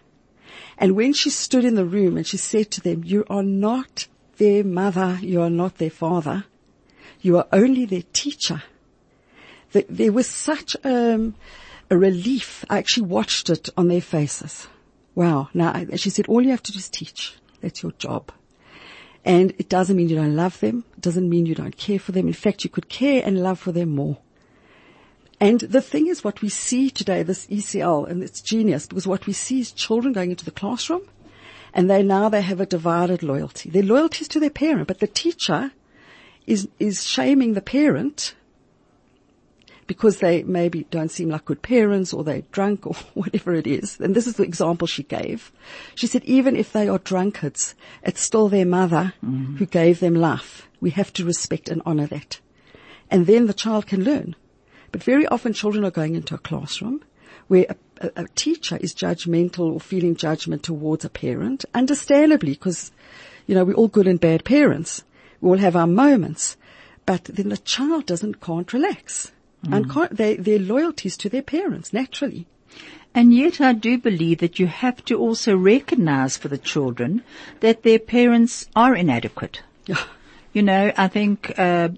And 0.78 0.96
when 0.96 1.12
she 1.14 1.30
stood 1.30 1.66
in 1.66 1.76
the 1.76 1.86
room 1.86 2.16
and 2.16 2.26
she 2.26 2.38
said 2.38 2.72
to 2.72 2.82
them, 2.82 3.04
you 3.04 3.26
are 3.30 3.44
not 3.44 4.08
their 4.38 4.64
mother, 4.64 5.18
you 5.22 5.42
are 5.42 5.50
not 5.50 5.78
their 5.78 5.90
father, 5.90 6.46
you 7.22 7.38
are 7.38 7.48
only 7.52 7.86
their 7.86 8.04
teacher. 8.14 8.64
Th- 9.74 9.86
There 9.90 10.12
was 10.14 10.28
such 10.28 10.76
um, 10.86 11.36
a 11.90 11.98
relief. 11.98 12.66
I 12.70 12.78
actually 12.78 13.08
watched 13.08 13.50
it 13.50 13.70
on 13.78 13.88
their 13.88 14.02
faces. 14.02 14.68
Wow. 15.16 15.50
Now, 15.54 15.86
she 15.96 16.10
said, 16.10 16.28
all 16.28 16.42
you 16.42 16.50
have 16.50 16.64
to 16.64 16.72
do 16.72 16.80
is 16.80 16.90
teach. 16.90 17.36
That's 17.62 17.84
your 17.84 17.92
job. 17.94 18.32
And 19.26 19.54
it 19.58 19.70
doesn't 19.70 19.96
mean 19.96 20.10
you 20.10 20.18
don't 20.18 20.36
love 20.36 20.60
them. 20.60 20.84
It 20.98 21.02
doesn't 21.02 21.30
mean 21.30 21.46
you 21.46 21.56
don't 21.56 21.78
care 21.78 22.00
for 22.00 22.12
them. 22.12 22.28
In 22.28 22.34
fact, 22.34 22.64
you 22.64 22.70
could 22.70 22.90
care 22.90 23.22
and 23.24 23.42
love 23.42 23.60
for 23.60 23.72
them 23.72 23.90
more. 23.90 24.18
And 25.40 25.60
the 25.60 25.82
thing 25.82 26.08
is 26.08 26.24
what 26.24 26.42
we 26.42 26.50
see 26.50 26.90
today, 26.90 27.24
this 27.24 27.48
ECL, 27.48 28.10
and 28.10 28.24
it's 28.24 28.42
genius 28.42 28.86
because 28.88 29.08
what 29.08 29.28
we 29.28 29.34
see 29.34 29.60
is 29.60 29.72
children 29.72 30.14
going 30.14 30.30
into 30.30 30.46
the 30.46 30.52
classroom 30.52 31.02
and 31.74 31.90
they 31.90 32.04
now 32.04 32.30
they 32.30 32.42
have 32.42 32.62
a 32.62 32.66
divided 32.66 33.24
loyalty. 33.24 33.70
Their 33.70 33.84
loyalty 33.84 34.22
is 34.22 34.28
to 34.30 34.40
their 34.40 34.50
parent, 34.50 34.88
but 34.88 35.00
the 35.00 35.08
teacher 35.08 35.72
is, 36.46 36.68
is 36.80 37.04
shaming 37.04 37.54
the 37.54 37.62
parent 37.62 38.36
because 39.88 40.20
they 40.20 40.44
maybe 40.44 40.86
don't 40.90 41.12
seem 41.12 41.30
like 41.30 41.46
good 41.46 41.62
parents 41.62 42.14
or 42.14 42.24
they're 42.24 42.44
drunk 42.52 42.88
or 42.88 42.94
whatever 43.14 43.54
it 43.54 43.68
is. 43.68 44.00
And 44.00 44.16
this 44.16 44.28
is 44.28 44.36
the 44.36 44.44
example 44.44 44.88
she 44.88 45.04
gave. 45.04 45.52
She 45.96 46.08
said, 46.08 46.24
even 46.26 46.56
if 46.56 46.72
they 46.72 46.88
are 46.88 47.00
drunkards, 47.00 47.76
it's 48.04 48.22
still 48.22 48.50
their 48.50 48.66
mother 48.66 49.14
mm-hmm. 49.24 49.58
who 49.58 49.66
gave 49.66 50.00
them 50.00 50.16
life. 50.16 50.68
We 50.80 50.92
have 50.92 51.14
to 51.14 51.26
respect 51.26 51.70
and 51.70 51.82
honor 51.86 52.08
that. 52.08 52.40
And 53.10 53.28
then 53.28 53.48
the 53.48 53.54
child 53.54 53.88
can 53.88 54.04
learn. 54.04 54.36
But 54.92 55.04
very 55.04 55.28
often 55.28 55.54
children 55.54 55.84
are 55.86 55.92
going 55.92 56.16
into 56.16 56.36
a 56.36 56.40
classroom 56.40 57.04
where 57.48 57.66
a, 57.70 57.76
a, 58.08 58.24
a 58.24 58.28
teacher 58.36 58.78
is 58.78 58.94
judgmental 58.94 59.74
or 59.74 59.80
feeling 59.80 60.16
judgment 60.16 60.64
towards 60.64 61.04
a 61.04 61.10
parent, 61.10 61.66
understandably, 61.74 62.52
because, 62.52 62.92
you 63.48 63.56
know, 63.56 63.66
we're 63.66 63.74
all 63.74 63.88
good 63.88 64.08
and 64.08 64.20
bad 64.20 64.46
parents. 64.46 65.04
We 65.42 65.50
all 65.50 65.58
have 65.58 65.76
our 65.76 65.88
moments. 65.88 66.58
But 67.06 67.26
then 67.26 67.50
the 67.50 67.58
child 67.58 68.06
doesn't, 68.06 68.40
can't 68.40 68.72
relax. 68.72 69.33
And 69.72 69.90
can't, 69.90 70.16
they, 70.16 70.36
their 70.36 70.60
loyalties 70.60 71.16
to 71.18 71.30
their 71.30 71.42
parents, 71.42 71.94
naturally. 71.94 72.46
And 73.16 73.34
yet 73.34 73.62
I 73.62 73.74
do 73.74 73.98
believe 73.98 74.40
that 74.40 74.60
you 74.60 74.68
have 74.68 75.06
to 75.06 75.18
also 75.18 75.56
recognize 75.56 76.36
for 76.36 76.48
the 76.48 76.58
children 76.58 77.24
that 77.60 77.84
their 77.84 78.00
parents 78.00 78.68
are 78.76 78.96
inadequate. 78.96 79.62
You 80.54 80.64
know, 80.64 80.92
I 80.98 81.08
think 81.08 81.54
uh, 81.58 81.90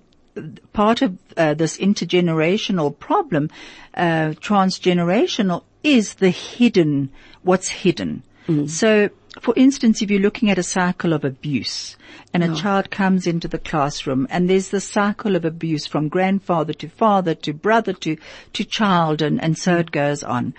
part 0.73 1.01
of 1.01 1.17
uh, 1.37 1.53
this 1.53 1.77
intergenerational 1.77 2.97
problem, 2.97 3.49
uh, 3.93 4.33
transgenerational, 4.39 5.63
is 5.83 6.15
the 6.15 6.29
hidden, 6.29 7.09
what's 7.43 7.69
hidden. 7.69 8.23
So, 8.67 9.09
for 9.41 9.53
instance, 9.57 10.01
if 10.01 10.11
you're 10.11 10.19
looking 10.19 10.51
at 10.51 10.57
a 10.57 10.63
cycle 10.63 11.13
of 11.13 11.25
abuse, 11.25 11.97
and 12.43 12.51
a 12.51 12.55
child 12.55 12.91
comes 12.91 13.27
into 13.27 13.47
the 13.47 13.57
classroom, 13.57 14.27
and 14.29 14.49
there's 14.49 14.69
the 14.69 14.81
cycle 14.81 15.35
of 15.35 15.45
abuse 15.45 15.85
from 15.85 16.09
grandfather 16.09 16.73
to 16.73 16.89
father 16.89 17.33
to 17.35 17.53
brother 17.53 17.93
to 17.93 18.17
to 18.53 18.63
child, 18.63 19.21
and 19.21 19.41
and 19.41 19.57
so 19.57 19.77
it 19.77 19.87
mm. 19.87 19.91
goes 19.91 20.23
on. 20.23 20.53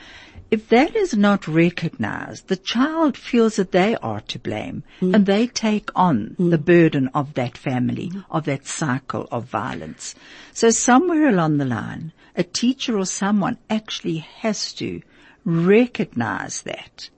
If 0.49 0.69
that 0.69 0.95
is 0.95 1.17
not 1.17 1.49
recognized, 1.49 2.47
the 2.47 2.57
child 2.57 3.17
feels 3.17 3.57
that 3.57 3.73
they 3.73 3.97
are 3.97 4.21
to 4.21 4.39
blame 4.39 4.85
mm. 5.01 5.13
and 5.13 5.27
they 5.27 5.49
take 5.49 5.91
on 5.97 6.37
mm. 6.39 6.51
the 6.51 6.59
burden 6.59 7.09
of 7.15 7.35
that 7.35 7.59
family, 7.59 8.13
of 8.31 8.45
that 8.45 8.65
cycle 8.65 9.27
of 9.33 9.45
violence. 9.47 10.15
So 10.53 10.71
somewhere 10.71 11.29
along 11.29 11.59
the 11.59 11.65
line, 11.65 12.13
a 12.37 12.45
teacher 12.45 12.97
or 12.97 13.07
someone 13.07 13.59
actually 13.69 14.19
has 14.19 14.73
to 14.75 15.03
recognize 15.45 16.63
that 16.63 17.11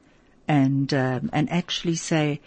and, 0.47 0.93
um, 0.95 1.29
and 1.33 1.51
actually 1.51 1.97
say, 1.97 2.41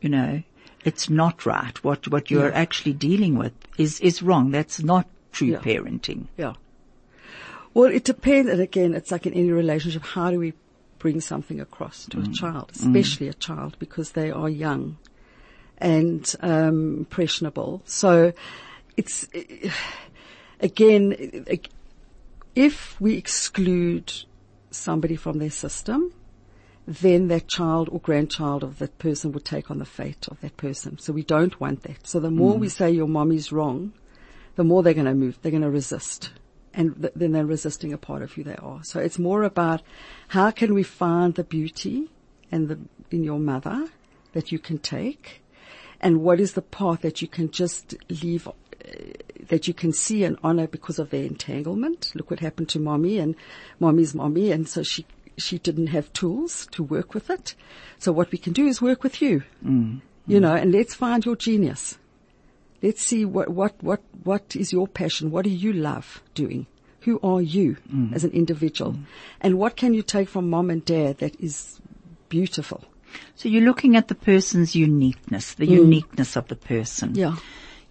you 0.00 0.10
know, 0.10 0.42
it's 0.84 1.10
not 1.10 1.44
right. 1.46 1.82
What, 1.84 2.08
what 2.08 2.30
you're 2.30 2.52
actually 2.52 2.92
dealing 2.94 3.36
with 3.36 3.52
is, 3.78 4.00
is 4.00 4.22
wrong. 4.22 4.50
That's 4.50 4.82
not 4.82 5.06
true 5.32 5.48
Yeah. 5.48 5.58
parenting. 5.58 6.26
Yeah. 6.36 6.54
Well, 7.74 7.90
it 7.90 8.04
depends, 8.04 8.50
and 8.50 8.60
again, 8.60 8.94
it's 8.94 9.10
like 9.12 9.26
in 9.26 9.32
any 9.34 9.52
relationship, 9.52 10.02
how 10.02 10.30
do 10.30 10.38
we 10.38 10.54
bring 10.98 11.20
something 11.20 11.60
across 11.60 12.06
to 12.06 12.20
a 12.20 12.26
child, 12.26 12.72
especially 12.74 13.28
a 13.28 13.34
child, 13.34 13.76
because 13.78 14.12
they 14.12 14.30
are 14.30 14.48
young 14.48 14.98
and 15.78 16.34
um, 16.40 16.98
impressionable. 16.98 17.82
So 17.86 18.32
it's, 18.96 19.28
again, 20.60 21.46
if 22.54 23.00
we 23.00 23.14
exclude 23.16 24.12
somebody 24.72 25.16
from 25.16 25.38
their 25.38 25.50
system, 25.50 26.12
then 26.86 27.28
that 27.28 27.46
child 27.46 27.88
or 27.90 28.00
grandchild 28.00 28.64
of 28.64 28.78
that 28.78 28.98
person 28.98 29.32
would 29.32 29.44
take 29.44 29.70
on 29.70 29.78
the 29.78 29.84
fate 29.84 30.26
of 30.28 30.40
that 30.40 30.56
person. 30.56 30.98
So 30.98 31.12
we 31.12 31.22
don't 31.22 31.60
want 31.60 31.82
that. 31.82 32.06
So 32.06 32.20
the 32.20 32.30
more 32.30 32.56
we 32.56 32.68
say 32.68 32.90
your 32.90 33.08
mommy's 33.08 33.52
wrong, 33.52 33.92
the 34.56 34.64
more 34.64 34.82
they're 34.82 34.94
going 34.94 35.06
to 35.06 35.14
move, 35.14 35.38
they're 35.40 35.52
going 35.52 35.62
to 35.62 35.70
resist. 35.70 36.32
And 36.74 37.00
th- 37.00 37.12
then 37.14 37.32
they're 37.32 37.46
resisting 37.46 37.92
a 37.92 37.98
part 37.98 38.22
of 38.22 38.32
who 38.32 38.44
they 38.44 38.56
are. 38.56 38.82
So 38.82 39.00
it's 39.00 39.18
more 39.18 39.42
about 39.42 39.82
how 40.28 40.50
can 40.50 40.74
we 40.74 40.82
find 40.82 41.34
the 41.34 41.44
beauty 41.44 42.10
and 42.50 42.68
the, 42.68 42.78
in 43.10 43.24
your 43.24 43.38
mother 43.38 43.88
that 44.32 44.52
you 44.52 44.58
can 44.58 44.78
take 44.78 45.42
and 46.00 46.22
what 46.22 46.40
is 46.40 46.52
the 46.52 46.62
path 46.62 47.02
that 47.02 47.20
you 47.20 47.28
can 47.28 47.50
just 47.50 47.94
leave, 48.08 48.48
uh, 48.48 48.52
that 49.48 49.68
you 49.68 49.74
can 49.74 49.92
see 49.92 50.24
and 50.24 50.38
honor 50.42 50.66
because 50.66 50.98
of 50.98 51.10
their 51.10 51.24
entanglement. 51.24 52.12
Look 52.14 52.30
what 52.30 52.40
happened 52.40 52.68
to 52.70 52.78
mommy 52.78 53.18
and 53.18 53.36
mommy's 53.78 54.14
mommy 54.14 54.50
and 54.50 54.68
so 54.68 54.82
she, 54.82 55.04
she 55.42 55.58
didn't 55.58 55.88
have 55.88 56.12
tools 56.12 56.66
to 56.72 56.82
work 56.82 57.14
with 57.14 57.30
it. 57.30 57.54
So 57.98 58.12
what 58.12 58.32
we 58.32 58.38
can 58.38 58.52
do 58.52 58.66
is 58.66 58.80
work 58.80 59.02
with 59.02 59.20
you, 59.20 59.42
mm, 59.64 60.00
you 60.26 60.38
mm. 60.38 60.42
know, 60.42 60.54
and 60.54 60.72
let's 60.72 60.94
find 60.94 61.24
your 61.24 61.36
genius. 61.36 61.98
Let's 62.82 63.04
see 63.04 63.24
what, 63.24 63.50
what, 63.50 63.74
what, 63.82 64.02
what 64.24 64.56
is 64.56 64.72
your 64.72 64.88
passion? 64.88 65.30
What 65.30 65.44
do 65.44 65.50
you 65.50 65.72
love 65.72 66.22
doing? 66.34 66.66
Who 67.00 67.20
are 67.22 67.42
you 67.42 67.76
mm. 67.92 68.14
as 68.14 68.24
an 68.24 68.30
individual? 68.30 68.96
And 69.40 69.58
what 69.58 69.76
can 69.76 69.94
you 69.94 70.02
take 70.02 70.28
from 70.28 70.48
mom 70.48 70.70
and 70.70 70.84
dad 70.84 71.18
that 71.18 71.38
is 71.40 71.80
beautiful? 72.28 72.84
So 73.34 73.48
you're 73.48 73.62
looking 73.62 73.96
at 73.96 74.08
the 74.08 74.14
person's 74.14 74.74
uniqueness, 74.74 75.54
the 75.54 75.66
uniqueness 75.66 76.36
of 76.36 76.48
the 76.48 76.56
person. 76.56 77.14
Yeah. 77.14 77.36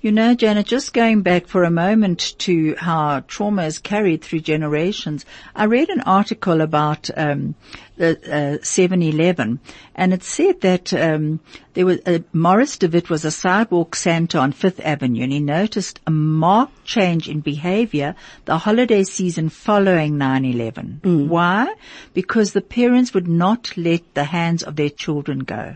You 0.02 0.14
know, 0.14 0.34
Janet, 0.34 0.66
just 0.66 0.94
going 0.94 1.24
back 1.24 1.48
for 1.48 1.66
a 1.66 1.70
moment 1.70 2.34
to 2.40 2.74
how 2.78 3.20
trauma 3.28 3.66
is 3.66 3.80
carried 3.80 4.22
through 4.22 4.40
generations, 4.40 5.26
I 5.54 5.66
read 5.66 5.90
an 5.90 6.00
article 6.00 6.62
about 6.62 7.10
um, 7.18 7.56
the 7.98 8.12
uh, 8.12 8.58
7-Eleven, 8.60 9.60
and 9.96 10.14
it 10.14 10.24
said 10.24 10.62
that 10.62 10.94
um, 10.94 11.42
there 11.74 11.86
was 11.86 12.00
uh, 12.06 12.20
Morris 12.32 12.78
DeWitt 12.78 13.10
was 13.10 13.26
a 13.26 13.32
sidewalk 13.32 13.94
Santa 13.94 14.40
on 14.40 14.54
Fifth 14.54 14.80
Avenue, 14.80 15.24
and 15.24 15.34
he 15.34 15.42
noticed 15.42 16.00
a 16.08 16.12
marked 16.12 16.86
change 16.86 17.28
in 17.28 17.42
behavior 17.42 18.16
the 18.46 18.58
holiday 18.58 19.04
season 19.04 19.50
following 19.50 20.14
9-11. 20.14 21.28
Why? 21.28 21.76
Because 22.14 22.54
the 22.54 22.62
parents 22.62 23.14
would 23.14 23.28
not 23.28 23.76
let 23.76 24.14
the 24.14 24.24
hands 24.24 24.64
of 24.64 24.78
their 24.78 24.90
children 24.90 25.40
go. 25.40 25.76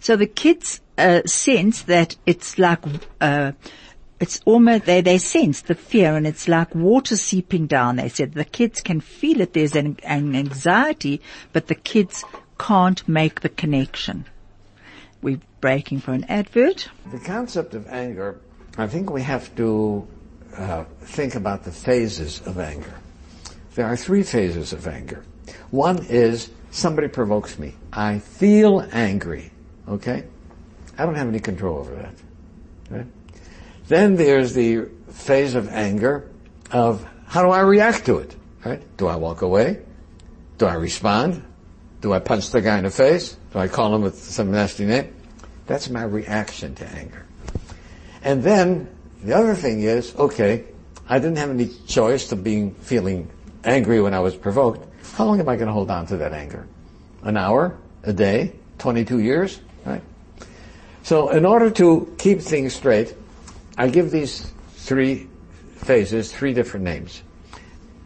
So 0.00 0.16
the 0.16 0.26
kids 0.26 0.80
uh, 0.98 1.22
sense 1.24 1.82
that 1.82 2.16
it's 2.26 2.58
like 2.58 2.84
uh, 3.20 3.52
it's 4.20 4.40
almost 4.44 4.84
they 4.84 5.00
they 5.00 5.18
sense 5.18 5.62
the 5.62 5.74
fear 5.74 6.14
and 6.14 6.26
it's 6.26 6.46
like 6.46 6.74
water 6.74 7.16
seeping 7.16 7.66
down. 7.66 7.96
They 7.96 8.08
said 8.08 8.34
the 8.34 8.44
kids 8.44 8.80
can 8.80 9.00
feel 9.00 9.40
it. 9.40 9.54
There's 9.54 9.74
an, 9.74 9.98
an 10.04 10.36
anxiety, 10.36 11.20
but 11.52 11.68
the 11.68 11.74
kids 11.74 12.24
can't 12.58 13.06
make 13.08 13.40
the 13.40 13.48
connection. 13.48 14.26
We're 15.22 15.40
breaking 15.60 16.00
for 16.00 16.12
an 16.12 16.24
advert. 16.24 16.88
The 17.10 17.18
concept 17.18 17.74
of 17.74 17.86
anger, 17.88 18.40
I 18.76 18.86
think 18.86 19.10
we 19.10 19.22
have 19.22 19.54
to 19.56 20.06
uh, 20.56 20.84
think 21.02 21.34
about 21.34 21.64
the 21.64 21.72
phases 21.72 22.40
of 22.46 22.58
anger. 22.58 22.94
There 23.74 23.86
are 23.86 23.96
three 23.96 24.22
phases 24.22 24.72
of 24.72 24.86
anger. 24.86 25.24
One 25.70 26.04
is 26.06 26.50
somebody 26.70 27.08
provokes 27.08 27.58
me. 27.58 27.74
I 27.92 28.18
feel 28.18 28.86
angry. 28.92 29.49
Okay? 29.88 30.24
I 30.98 31.06
don't 31.06 31.14
have 31.14 31.28
any 31.28 31.40
control 31.40 31.78
over 31.78 31.94
that. 31.94 32.14
Right? 32.90 33.06
Then 33.88 34.16
there's 34.16 34.54
the 34.54 34.86
phase 35.10 35.54
of 35.54 35.68
anger 35.68 36.28
of 36.70 37.06
how 37.26 37.42
do 37.42 37.50
I 37.50 37.60
react 37.60 38.06
to 38.06 38.18
it? 38.18 38.36
Right? 38.64 38.82
Do 38.96 39.06
I 39.06 39.16
walk 39.16 39.42
away? 39.42 39.80
Do 40.58 40.66
I 40.66 40.74
respond? 40.74 41.42
Do 42.00 42.12
I 42.12 42.18
punch 42.18 42.50
the 42.50 42.60
guy 42.60 42.78
in 42.78 42.84
the 42.84 42.90
face? 42.90 43.36
Do 43.52 43.58
I 43.58 43.68
call 43.68 43.94
him 43.94 44.02
with 44.02 44.18
some 44.18 44.50
nasty 44.50 44.84
name? 44.84 45.14
That's 45.66 45.88
my 45.88 46.02
reaction 46.02 46.74
to 46.76 46.86
anger. 46.86 47.24
And 48.22 48.42
then 48.42 48.88
the 49.22 49.34
other 49.34 49.54
thing 49.54 49.82
is, 49.82 50.14
okay, 50.16 50.64
I 51.08 51.18
didn't 51.18 51.38
have 51.38 51.50
any 51.50 51.70
choice 51.86 52.28
to 52.28 52.36
being 52.36 52.74
feeling 52.74 53.30
angry 53.64 54.00
when 54.00 54.14
I 54.14 54.20
was 54.20 54.34
provoked. 54.34 54.86
How 55.14 55.24
long 55.24 55.40
am 55.40 55.48
I 55.48 55.56
going 55.56 55.68
to 55.68 55.72
hold 55.72 55.90
on 55.90 56.06
to 56.06 56.16
that 56.18 56.32
anger? 56.32 56.66
An 57.22 57.36
hour? 57.36 57.78
A 58.02 58.12
day? 58.12 58.52
22 58.78 59.18
years? 59.18 59.60
Right? 59.84 60.02
So 61.02 61.30
in 61.30 61.44
order 61.44 61.70
to 61.70 62.14
keep 62.18 62.40
things 62.40 62.74
straight, 62.74 63.14
I 63.76 63.88
give 63.88 64.10
these 64.10 64.52
three 64.74 65.28
phases 65.76 66.32
three 66.32 66.52
different 66.52 66.84
names. 66.84 67.22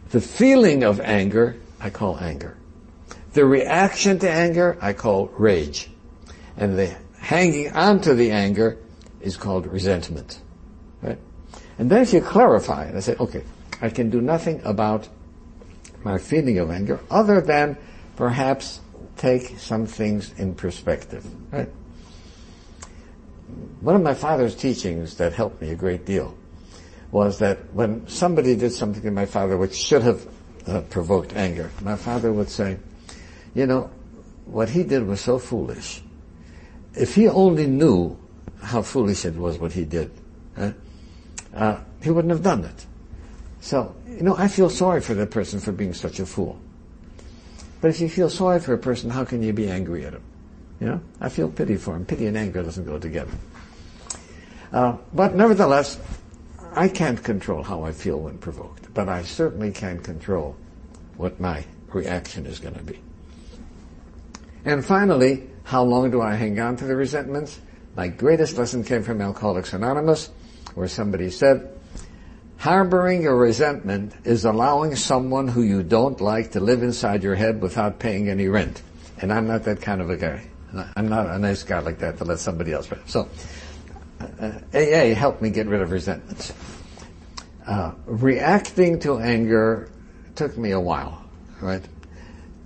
The 0.09 0.21
feeling 0.21 0.83
of 0.83 0.99
anger, 1.01 1.57
I 1.79 1.89
call 1.89 2.17
anger. 2.17 2.57
The 3.33 3.45
reaction 3.45 4.19
to 4.19 4.29
anger, 4.29 4.77
I 4.81 4.93
call 4.93 5.27
rage. 5.37 5.89
And 6.57 6.77
the 6.79 6.95
hanging 7.19 7.73
on 7.73 7.99
to 8.01 8.13
the 8.13 8.31
anger 8.31 8.77
is 9.19 9.35
called 9.35 9.67
resentment. 9.67 10.39
Right? 11.01 11.17
And 11.77 11.89
then 11.89 12.01
if 12.01 12.13
you 12.13 12.21
clarify 12.21 12.85
it, 12.85 12.95
I 12.95 12.99
say, 13.01 13.15
okay, 13.19 13.43
I 13.81 13.89
can 13.89 14.09
do 14.09 14.21
nothing 14.21 14.61
about 14.63 15.09
my 16.03 16.17
feeling 16.17 16.59
of 16.59 16.71
anger 16.71 16.99
other 17.09 17.41
than 17.41 17.77
perhaps 18.15 18.79
take 19.25 19.57
some 19.57 19.87
things 19.87 20.31
in 20.37 20.53
perspective. 20.53 21.25
Right? 21.51 21.69
One 23.81 23.95
of 23.95 24.03
my 24.03 24.13
father's 24.13 24.55
teachings 24.55 25.17
that 25.17 25.33
helped 25.33 25.59
me 25.63 25.71
a 25.71 25.75
great 25.75 26.05
deal 26.05 26.37
was 27.11 27.39
that 27.39 27.73
when 27.73 28.07
somebody 28.07 28.55
did 28.55 28.71
something 28.71 29.01
to 29.01 29.09
my 29.09 29.25
father 29.25 29.57
which 29.57 29.73
should 29.73 30.03
have 30.03 30.27
uh, 30.67 30.81
provoked 30.91 31.33
anger, 31.33 31.71
my 31.81 31.95
father 31.95 32.31
would 32.31 32.49
say, 32.49 32.77
you 33.55 33.65
know, 33.65 33.89
what 34.45 34.69
he 34.69 34.83
did 34.83 35.07
was 35.07 35.21
so 35.21 35.39
foolish. 35.39 36.03
If 36.93 37.15
he 37.15 37.27
only 37.27 37.65
knew 37.65 38.17
how 38.61 38.83
foolish 38.83 39.25
it 39.25 39.35
was 39.35 39.57
what 39.57 39.71
he 39.71 39.85
did, 39.85 40.11
uh, 40.55 40.71
uh, 41.55 41.79
he 42.03 42.11
wouldn't 42.11 42.31
have 42.31 42.43
done 42.43 42.63
it. 42.63 42.85
So, 43.61 43.95
you 44.07 44.21
know, 44.21 44.35
I 44.37 44.47
feel 44.49 44.69
sorry 44.69 45.01
for 45.01 45.15
that 45.15 45.31
person 45.31 45.59
for 45.59 45.71
being 45.71 45.95
such 45.95 46.19
a 46.19 46.27
fool. 46.27 46.59
But 47.85 47.89
if 47.89 48.01
you 48.01 48.09
feel 48.09 48.31
sorry 48.31 48.59
for 48.59 48.73
a 48.73 48.79
person, 48.79 49.11
how 49.11 49.25
can 49.25 49.43
you 49.43 49.53
be 49.53 49.69
angry 49.69 50.07
at 50.07 50.13
him? 50.13 50.23
You 50.79 50.87
know, 50.87 51.01
I 51.21 51.29
feel 51.29 51.47
pity 51.47 51.75
for 51.75 51.95
him. 51.95 52.03
Pity 52.03 52.25
and 52.25 52.35
anger 52.35 52.63
doesn't 52.63 52.85
go 52.85 52.97
together. 52.97 53.31
Uh, 54.73 54.97
but 55.13 55.35
nevertheless, 55.35 55.99
I 56.73 56.87
can't 56.87 57.23
control 57.23 57.61
how 57.61 57.83
I 57.83 57.91
feel 57.91 58.19
when 58.19 58.39
provoked, 58.39 58.91
but 58.95 59.07
I 59.07 59.21
certainly 59.21 59.69
can 59.69 59.99
control 59.99 60.55
what 61.17 61.39
my 61.39 61.63
reaction 61.93 62.47
is 62.47 62.57
going 62.57 62.73
to 62.73 62.81
be. 62.81 62.99
And 64.65 64.83
finally, 64.83 65.47
how 65.63 65.83
long 65.83 66.09
do 66.09 66.23
I 66.23 66.33
hang 66.33 66.59
on 66.59 66.77
to 66.77 66.85
the 66.85 66.95
resentments? 66.95 67.59
My 67.95 68.07
greatest 68.07 68.57
lesson 68.57 68.83
came 68.83 69.03
from 69.03 69.21
Alcoholics 69.21 69.73
Anonymous, 69.73 70.31
where 70.73 70.87
somebody 70.87 71.29
said, 71.29 71.74
harboring 72.57 73.25
a 73.25 73.33
resentment 73.33 74.13
is 74.23 74.45
allowing 74.45 74.95
someone 74.95 75.47
who 75.47 75.61
you 75.61 75.83
don't 75.83 76.19
like 76.21 76.51
to 76.51 76.59
live 76.59 76.83
inside 76.83 77.23
your 77.23 77.35
head 77.35 77.61
without 77.61 77.99
paying 77.99 78.29
any 78.29 78.47
rent. 78.47 78.81
And 79.21 79.31
I'm 79.31 79.47
not 79.47 79.63
that 79.63 79.81
kind 79.81 80.01
of 80.01 80.09
a 80.09 80.17
guy. 80.17 80.47
I'm 80.95 81.07
not 81.07 81.27
a 81.27 81.39
nice 81.39 81.63
guy 81.63 81.79
like 81.79 81.99
that 81.99 82.17
to 82.17 82.25
let 82.25 82.39
somebody 82.39 82.73
else 82.73 82.87
pay. 82.87 82.97
So, 83.05 83.29
uh, 84.39 84.59
AA 84.73 85.13
helped 85.13 85.41
me 85.41 85.49
get 85.49 85.67
rid 85.67 85.81
of 85.81 85.91
resentments. 85.91 86.53
Uh, 87.65 87.93
reacting 88.05 88.99
to 88.99 89.19
anger 89.19 89.89
took 90.35 90.57
me 90.57 90.71
a 90.71 90.79
while, 90.79 91.23
right? 91.61 91.83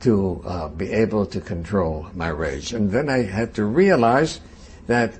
To 0.02 0.42
uh, 0.46 0.68
be 0.70 0.92
able 0.92 1.26
to 1.28 1.40
control 1.40 2.08
my 2.14 2.30
rage. 2.30 2.74
And 2.74 2.92
then 2.92 3.10
I 3.10 3.24
had 3.24 3.54
to 3.56 3.66
realize 3.66 4.40
that 4.88 5.14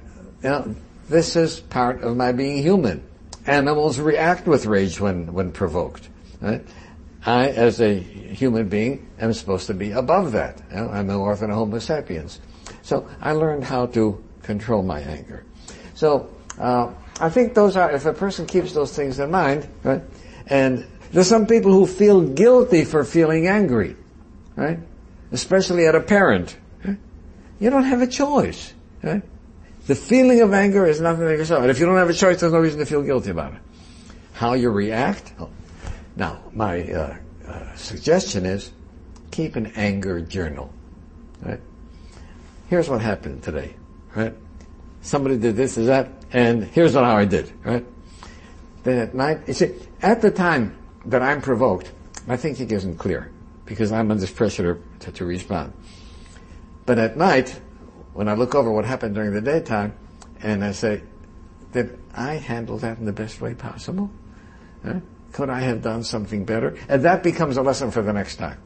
you 0.44 0.50
know, 0.50 0.76
this 1.08 1.36
is 1.36 1.60
part 1.60 2.02
of 2.02 2.18
my 2.18 2.32
being 2.32 2.62
human. 2.62 3.04
Animals 3.50 4.00
react 4.00 4.48
with 4.48 4.66
rage 4.66 5.00
when, 5.00 5.34
when 5.34 5.52
provoked. 5.52 6.08
Right? 6.42 6.66
I, 7.26 7.50
as 7.50 7.82
a 7.82 8.00
human 8.00 8.70
being, 8.70 9.10
am 9.20 9.34
supposed 9.34 9.68
to 9.68 9.74
be 9.74 9.92
above 9.92 10.32
that. 10.34 10.62
I'm 10.72 11.10
an 11.10 11.16
orphan 11.16 11.50
Homo 11.50 11.80
sapiens. 11.80 12.40
So 12.82 13.10
I 13.22 13.34
learned 13.34 13.64
how 13.64 13.88
to 13.88 14.24
control 14.44 14.84
my 14.84 15.00
anger. 15.02 15.44
So 15.96 16.30
uh, 16.58 16.94
I 17.20 17.30
think 17.30 17.54
those 17.54 17.76
are, 17.76 17.92
if 17.92 18.06
a 18.06 18.14
person 18.14 18.46
keeps 18.46 18.74
those 18.74 18.96
things 18.96 19.20
in 19.20 19.32
mind, 19.32 19.68
right? 19.84 20.02
And 20.48 20.86
there's 21.12 21.28
some 21.28 21.46
people 21.46 21.74
who 21.74 21.86
feel 21.86 22.22
guilty 22.22 22.86
for 22.86 23.04
feeling 23.04 23.48
angry, 23.48 23.96
right? 24.56 24.80
Especially 25.32 25.86
at 25.88 25.96
a 25.96 26.02
parent. 26.02 26.58
Right? 26.84 26.98
You 27.60 27.70
don't 27.70 27.84
have 27.84 28.02
a 28.02 28.08
choice, 28.08 28.74
right? 29.04 29.22
The 29.90 29.96
feeling 29.96 30.40
of 30.42 30.54
anger 30.54 30.86
is 30.86 31.02
nothing 31.02 31.26
to 31.26 31.32
yourself. 31.32 31.64
And 31.64 31.72
if 31.72 31.80
you 31.80 31.88
don't 31.88 31.96
have 31.96 32.12
a 32.12 32.14
choice, 32.14 32.42
there's 32.42 32.54
no 32.54 32.60
reason 32.60 32.78
to 32.78 32.86
feel 32.86 33.02
guilty 33.02 33.32
about 33.32 33.56
it. 33.56 33.62
How 34.34 34.54
you 34.54 34.70
react? 34.70 35.34
Now, 36.16 36.44
my 36.54 36.84
uh, 36.92 37.18
uh, 37.48 37.74
suggestion 37.74 38.46
is 38.46 38.72
keep 39.32 39.56
an 39.56 39.74
anger 39.76 40.22
journal, 40.22 40.72
right? 41.42 41.60
Here's 42.68 42.88
what 42.88 43.02
happened 43.02 43.42
today, 43.42 43.74
right? 44.16 44.36
Somebody 45.02 45.38
did 45.38 45.56
this, 45.56 45.76
is 45.76 45.88
that, 45.88 46.12
and 46.34 46.66
here's 46.66 46.94
what 46.94 47.06
how 47.06 47.18
I 47.18 47.26
did, 47.26 47.52
right? 47.64 47.84
Then 48.84 49.00
at 49.00 49.16
night, 49.16 49.40
you 49.48 49.54
see, 49.54 49.74
at 50.04 50.22
the 50.22 50.30
time 50.30 50.78
that 51.06 51.24
I'm 51.24 51.42
provoked, 51.42 51.92
my 52.28 52.38
thinking 52.38 52.70
isn't 52.70 53.00
clear 53.00 53.32
because 53.66 53.92
I'm 53.92 54.12
under 54.12 54.28
pressure 54.28 54.80
to, 55.00 55.12
to 55.14 55.26
respond. 55.26 55.74
But 56.86 57.00
at 57.00 57.18
night, 57.18 57.60
when 58.14 58.28
I 58.28 58.34
look 58.34 58.56
over 58.56 58.72
what 58.72 58.86
happened 58.86 59.16
during 59.16 59.34
the 59.34 59.42
daytime, 59.42 59.94
and 60.42 60.64
I 60.64 60.72
say, 60.72 61.04
did 61.72 62.00
I 62.16 62.36
handle 62.36 62.78
that 62.80 62.98
in 62.98 63.06
the 63.06 63.14
best 63.14 63.42
way 63.42 63.54
possible? 63.54 64.10
Could 65.32 65.50
I 65.50 65.60
have 65.62 65.82
done 65.82 66.04
something 66.04 66.46
better? 66.46 66.76
And 66.88 67.04
that 67.04 67.22
becomes 67.24 67.58
a 67.58 67.62
lesson 67.62 67.92
for 67.92 68.02
the 68.02 68.14
next 68.14 68.38
time. 68.38 68.58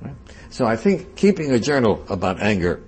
Right? 0.00 0.14
So 0.50 0.66
I 0.66 0.76
think 0.76 1.16
keeping 1.16 1.50
a 1.52 1.58
journal 1.58 2.04
about 2.08 2.40
anger 2.40 2.82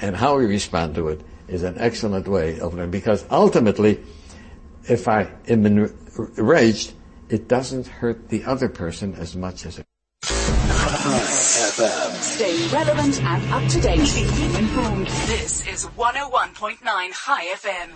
and 0.00 0.14
how 0.14 0.36
we 0.36 0.46
respond 0.46 0.94
to 0.96 1.08
it 1.08 1.20
is 1.48 1.62
an 1.62 1.76
excellent 1.78 2.28
way 2.28 2.60
of 2.60 2.74
learning 2.74 2.90
because 2.90 3.24
ultimately, 3.30 4.00
if 4.88 5.08
I 5.08 5.30
am 5.48 5.66
enraged, 5.66 6.92
it 7.28 7.48
doesn't 7.48 7.86
hurt 7.86 8.28
the 8.28 8.44
other 8.44 8.68
person 8.68 9.14
as 9.14 9.34
much 9.34 9.66
as 9.66 9.78
it. 9.78 9.86
Stay 11.36 12.68
relevant 12.68 13.20
and 13.22 13.52
up 13.52 13.68
to 13.68 13.80
date. 13.80 13.98
Keep 13.98 14.58
informed. 14.58 15.08
This 15.26 15.66
is 15.66 15.84
101.9 15.86 16.78
Chai 17.12 17.46
FM. 17.54 17.90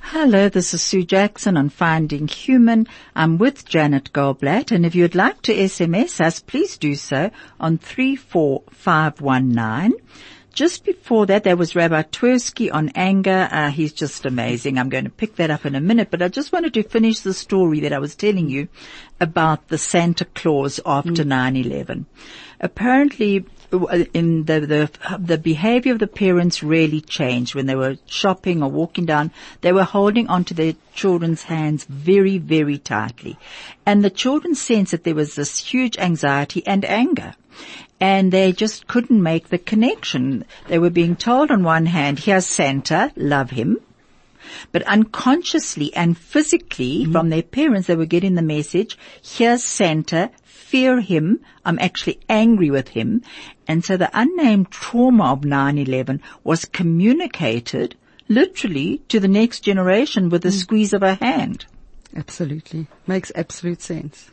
Hello, 0.00 0.48
this 0.48 0.72
is 0.72 0.80
Sue 0.82 1.02
Jackson 1.02 1.56
on 1.56 1.70
Finding 1.70 2.28
Human. 2.28 2.86
I'm 3.16 3.38
with 3.38 3.64
Janet 3.64 4.12
Goldblatt, 4.12 4.70
and 4.70 4.86
if 4.86 4.94
you'd 4.94 5.16
like 5.16 5.42
to 5.42 5.52
SMS 5.54 6.20
us, 6.20 6.38
please 6.38 6.78
do 6.78 6.94
so 6.94 7.32
on 7.58 7.78
34519. 7.78 9.94
Just 10.52 10.84
before 10.84 11.26
that, 11.26 11.44
there 11.44 11.56
was 11.56 11.74
Rabbi 11.74 12.02
Twersky 12.02 12.72
on 12.72 12.90
anger. 12.94 13.48
Uh, 13.50 13.70
he's 13.70 13.92
just 13.92 14.26
amazing. 14.26 14.78
I'm 14.78 14.88
going 14.88 15.04
to 15.04 15.10
pick 15.10 15.36
that 15.36 15.50
up 15.50 15.66
in 15.66 15.74
a 15.74 15.80
minute, 15.80 16.08
but 16.10 16.22
I 16.22 16.28
just 16.28 16.52
wanted 16.52 16.74
to 16.74 16.82
finish 16.82 17.20
the 17.20 17.34
story 17.34 17.80
that 17.80 17.92
I 17.92 17.98
was 17.98 18.14
telling 18.14 18.48
you 18.48 18.68
about 19.20 19.68
the 19.68 19.78
Santa 19.78 20.24
Claus 20.24 20.78
after 20.84 21.24
9-11. 21.24 22.04
Apparently, 22.60 23.44
uh, 23.72 24.04
in 24.12 24.44
the, 24.44 24.60
the, 24.60 25.18
the 25.18 25.38
behavior 25.38 25.92
of 25.92 25.98
the 25.98 26.06
parents 26.06 26.62
really 26.62 27.00
changed 27.00 27.54
when 27.54 27.66
they 27.66 27.74
were 27.74 27.96
shopping 28.06 28.62
or 28.62 28.68
walking 28.70 29.06
down. 29.06 29.30
They 29.62 29.72
were 29.72 29.84
holding 29.84 30.28
onto 30.28 30.54
their 30.54 30.74
children's 30.94 31.44
hands 31.44 31.84
very, 31.84 32.36
very 32.36 32.76
tightly. 32.76 33.38
And 33.86 34.04
the 34.04 34.10
children 34.10 34.54
sensed 34.54 34.90
that 34.90 35.04
there 35.04 35.14
was 35.14 35.34
this 35.34 35.58
huge 35.58 35.96
anxiety 35.98 36.66
and 36.66 36.84
anger. 36.84 37.34
And 38.02 38.32
they 38.32 38.50
just 38.50 38.88
couldn't 38.88 39.22
make 39.22 39.48
the 39.48 39.58
connection. 39.58 40.44
They 40.66 40.80
were 40.80 40.90
being 40.90 41.14
told 41.14 41.52
on 41.52 41.62
one 41.62 41.86
hand, 41.86 42.18
here's 42.18 42.46
Santa, 42.46 43.12
love 43.14 43.50
him. 43.50 43.78
But 44.72 44.82
unconsciously 44.82 45.94
and 45.94 46.18
physically 46.18 47.02
mm-hmm. 47.02 47.12
from 47.12 47.28
their 47.28 47.44
parents, 47.44 47.86
they 47.86 47.94
were 47.94 48.06
getting 48.06 48.34
the 48.34 48.42
message, 48.42 48.98
here's 49.22 49.62
Santa, 49.62 50.32
fear 50.42 51.00
him. 51.00 51.42
I'm 51.64 51.78
actually 51.78 52.18
angry 52.28 52.72
with 52.72 52.88
him. 52.88 53.22
And 53.68 53.84
so 53.84 53.96
the 53.96 54.10
unnamed 54.12 54.72
trauma 54.72 55.34
of 55.34 55.42
9-11 55.42 56.22
was 56.42 56.64
communicated 56.64 57.94
literally 58.28 59.00
to 59.10 59.20
the 59.20 59.28
next 59.28 59.60
generation 59.60 60.28
with 60.28 60.44
a 60.44 60.48
mm. 60.48 60.60
squeeze 60.60 60.92
of 60.92 61.04
a 61.04 61.14
hand. 61.14 61.66
Absolutely. 62.16 62.88
Makes 63.06 63.30
absolute 63.36 63.80
sense. 63.80 64.28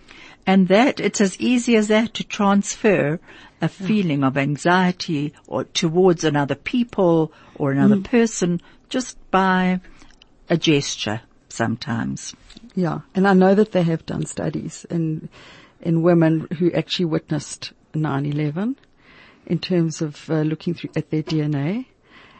And 0.50 0.68
that, 0.70 1.00
it's 1.00 1.22
as 1.22 1.40
easy 1.40 1.76
as 1.76 1.90
that 1.90 2.16
to 2.16 2.24
transfer 2.24 3.20
a 3.62 3.68
feeling 3.68 4.24
of 4.24 4.36
anxiety 4.36 5.32
or 5.46 5.66
towards 5.66 6.24
another 6.24 6.56
people 6.56 7.32
or 7.54 7.72
another 7.72 8.02
person 8.02 8.60
just 8.90 9.16
by 9.30 9.80
a 10.50 10.58
gesture 10.58 11.22
sometimes. 11.50 12.36
Yeah, 12.74 13.02
and 13.14 13.28
I 13.28 13.34
know 13.34 13.54
that 13.54 13.74
they 13.74 13.84
have 13.84 14.08
done 14.08 14.26
studies 14.26 14.88
in 14.90 15.30
in 15.82 16.02
women 16.02 16.48
who 16.58 16.72
actually 16.72 17.06
witnessed 17.06 17.72
9/11 17.94 18.76
in 19.46 19.60
terms 19.60 20.02
of 20.02 20.32
uh, 20.32 20.42
looking 20.42 20.74
through 20.74 20.90
at 20.96 21.12
their 21.12 21.22
DNA, 21.22 21.86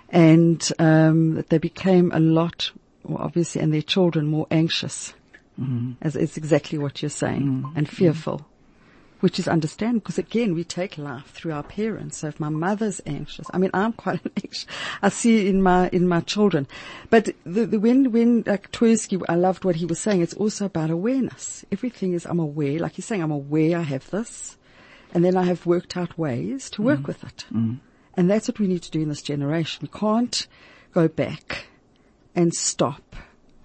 and 0.10 0.68
um, 0.80 1.36
that 1.36 1.50
they 1.50 1.60
became 1.60 2.12
a 2.12 2.20
lot, 2.20 2.72
well, 3.04 3.20
obviously, 3.22 3.62
and 3.62 3.72
their 3.72 3.84
children 3.84 4.26
more 4.26 4.48
anxious, 4.50 5.14
Mm-hmm. 5.60 5.92
as 6.02 6.16
it's 6.16 6.38
exactly 6.38 6.78
what 6.78 7.02
you're 7.02 7.10
saying, 7.10 7.44
mm-hmm. 7.44 7.78
and 7.78 7.90
fearful. 7.90 8.46
Which 9.20 9.38
is 9.38 9.50
understandable 9.50 10.00
because 10.00 10.18
again, 10.18 10.54
we 10.54 10.64
take 10.64 10.98
life 10.98 11.26
through 11.32 11.52
our 11.52 11.64
parents. 11.64 12.20
So 12.20 12.28
if 12.28 12.40
my 12.40 12.48
mother's 12.48 13.02
anxious, 13.06 13.46
I 13.54 13.58
mean, 13.58 13.72
I'm 13.74 13.92
quite 14.06 14.22
anxious. 14.38 14.66
I 15.02 15.10
see 15.10 15.42
it 15.42 15.48
in 15.48 15.62
my, 15.62 15.90
in 15.90 16.08
my 16.08 16.22
children. 16.22 16.68
But 17.10 17.36
the, 17.46 17.66
the, 17.66 17.80
when, 17.82 18.14
when, 18.14 18.44
like 18.48 18.72
Twersky, 18.72 19.22
I 19.28 19.36
loved 19.36 19.66
what 19.66 19.76
he 19.76 19.86
was 19.86 20.00
saying. 20.00 20.22
It's 20.22 20.36
also 20.36 20.68
about 20.68 20.90
awareness. 20.90 21.66
Everything 21.70 22.14
is, 22.14 22.26
I'm 22.26 22.40
aware, 22.40 22.80
like 22.80 22.94
he's 22.94 23.04
saying, 23.06 23.22
I'm 23.22 23.32
aware 23.32 23.78
I 23.78 23.82
have 23.82 24.10
this. 24.10 24.56
And 25.14 25.26
then 25.26 25.36
I 25.36 25.44
have 25.44 25.66
worked 25.66 25.98
out 25.98 26.18
ways 26.18 26.70
to 26.72 26.82
work 26.82 27.00
mm-hmm. 27.00 27.08
with 27.08 27.24
it. 27.26 27.46
And 28.16 28.30
that's 28.30 28.48
what 28.48 28.60
we 28.60 28.68
need 28.68 28.84
to 28.84 28.92
do 28.92 29.02
in 29.02 29.10
this 29.10 29.22
generation. 29.22 29.80
We 29.82 30.00
can't 30.00 30.48
go 30.94 31.10
back 31.10 31.68
and 32.36 32.54
stop, 32.54 33.16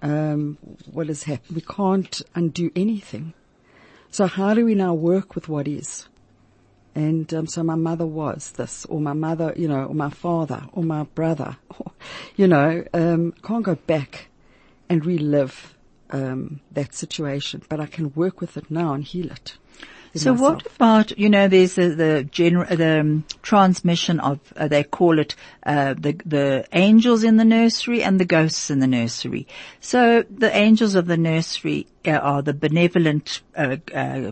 um, 0.01 0.57
what 0.91 1.07
has 1.07 1.23
happened. 1.23 1.55
We 1.55 1.61
can't 1.61 2.21
undo 2.33 2.71
anything. 2.75 3.33
So 4.11 4.27
how 4.27 4.53
do 4.53 4.65
we 4.65 4.75
now 4.75 4.93
work 4.93 5.35
with 5.35 5.49
what 5.49 5.67
is? 5.67 6.07
And 6.93 7.33
um, 7.33 7.47
so 7.47 7.61
my 7.63 7.75
mother 7.75 8.05
was 8.05 8.51
this, 8.51 8.85
or 8.85 9.01
my 9.01 9.11
mother, 9.11 9.53
you 9.57 9.67
know, 9.67 9.83
or 9.85 9.93
my 9.93 10.09
father, 10.09 10.63
or 10.71 10.83
my 10.83 11.03
brother, 11.03 11.57
you 12.37 12.47
know, 12.47 12.85
um, 12.93 13.33
can't 13.43 13.63
go 13.63 13.75
back 13.75 14.29
and 14.87 15.05
relive 15.05 15.75
um, 16.11 16.61
that 16.71 16.93
situation, 16.93 17.63
but 17.67 17.81
I 17.81 17.85
can 17.87 18.13
work 18.13 18.39
with 18.39 18.55
it 18.55 18.71
now 18.71 18.93
and 18.93 19.03
heal 19.03 19.29
it. 19.29 19.57
So 20.15 20.33
myself. 20.33 20.39
what 20.39 20.75
about, 20.75 21.17
you 21.17 21.29
know, 21.29 21.47
there's 21.47 21.75
the, 21.75 21.89
the 21.89 22.29
gener- 22.31 22.69
the 22.75 23.01
um, 23.01 23.25
transmission 23.41 24.19
of, 24.21 24.39
uh, 24.55 24.67
they 24.67 24.83
call 24.83 25.19
it, 25.19 25.35
uh, 25.63 25.93
the, 25.93 26.19
the 26.25 26.65
angels 26.71 27.23
in 27.23 27.35
the 27.35 27.45
nursery 27.45 28.01
and 28.01 28.19
the 28.19 28.25
ghosts 28.25 28.69
in 28.69 28.79
the 28.79 28.87
nursery. 28.87 29.45
So 29.81 30.23
the 30.29 30.55
angels 30.55 30.95
of 30.95 31.07
the 31.07 31.17
nursery 31.17 31.87
uh, 32.05 32.11
are 32.11 32.41
the 32.41 32.53
benevolent, 32.53 33.41
uh, 33.57 33.77
uh, 33.93 34.31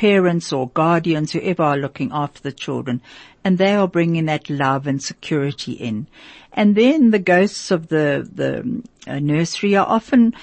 parents 0.00 0.50
or 0.50 0.70
guardians, 0.70 1.32
whoever 1.32 1.62
are 1.62 1.76
looking 1.76 2.10
after 2.10 2.40
the 2.40 2.52
children, 2.52 3.02
and 3.44 3.58
they 3.58 3.74
are 3.74 3.86
bringing 3.86 4.24
that 4.24 4.48
love 4.48 4.86
and 4.86 5.02
security 5.02 5.72
in. 5.72 6.06
And 6.54 6.74
then 6.74 7.10
the 7.10 7.18
ghosts 7.18 7.70
of 7.70 7.88
the 7.88 8.26
the 8.32 8.82
uh, 9.06 9.18
nursery 9.18 9.76
are 9.76 9.86
often 9.86 10.34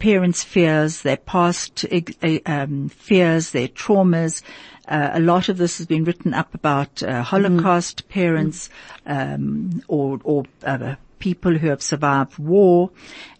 parents' 0.00 0.42
fears, 0.42 1.02
their 1.02 1.16
past 1.16 1.84
uh, 1.92 2.38
um, 2.46 2.88
fears, 2.88 3.52
their 3.52 3.68
traumas. 3.68 4.42
Uh, 4.88 5.10
a 5.12 5.20
lot 5.20 5.48
of 5.48 5.56
this 5.56 5.78
has 5.78 5.86
been 5.86 6.02
written 6.02 6.34
up 6.34 6.52
about 6.52 7.00
uh, 7.04 7.22
Holocaust 7.22 8.08
parents 8.08 8.68
um, 9.06 9.82
or, 9.86 10.18
or 10.24 10.44
uh, 10.64 10.96
people 11.20 11.56
who 11.56 11.68
have 11.68 11.82
survived 11.82 12.38
war, 12.38 12.90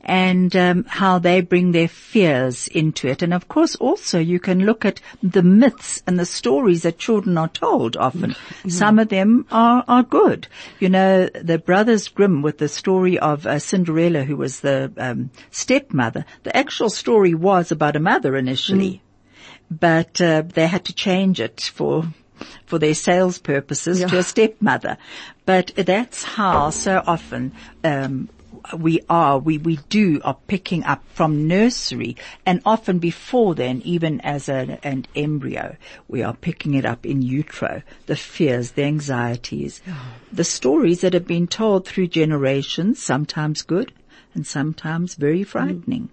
and 0.02 0.54
um, 0.54 0.84
how 0.84 1.18
they 1.18 1.40
bring 1.40 1.72
their 1.72 1.88
fears 1.88 2.68
into 2.68 3.08
it. 3.08 3.22
And 3.22 3.34
of 3.34 3.48
course, 3.48 3.74
also 3.76 4.20
you 4.20 4.38
can 4.38 4.60
look 4.60 4.84
at 4.84 5.00
the 5.22 5.42
myths 5.42 6.02
and 6.06 6.18
the 6.18 6.24
stories 6.24 6.82
that 6.82 6.98
children 6.98 7.36
are 7.36 7.48
told. 7.48 7.96
Often, 7.96 8.36
some 8.68 9.00
of 9.00 9.08
them 9.08 9.46
are 9.50 9.84
are 9.88 10.04
good. 10.04 10.46
You 10.78 10.90
know, 10.90 11.26
the 11.26 11.58
Brothers 11.58 12.06
Grimm 12.08 12.42
with 12.42 12.58
the 12.58 12.68
story 12.68 13.18
of 13.18 13.46
uh, 13.46 13.58
Cinderella, 13.58 14.22
who 14.22 14.36
was 14.36 14.60
the 14.60 14.92
um, 14.96 15.30
stepmother. 15.50 16.24
The 16.44 16.56
actual 16.56 16.90
story 16.90 17.34
was 17.34 17.72
about 17.72 17.96
a 17.96 18.00
mother 18.00 18.36
initially 18.36 19.02
but 19.70 20.20
uh, 20.20 20.42
they 20.42 20.66
had 20.66 20.84
to 20.84 20.92
change 20.92 21.40
it 21.40 21.60
for 21.72 22.04
for 22.66 22.78
their 22.78 22.94
sales 22.94 23.38
purposes 23.38 24.00
to 24.04 24.18
a 24.18 24.22
stepmother. 24.22 24.96
But 25.44 25.72
that's 25.76 26.22
how 26.22 26.70
so 26.70 27.02
often 27.06 27.52
um, 27.82 28.28
we 28.76 29.00
are, 29.08 29.38
we, 29.38 29.58
we 29.58 29.76
do 29.88 30.20
are 30.22 30.36
picking 30.46 30.84
up 30.84 31.02
from 31.14 31.48
nursery 31.48 32.16
and 32.46 32.60
often 32.64 32.98
before 32.98 33.54
then, 33.54 33.82
even 33.84 34.20
as 34.20 34.48
a, 34.48 34.78
an 34.82 35.06
embryo, 35.16 35.76
we 36.08 36.22
are 36.22 36.34
picking 36.34 36.74
it 36.74 36.84
up 36.84 37.06
in 37.06 37.22
utero, 37.22 37.82
the 38.06 38.16
fears, 38.16 38.72
the 38.72 38.84
anxieties, 38.84 39.80
the 40.32 40.44
stories 40.44 41.00
that 41.00 41.14
have 41.14 41.26
been 41.26 41.46
told 41.46 41.86
through 41.86 42.08
generations, 42.08 43.02
sometimes 43.02 43.62
good 43.62 43.92
and 44.34 44.46
sometimes 44.46 45.14
very 45.14 45.42
frightening. 45.42 46.08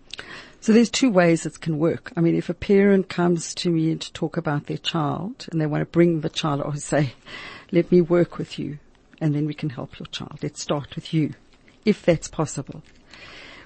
So 0.60 0.74
there's 0.74 0.90
two 0.90 1.12
ways 1.12 1.46
it 1.46 1.62
can 1.62 1.78
work. 1.78 2.12
I 2.18 2.22
mean, 2.22 2.36
if 2.36 2.50
a 2.50 2.54
parent 2.54 3.10
comes 3.10 3.54
to 3.56 3.70
me 3.70 3.96
to 3.96 4.14
talk 4.14 4.38
about 4.38 4.66
their 4.66 4.78
child 4.78 5.48
and 5.52 5.62
they 5.62 5.66
want 5.66 5.82
to 5.82 5.86
bring 5.86 6.22
the 6.22 6.30
child 6.30 6.62
or 6.62 6.76
say, 6.76 7.14
let 7.72 7.92
me 7.92 8.02
work 8.02 8.38
with 8.38 8.58
you 8.60 8.80
and 9.22 9.34
then 9.34 9.46
we 9.46 9.54
can 9.54 9.70
help 9.70 10.00
your 10.00 10.08
child. 10.08 10.40
Let's 10.42 10.62
start 10.62 10.96
with 10.96 11.14
you, 11.14 11.34
if 11.86 12.04
that's 12.04 12.28
possible. 12.28 12.82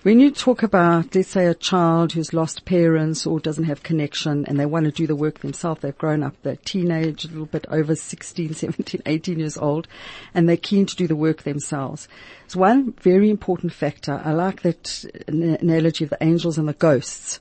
When 0.03 0.19
you 0.19 0.31
talk 0.31 0.63
about, 0.63 1.13
let's 1.13 1.29
say 1.29 1.45
a 1.45 1.53
child 1.53 2.13
who's 2.13 2.33
lost 2.33 2.65
parents 2.65 3.27
or 3.27 3.39
doesn't 3.39 3.65
have 3.65 3.83
connection 3.83 4.45
and 4.47 4.59
they 4.59 4.65
want 4.65 4.85
to 4.85 4.91
do 4.91 5.05
the 5.05 5.15
work 5.15 5.41
themselves, 5.41 5.81
they've 5.81 5.95
grown 5.95 6.23
up, 6.23 6.33
they're 6.41 6.55
teenage, 6.55 7.23
a 7.23 7.27
little 7.27 7.45
bit 7.45 7.67
over 7.69 7.95
16, 7.95 8.53
17, 8.55 9.03
18 9.05 9.37
years 9.37 9.59
old, 9.59 9.87
and 10.33 10.49
they're 10.49 10.57
keen 10.57 10.87
to 10.87 10.95
do 10.95 11.05
the 11.05 11.15
work 11.15 11.43
themselves. 11.43 12.07
It's 12.45 12.55
one 12.55 12.93
very 12.93 13.29
important 13.29 13.73
factor. 13.73 14.19
I 14.25 14.31
like 14.31 14.63
that 14.63 15.05
analogy 15.27 16.05
of 16.05 16.09
the 16.09 16.17
angels 16.19 16.57
and 16.57 16.67
the 16.67 16.73
ghosts. 16.73 17.39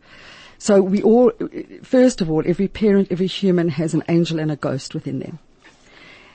So 0.59 0.83
we 0.83 1.01
all, 1.01 1.33
first 1.83 2.21
of 2.21 2.31
all, 2.31 2.43
every 2.45 2.69
parent, 2.69 3.09
every 3.11 3.27
human 3.27 3.71
has 3.71 3.95
an 3.95 4.03
angel 4.07 4.39
and 4.39 4.53
a 4.53 4.57
ghost 4.57 4.93
within 4.93 5.21
them. 5.21 5.39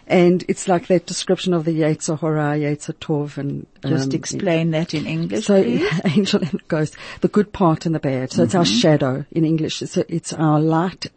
And 0.08 0.44
it's 0.48 0.68
like 0.68 0.86
that 0.88 1.08
description 1.08 1.54
of 1.54 1.66
the 1.66 1.72
Yetzer 1.80 2.18
Hora, 2.20 2.56
Yetzer 2.58 2.94
Tov, 2.96 3.38
and 3.38 3.66
Just 3.84 4.10
um, 4.14 4.16
explain 4.16 4.72
that 4.72 4.94
in 4.94 5.08
English, 5.08 5.46
so 5.48 5.64
please. 5.64 6.02
angel 6.06 6.42
and 6.42 6.68
ghost, 6.68 6.96
the 7.22 7.28
good 7.28 7.52
part 7.52 7.86
and 7.88 7.96
the 7.96 8.00
bad. 8.00 8.32
So 8.32 8.44
it's 8.44 8.54
our 8.54 8.64
Mm-hmm. 8.64 8.80
shadow 8.80 9.26
in 9.32 9.46
English. 9.46 9.82
It's, 9.82 9.98
it's 9.98 10.32
our 10.34 10.60
light 10.60 11.08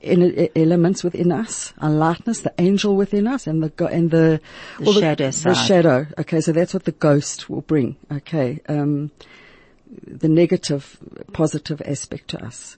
in, 0.00 0.48
elements 0.54 1.02
within 1.02 1.32
us, 1.32 1.72
our 1.78 1.90
lightness, 1.90 2.42
the 2.42 2.54
angel 2.58 2.94
within 2.94 3.26
us, 3.26 3.48
and 3.48 3.60
the 3.60 3.86
and 3.86 4.12
the, 4.12 4.40
The 4.78 4.84
well, 4.84 4.92
shadow 5.00 5.26
the 5.26 5.32
side. 5.32 5.54
shadow. 5.54 6.06
Okay, 6.18 6.40
so 6.40 6.52
that's 6.52 6.72
what 6.74 6.84
the 6.84 6.92
ghost 6.92 7.50
will 7.50 7.62
bring. 7.62 7.96
Okay, 8.12 8.60
um, 8.68 9.10
the 10.06 10.28
negative, 10.28 10.96
positive 11.32 11.82
aspect 11.84 12.28
to 12.28 12.44
us. 12.44 12.76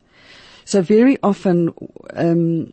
So 0.65 0.81
very 0.81 1.19
often, 1.23 1.75
um, 2.15 2.71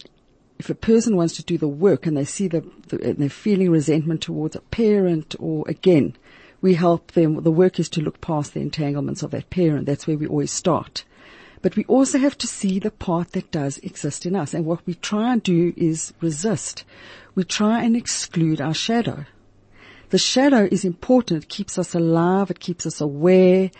if 0.60 0.70
a 0.70 0.76
person 0.76 1.16
wants 1.16 1.36
to 1.36 1.44
do 1.44 1.58
the 1.58 1.68
work 1.68 2.06
and 2.06 2.18
they 2.18 2.26
see 2.26 2.48
the, 2.48 2.62
the 2.88 3.02
and 3.04 3.18
they're 3.18 3.30
feeling 3.30 3.70
resentment 3.70 4.22
towards 4.22 4.56
a 4.56 4.62
parent 4.62 5.36
or 5.40 5.64
again, 5.68 6.16
we 6.62 6.74
help 6.74 7.12
them. 7.12 7.44
The 7.44 7.52
work 7.52 7.80
is 7.80 7.90
to 7.90 8.02
look 8.02 8.22
past 8.22 8.54
the 8.54 8.62
entanglements 8.62 9.22
of 9.22 9.32
that 9.32 9.50
parent. 9.50 9.86
That's 9.86 10.08
where 10.08 10.18
we 10.18 10.28
always 10.28 10.52
start. 10.52 11.06
But 11.62 11.76
we 11.76 11.86
also 11.86 12.18
have 12.18 12.38
to 12.40 12.48
see 12.48 12.80
the 12.80 12.92
part 12.92 13.32
that 13.34 13.52
does 13.52 13.78
exist 13.80 14.26
in 14.26 14.36
us. 14.36 14.54
And 14.54 14.66
what 14.66 14.86
we 14.86 14.94
try 14.96 15.34
and 15.34 15.44
do 15.44 15.74
is 15.78 16.14
resist. 16.22 16.84
We 17.36 17.44
try 17.44 17.84
and 17.84 17.96
exclude 17.96 18.62
our 18.62 18.74
shadow. 18.74 19.26
the 20.10 20.18
shadow 20.18 20.68
is 20.72 20.86
important. 20.86 21.44
It 21.44 21.50
keeps 21.50 21.78
us 21.78 21.94
alive. 21.94 22.50
It 22.50 22.60
keeps 22.60 22.86
us 22.86 23.02
aware. 23.02 23.72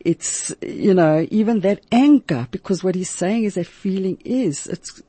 It's, 0.00 0.54
you 0.60 0.94
know, 0.94 1.26
even 1.30 1.60
that 1.60 1.84
anger, 1.90 2.48
because 2.50 2.82
what 2.82 2.94
he's 2.94 3.10
saying 3.10 3.44
is 3.44 3.54
that 3.54 3.66
feeling 3.66 4.18
is, 4.24 4.66
it's, 4.66 5.02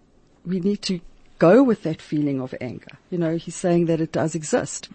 we 0.46 0.60
need 0.60 0.82
to 0.84 1.00
go 1.40 1.64
with 1.64 1.84
that 1.84 2.02
feeling 2.02 2.42
of 2.42 2.54
anger. 2.60 2.98
You 3.10 3.18
know, 3.18 3.38
he's 3.38 3.56
saying 3.56 3.86
that 3.86 4.02
it 4.02 4.12
does 4.12 4.36
exist. 4.36 4.90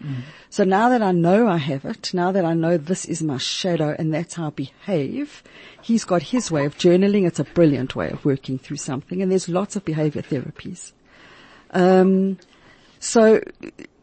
So 0.49 0.63
now 0.63 0.89
that 0.89 1.01
I 1.01 1.11
know 1.11 1.47
I 1.47 1.57
have 1.57 1.85
it, 1.85 2.13
now 2.13 2.31
that 2.31 2.45
I 2.45 2.53
know 2.53 2.77
this 2.77 3.05
is 3.05 3.23
my 3.23 3.37
shadow 3.37 3.95
and 3.97 4.13
that's 4.13 4.35
how 4.35 4.47
I 4.47 4.49
behave, 4.51 5.43
he's 5.81 6.03
got 6.05 6.23
his 6.23 6.51
way 6.51 6.65
of 6.65 6.77
journaling. 6.77 7.25
It's 7.25 7.39
a 7.39 7.43
brilliant 7.43 7.95
way 7.95 8.09
of 8.09 8.25
working 8.25 8.57
through 8.57 8.77
something 8.77 9.21
and 9.21 9.31
there's 9.31 9.49
lots 9.49 9.75
of 9.75 9.85
behavior 9.85 10.21
therapies. 10.21 10.91
Um, 11.71 12.37
so, 12.99 13.41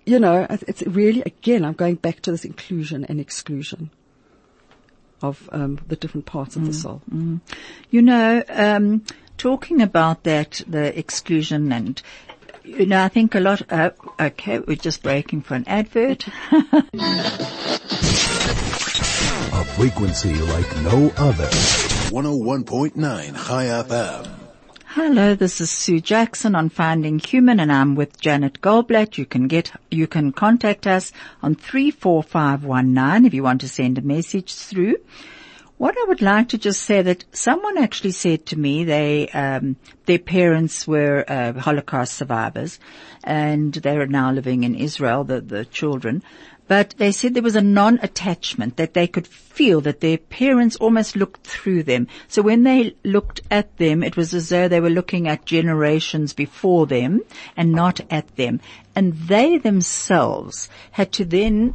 you 0.04 0.18
know, 0.18 0.46
it's 0.50 0.82
really, 0.82 1.22
again, 1.22 1.64
I'm 1.64 1.74
going 1.74 1.96
back 1.96 2.20
to 2.22 2.32
this 2.32 2.44
inclusion 2.44 3.04
and 3.04 3.20
exclusion 3.20 3.90
of 5.22 5.48
um, 5.52 5.78
the 5.86 5.96
different 5.96 6.26
parts 6.26 6.56
of 6.56 6.64
the 6.66 6.72
soul. 6.72 7.02
You 7.90 8.02
know, 8.02 8.42
um, 8.48 9.04
talking 9.36 9.80
about 9.82 10.24
that, 10.24 10.62
the 10.66 10.98
exclusion 10.98 11.72
and, 11.72 12.02
you 12.64 12.86
know, 12.86 13.02
I 13.02 13.08
think 13.08 13.34
a 13.34 13.40
lot, 13.40 13.62
uh, 13.70 13.90
okay, 14.18 14.58
we're 14.60 14.76
just 14.76 15.02
breaking 15.02 15.42
for 15.42 15.54
an 15.54 15.64
advert. 15.66 16.26
A 19.52 19.64
frequency 19.64 20.34
like 20.34 20.76
no 20.82 21.12
other. 21.16 21.46
101.9 22.10 22.94
Chai 23.46 23.64
FM. 23.66 24.28
Hello, 24.86 25.34
this 25.36 25.60
is 25.60 25.70
Sue 25.70 26.00
Jackson 26.00 26.54
on 26.56 26.68
Finding 26.68 27.20
Human 27.20 27.60
and 27.60 27.70
I'm 27.70 27.94
with 27.94 28.20
Janet 28.20 28.60
Goldblatt. 28.60 29.18
You 29.18 29.26
can 29.26 29.46
get, 29.46 29.72
you 29.90 30.06
can 30.06 30.32
contact 30.32 30.86
us 30.86 31.12
on 31.42 31.54
34519 31.54 33.24
if 33.24 33.34
you 33.34 33.42
want 33.42 33.60
to 33.60 33.68
send 33.68 33.98
a 33.98 34.02
message 34.02 34.52
through. 34.52 34.96
What 35.80 35.96
I 35.98 36.04
would 36.08 36.20
like 36.20 36.50
to 36.50 36.58
just 36.58 36.82
say 36.82 37.00
that 37.00 37.24
someone 37.32 37.78
actually 37.78 38.10
said 38.10 38.44
to 38.46 38.58
me 38.58 38.84
they, 38.84 39.28
um, 39.28 39.76
their 40.04 40.18
parents 40.18 40.86
were 40.86 41.24
uh, 41.26 41.54
Holocaust 41.54 42.12
survivors 42.12 42.78
and 43.24 43.72
they 43.72 43.96
are 43.96 44.06
now 44.06 44.30
living 44.30 44.64
in 44.64 44.74
Israel, 44.74 45.24
the, 45.24 45.40
the 45.40 45.64
children. 45.64 46.22
But 46.68 46.96
they 46.98 47.12
said 47.12 47.32
there 47.32 47.42
was 47.42 47.56
a 47.56 47.62
non-attachment 47.62 48.76
that 48.76 48.92
they 48.92 49.06
could 49.06 49.26
feel 49.26 49.80
that 49.80 50.00
their 50.00 50.18
parents 50.18 50.76
almost 50.76 51.16
looked 51.16 51.46
through 51.46 51.84
them. 51.84 52.08
So 52.28 52.42
when 52.42 52.64
they 52.64 52.94
looked 53.02 53.40
at 53.50 53.78
them, 53.78 54.02
it 54.02 54.18
was 54.18 54.34
as 54.34 54.50
though 54.50 54.68
they 54.68 54.80
were 54.80 54.90
looking 54.90 55.28
at 55.28 55.46
generations 55.46 56.34
before 56.34 56.86
them 56.86 57.22
and 57.56 57.72
not 57.72 58.02
at 58.10 58.36
them. 58.36 58.60
And 58.94 59.14
they 59.14 59.56
themselves 59.56 60.68
had 60.90 61.10
to 61.12 61.24
then 61.24 61.74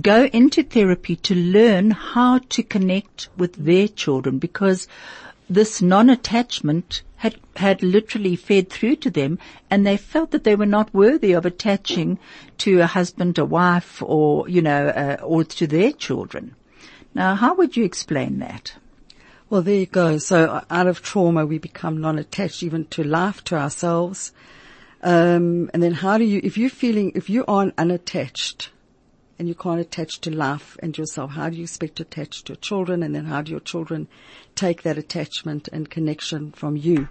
go 0.00 0.24
into 0.26 0.62
therapy 0.62 1.16
to 1.16 1.34
learn 1.34 1.90
how 1.90 2.38
to 2.38 2.62
connect 2.62 3.28
with 3.36 3.54
their 3.54 3.88
children 3.88 4.38
because 4.38 4.88
this 5.48 5.80
non-attachment 5.80 7.02
had, 7.16 7.36
had 7.56 7.82
literally 7.82 8.36
fed 8.36 8.68
through 8.68 8.96
to 8.96 9.10
them 9.10 9.38
and 9.70 9.86
they 9.86 9.96
felt 9.96 10.30
that 10.32 10.44
they 10.44 10.56
were 10.56 10.66
not 10.66 10.92
worthy 10.92 11.32
of 11.32 11.46
attaching 11.46 12.18
to 12.58 12.80
a 12.80 12.86
husband, 12.86 13.38
a 13.38 13.44
wife 13.44 14.02
or, 14.02 14.48
you 14.48 14.62
know, 14.62 14.88
uh, 14.88 15.16
or 15.22 15.44
to 15.44 15.66
their 15.66 15.92
children. 15.92 16.54
Now, 17.14 17.34
how 17.34 17.54
would 17.54 17.76
you 17.76 17.84
explain 17.84 18.40
that? 18.40 18.74
Well, 19.48 19.62
there 19.62 19.76
you 19.76 19.86
go. 19.86 20.18
So 20.18 20.46
uh, 20.46 20.64
out 20.70 20.86
of 20.88 21.02
trauma, 21.02 21.46
we 21.46 21.58
become 21.58 22.00
non-attached 22.00 22.62
even 22.62 22.86
to 22.86 23.04
life, 23.04 23.44
to 23.44 23.56
ourselves. 23.56 24.32
Um, 25.02 25.70
and 25.72 25.82
then 25.82 25.92
how 25.92 26.18
do 26.18 26.24
you, 26.24 26.40
if 26.42 26.58
you're 26.58 26.70
feeling, 26.70 27.12
if 27.14 27.30
you 27.30 27.44
aren't 27.46 27.74
unattached 27.78 28.70
and 29.38 29.48
you 29.48 29.54
can't 29.54 29.80
attach 29.80 30.20
to 30.20 30.30
life 30.30 30.76
and 30.82 30.96
yourself, 30.96 31.32
how 31.32 31.48
do 31.48 31.56
you 31.56 31.64
expect 31.64 31.96
to 31.96 32.02
attach 32.02 32.44
to 32.44 32.52
your 32.52 32.60
children? 32.60 33.02
And 33.02 33.14
then 33.14 33.24
how 33.26 33.42
do 33.42 33.50
your 33.50 33.60
children 33.60 34.08
take 34.54 34.82
that 34.82 34.98
attachment 34.98 35.68
and 35.72 35.90
connection 35.90 36.52
from 36.52 36.76
you? 36.76 37.08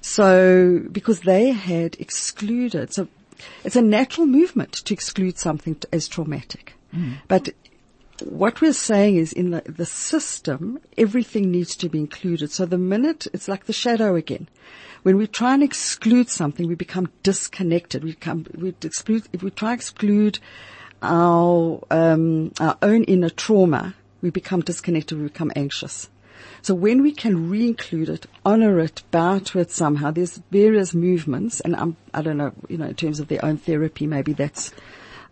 So, 0.00 0.80
because 0.92 1.20
they 1.20 1.50
had 1.50 1.96
excluded, 1.98 2.92
so 2.92 3.08
it's 3.64 3.76
a 3.76 3.82
natural 3.82 4.26
movement 4.26 4.72
to 4.72 4.94
exclude 4.94 5.38
something 5.38 5.76
t- 5.76 5.88
as 5.92 6.08
traumatic. 6.08 6.74
Hmm. 6.92 7.14
But 7.26 7.50
what 8.24 8.60
we're 8.60 8.72
saying 8.72 9.16
is 9.16 9.32
in 9.32 9.50
the, 9.50 9.62
the 9.66 9.86
system, 9.86 10.80
everything 10.96 11.50
needs 11.50 11.76
to 11.76 11.88
be 11.88 11.98
included. 11.98 12.50
So 12.50 12.66
the 12.66 12.78
minute, 12.78 13.26
it's 13.32 13.48
like 13.48 13.66
the 13.66 13.72
shadow 13.72 14.14
again. 14.16 14.48
When 15.02 15.16
we 15.16 15.26
try 15.26 15.54
and 15.54 15.62
exclude 15.62 16.28
something, 16.28 16.66
we 16.66 16.74
become 16.74 17.10
disconnected. 17.22 18.02
We 18.02 18.12
become, 18.12 18.46
we 18.54 18.74
exclude, 18.82 19.28
if 19.32 19.42
we 19.42 19.50
try 19.50 19.70
to 19.70 19.74
exclude 19.74 20.38
our, 21.02 21.82
um, 21.90 22.52
our 22.60 22.76
own 22.82 23.04
inner 23.04 23.30
trauma, 23.30 23.94
we 24.20 24.30
become 24.30 24.60
disconnected, 24.60 25.18
we 25.18 25.24
become 25.24 25.52
anxious. 25.54 26.08
So 26.62 26.74
when 26.74 27.02
we 27.02 27.12
can 27.12 27.48
re-include 27.48 28.08
it, 28.08 28.26
honor 28.44 28.80
it, 28.80 29.02
bow 29.10 29.38
to 29.38 29.60
it 29.60 29.70
somehow, 29.70 30.10
there's 30.10 30.38
various 30.50 30.92
movements, 30.92 31.60
and 31.60 31.76
I'm, 31.76 31.96
I 32.12 32.22
don't 32.22 32.36
know, 32.36 32.52
you 32.68 32.78
know, 32.78 32.86
in 32.86 32.94
terms 32.94 33.20
of 33.20 33.28
their 33.28 33.44
own 33.44 33.58
therapy, 33.58 34.06
maybe 34.06 34.32
that's, 34.32 34.72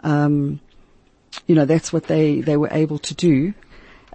um, 0.02 0.60
you 1.46 1.54
know, 1.54 1.64
that's 1.64 1.92
what 1.92 2.04
they, 2.04 2.40
they 2.40 2.56
were 2.56 2.70
able 2.70 2.98
to 3.00 3.14
do. 3.14 3.54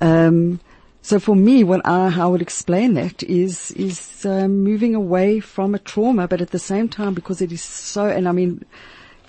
Um, 0.02 0.60
so 1.02 1.20
for 1.20 1.36
me, 1.36 1.64
what 1.64 1.82
I, 1.86 2.10
how 2.10 2.28
I 2.28 2.32
would 2.32 2.42
explain 2.42 2.94
that 2.94 3.24
is, 3.24 3.72
is, 3.72 4.26
um, 4.26 4.64
moving 4.64 4.96
away 4.96 5.40
from 5.40 5.76
a 5.76 5.80
trauma, 5.80 6.28
but 6.28 6.42
at 6.42 6.52
the 6.52 6.60
same 6.60 6.88
time, 6.88 7.14
because 7.14 7.42
it 7.42 7.52
is 7.52 7.62
so, 7.62 8.06
and 8.06 8.28
I 8.28 8.32
mean, 8.32 8.64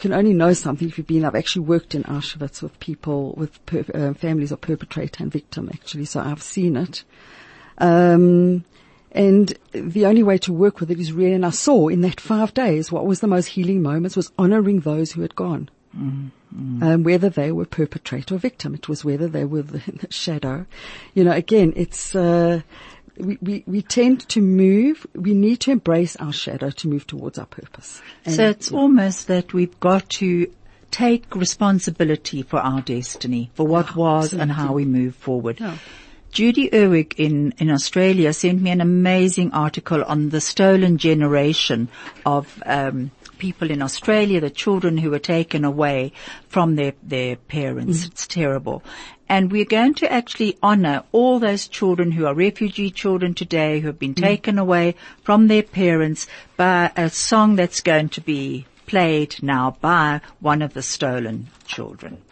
can 0.03 0.13
only 0.13 0.35
know 0.35 0.53
something 0.53 0.89
if 0.89 0.99
you've 0.99 1.07
been, 1.07 1.25
I've 1.25 1.37
actually 1.37 1.65
worked 1.65 1.95
in 1.95 2.03
Auschwitz 2.03 2.61
with 2.61 2.79
people, 2.81 3.35
with 3.37 3.65
per, 3.67 3.85
uh, 3.95 4.15
families 4.15 4.51
of 4.51 4.61
perpetrator 4.61 5.23
and 5.23 5.31
victim 5.31 5.71
actually, 5.73 6.07
so 6.07 6.19
I've 6.19 6.43
seen 6.43 6.77
it. 6.77 7.05
Um, 7.79 8.65
and 9.13 9.57
the 9.71 10.07
only 10.07 10.25
way 10.25 10.39
to 10.39 10.53
work 10.53 10.81
with 10.81 10.91
it 10.91 10.99
is 10.99 11.13
really, 11.13 11.35
and 11.35 11.47
I 11.47 11.51
saw 11.51 11.87
in 11.87 12.01
that 12.01 12.21
five 12.21 12.53
days, 12.53 12.91
what 12.91 13.07
was 13.07 13.21
the 13.21 13.29
most 13.29 13.47
healing 13.47 13.81
moments 13.81 14.17
was 14.17 14.33
honoring 14.37 14.81
those 14.81 15.13
who 15.13 15.23
had 15.23 15.37
gone. 15.37 15.71
Um, 16.83 17.03
whether 17.05 17.29
they 17.29 17.53
were 17.53 17.65
perpetrator 17.65 18.35
or 18.35 18.39
victim. 18.39 18.75
It 18.75 18.89
was 18.89 19.05
whether 19.05 19.29
they 19.29 19.45
were 19.45 19.63
the, 19.63 19.79
the 20.01 20.13
shadow. 20.13 20.67
You 21.15 21.23
know, 21.23 21.33
again, 21.33 21.75
it's, 21.77 22.17
uh, 22.17 22.63
we, 23.17 23.39
we, 23.41 23.65
we 23.67 23.83
tend 23.83 24.29
to 24.31 24.41
move, 24.41 25.07
we 25.15 25.35
need 25.35 25.61
to 25.61 25.71
embrace 25.71 26.17
our 26.17 26.33
shadow 26.33 26.71
to 26.71 26.89
move 26.89 27.07
towards 27.07 27.39
our 27.39 27.47
purpose. 27.47 28.01
And- 28.25 28.35
So 28.35 28.49
it's 28.49 28.73
almost 28.73 29.27
that 29.29 29.53
we've 29.53 29.79
got 29.81 30.09
to 30.11 30.51
take 30.91 31.35
responsibility 31.35 32.43
for 32.43 32.59
our 32.59 32.83
destiny, 32.83 33.51
for 33.55 33.67
what 33.67 33.97
was 33.97 34.35
and 34.35 34.53
how 34.53 34.73
we 34.75 34.85
move 34.85 35.15
forward. 35.15 35.59
Yeah. 35.61 35.79
Judy 36.33 36.71
Erwig 36.71 37.13
in, 37.19 37.53
in 37.59 37.71
Australia 37.71 38.33
sent 38.33 38.63
me 38.63 38.71
an 38.71 38.81
amazing 38.81 39.53
article 39.53 40.03
on 40.03 40.31
the 40.31 40.41
stolen 40.41 40.97
generation 40.97 41.91
of 42.25 42.63
um, 42.65 43.11
people 43.37 43.71
in 43.71 43.83
Australia, 43.83 44.41
the 44.41 44.49
children 44.49 44.97
who 44.97 45.11
were 45.11 45.19
taken 45.19 45.63
away 45.63 46.11
from 46.49 46.77
their, 46.77 46.95
their 47.03 47.37
parents. 47.37 48.07
It's 48.07 48.27
terrible. 48.27 48.83
And 49.29 49.53
we're 49.53 49.67
going 49.67 49.93
to 49.95 50.11
actually 50.11 50.57
honor 50.63 51.05
all 51.13 51.39
those 51.39 51.69
children 51.69 52.13
who 52.13 52.25
are 52.25 52.35
refugee 52.35 52.91
children 52.91 53.35
today 53.35 53.81
who 53.81 53.89
have 53.89 53.99
been 53.99 54.15
taken 54.15 54.59
away 54.59 54.95
from 55.23 55.49
their 55.49 55.63
parents 55.63 56.27
by 56.57 56.93
a 56.97 57.11
song 57.11 57.57
that's 57.57 57.83
going 57.83 58.09
to 58.09 58.23
be 58.23 58.65
played 58.87 59.43
now 59.43 59.77
by 59.83 60.23
one 60.41 60.63
of 60.63 60.73
the 60.73 60.83
stolen 60.83 61.49
children. 61.67 62.23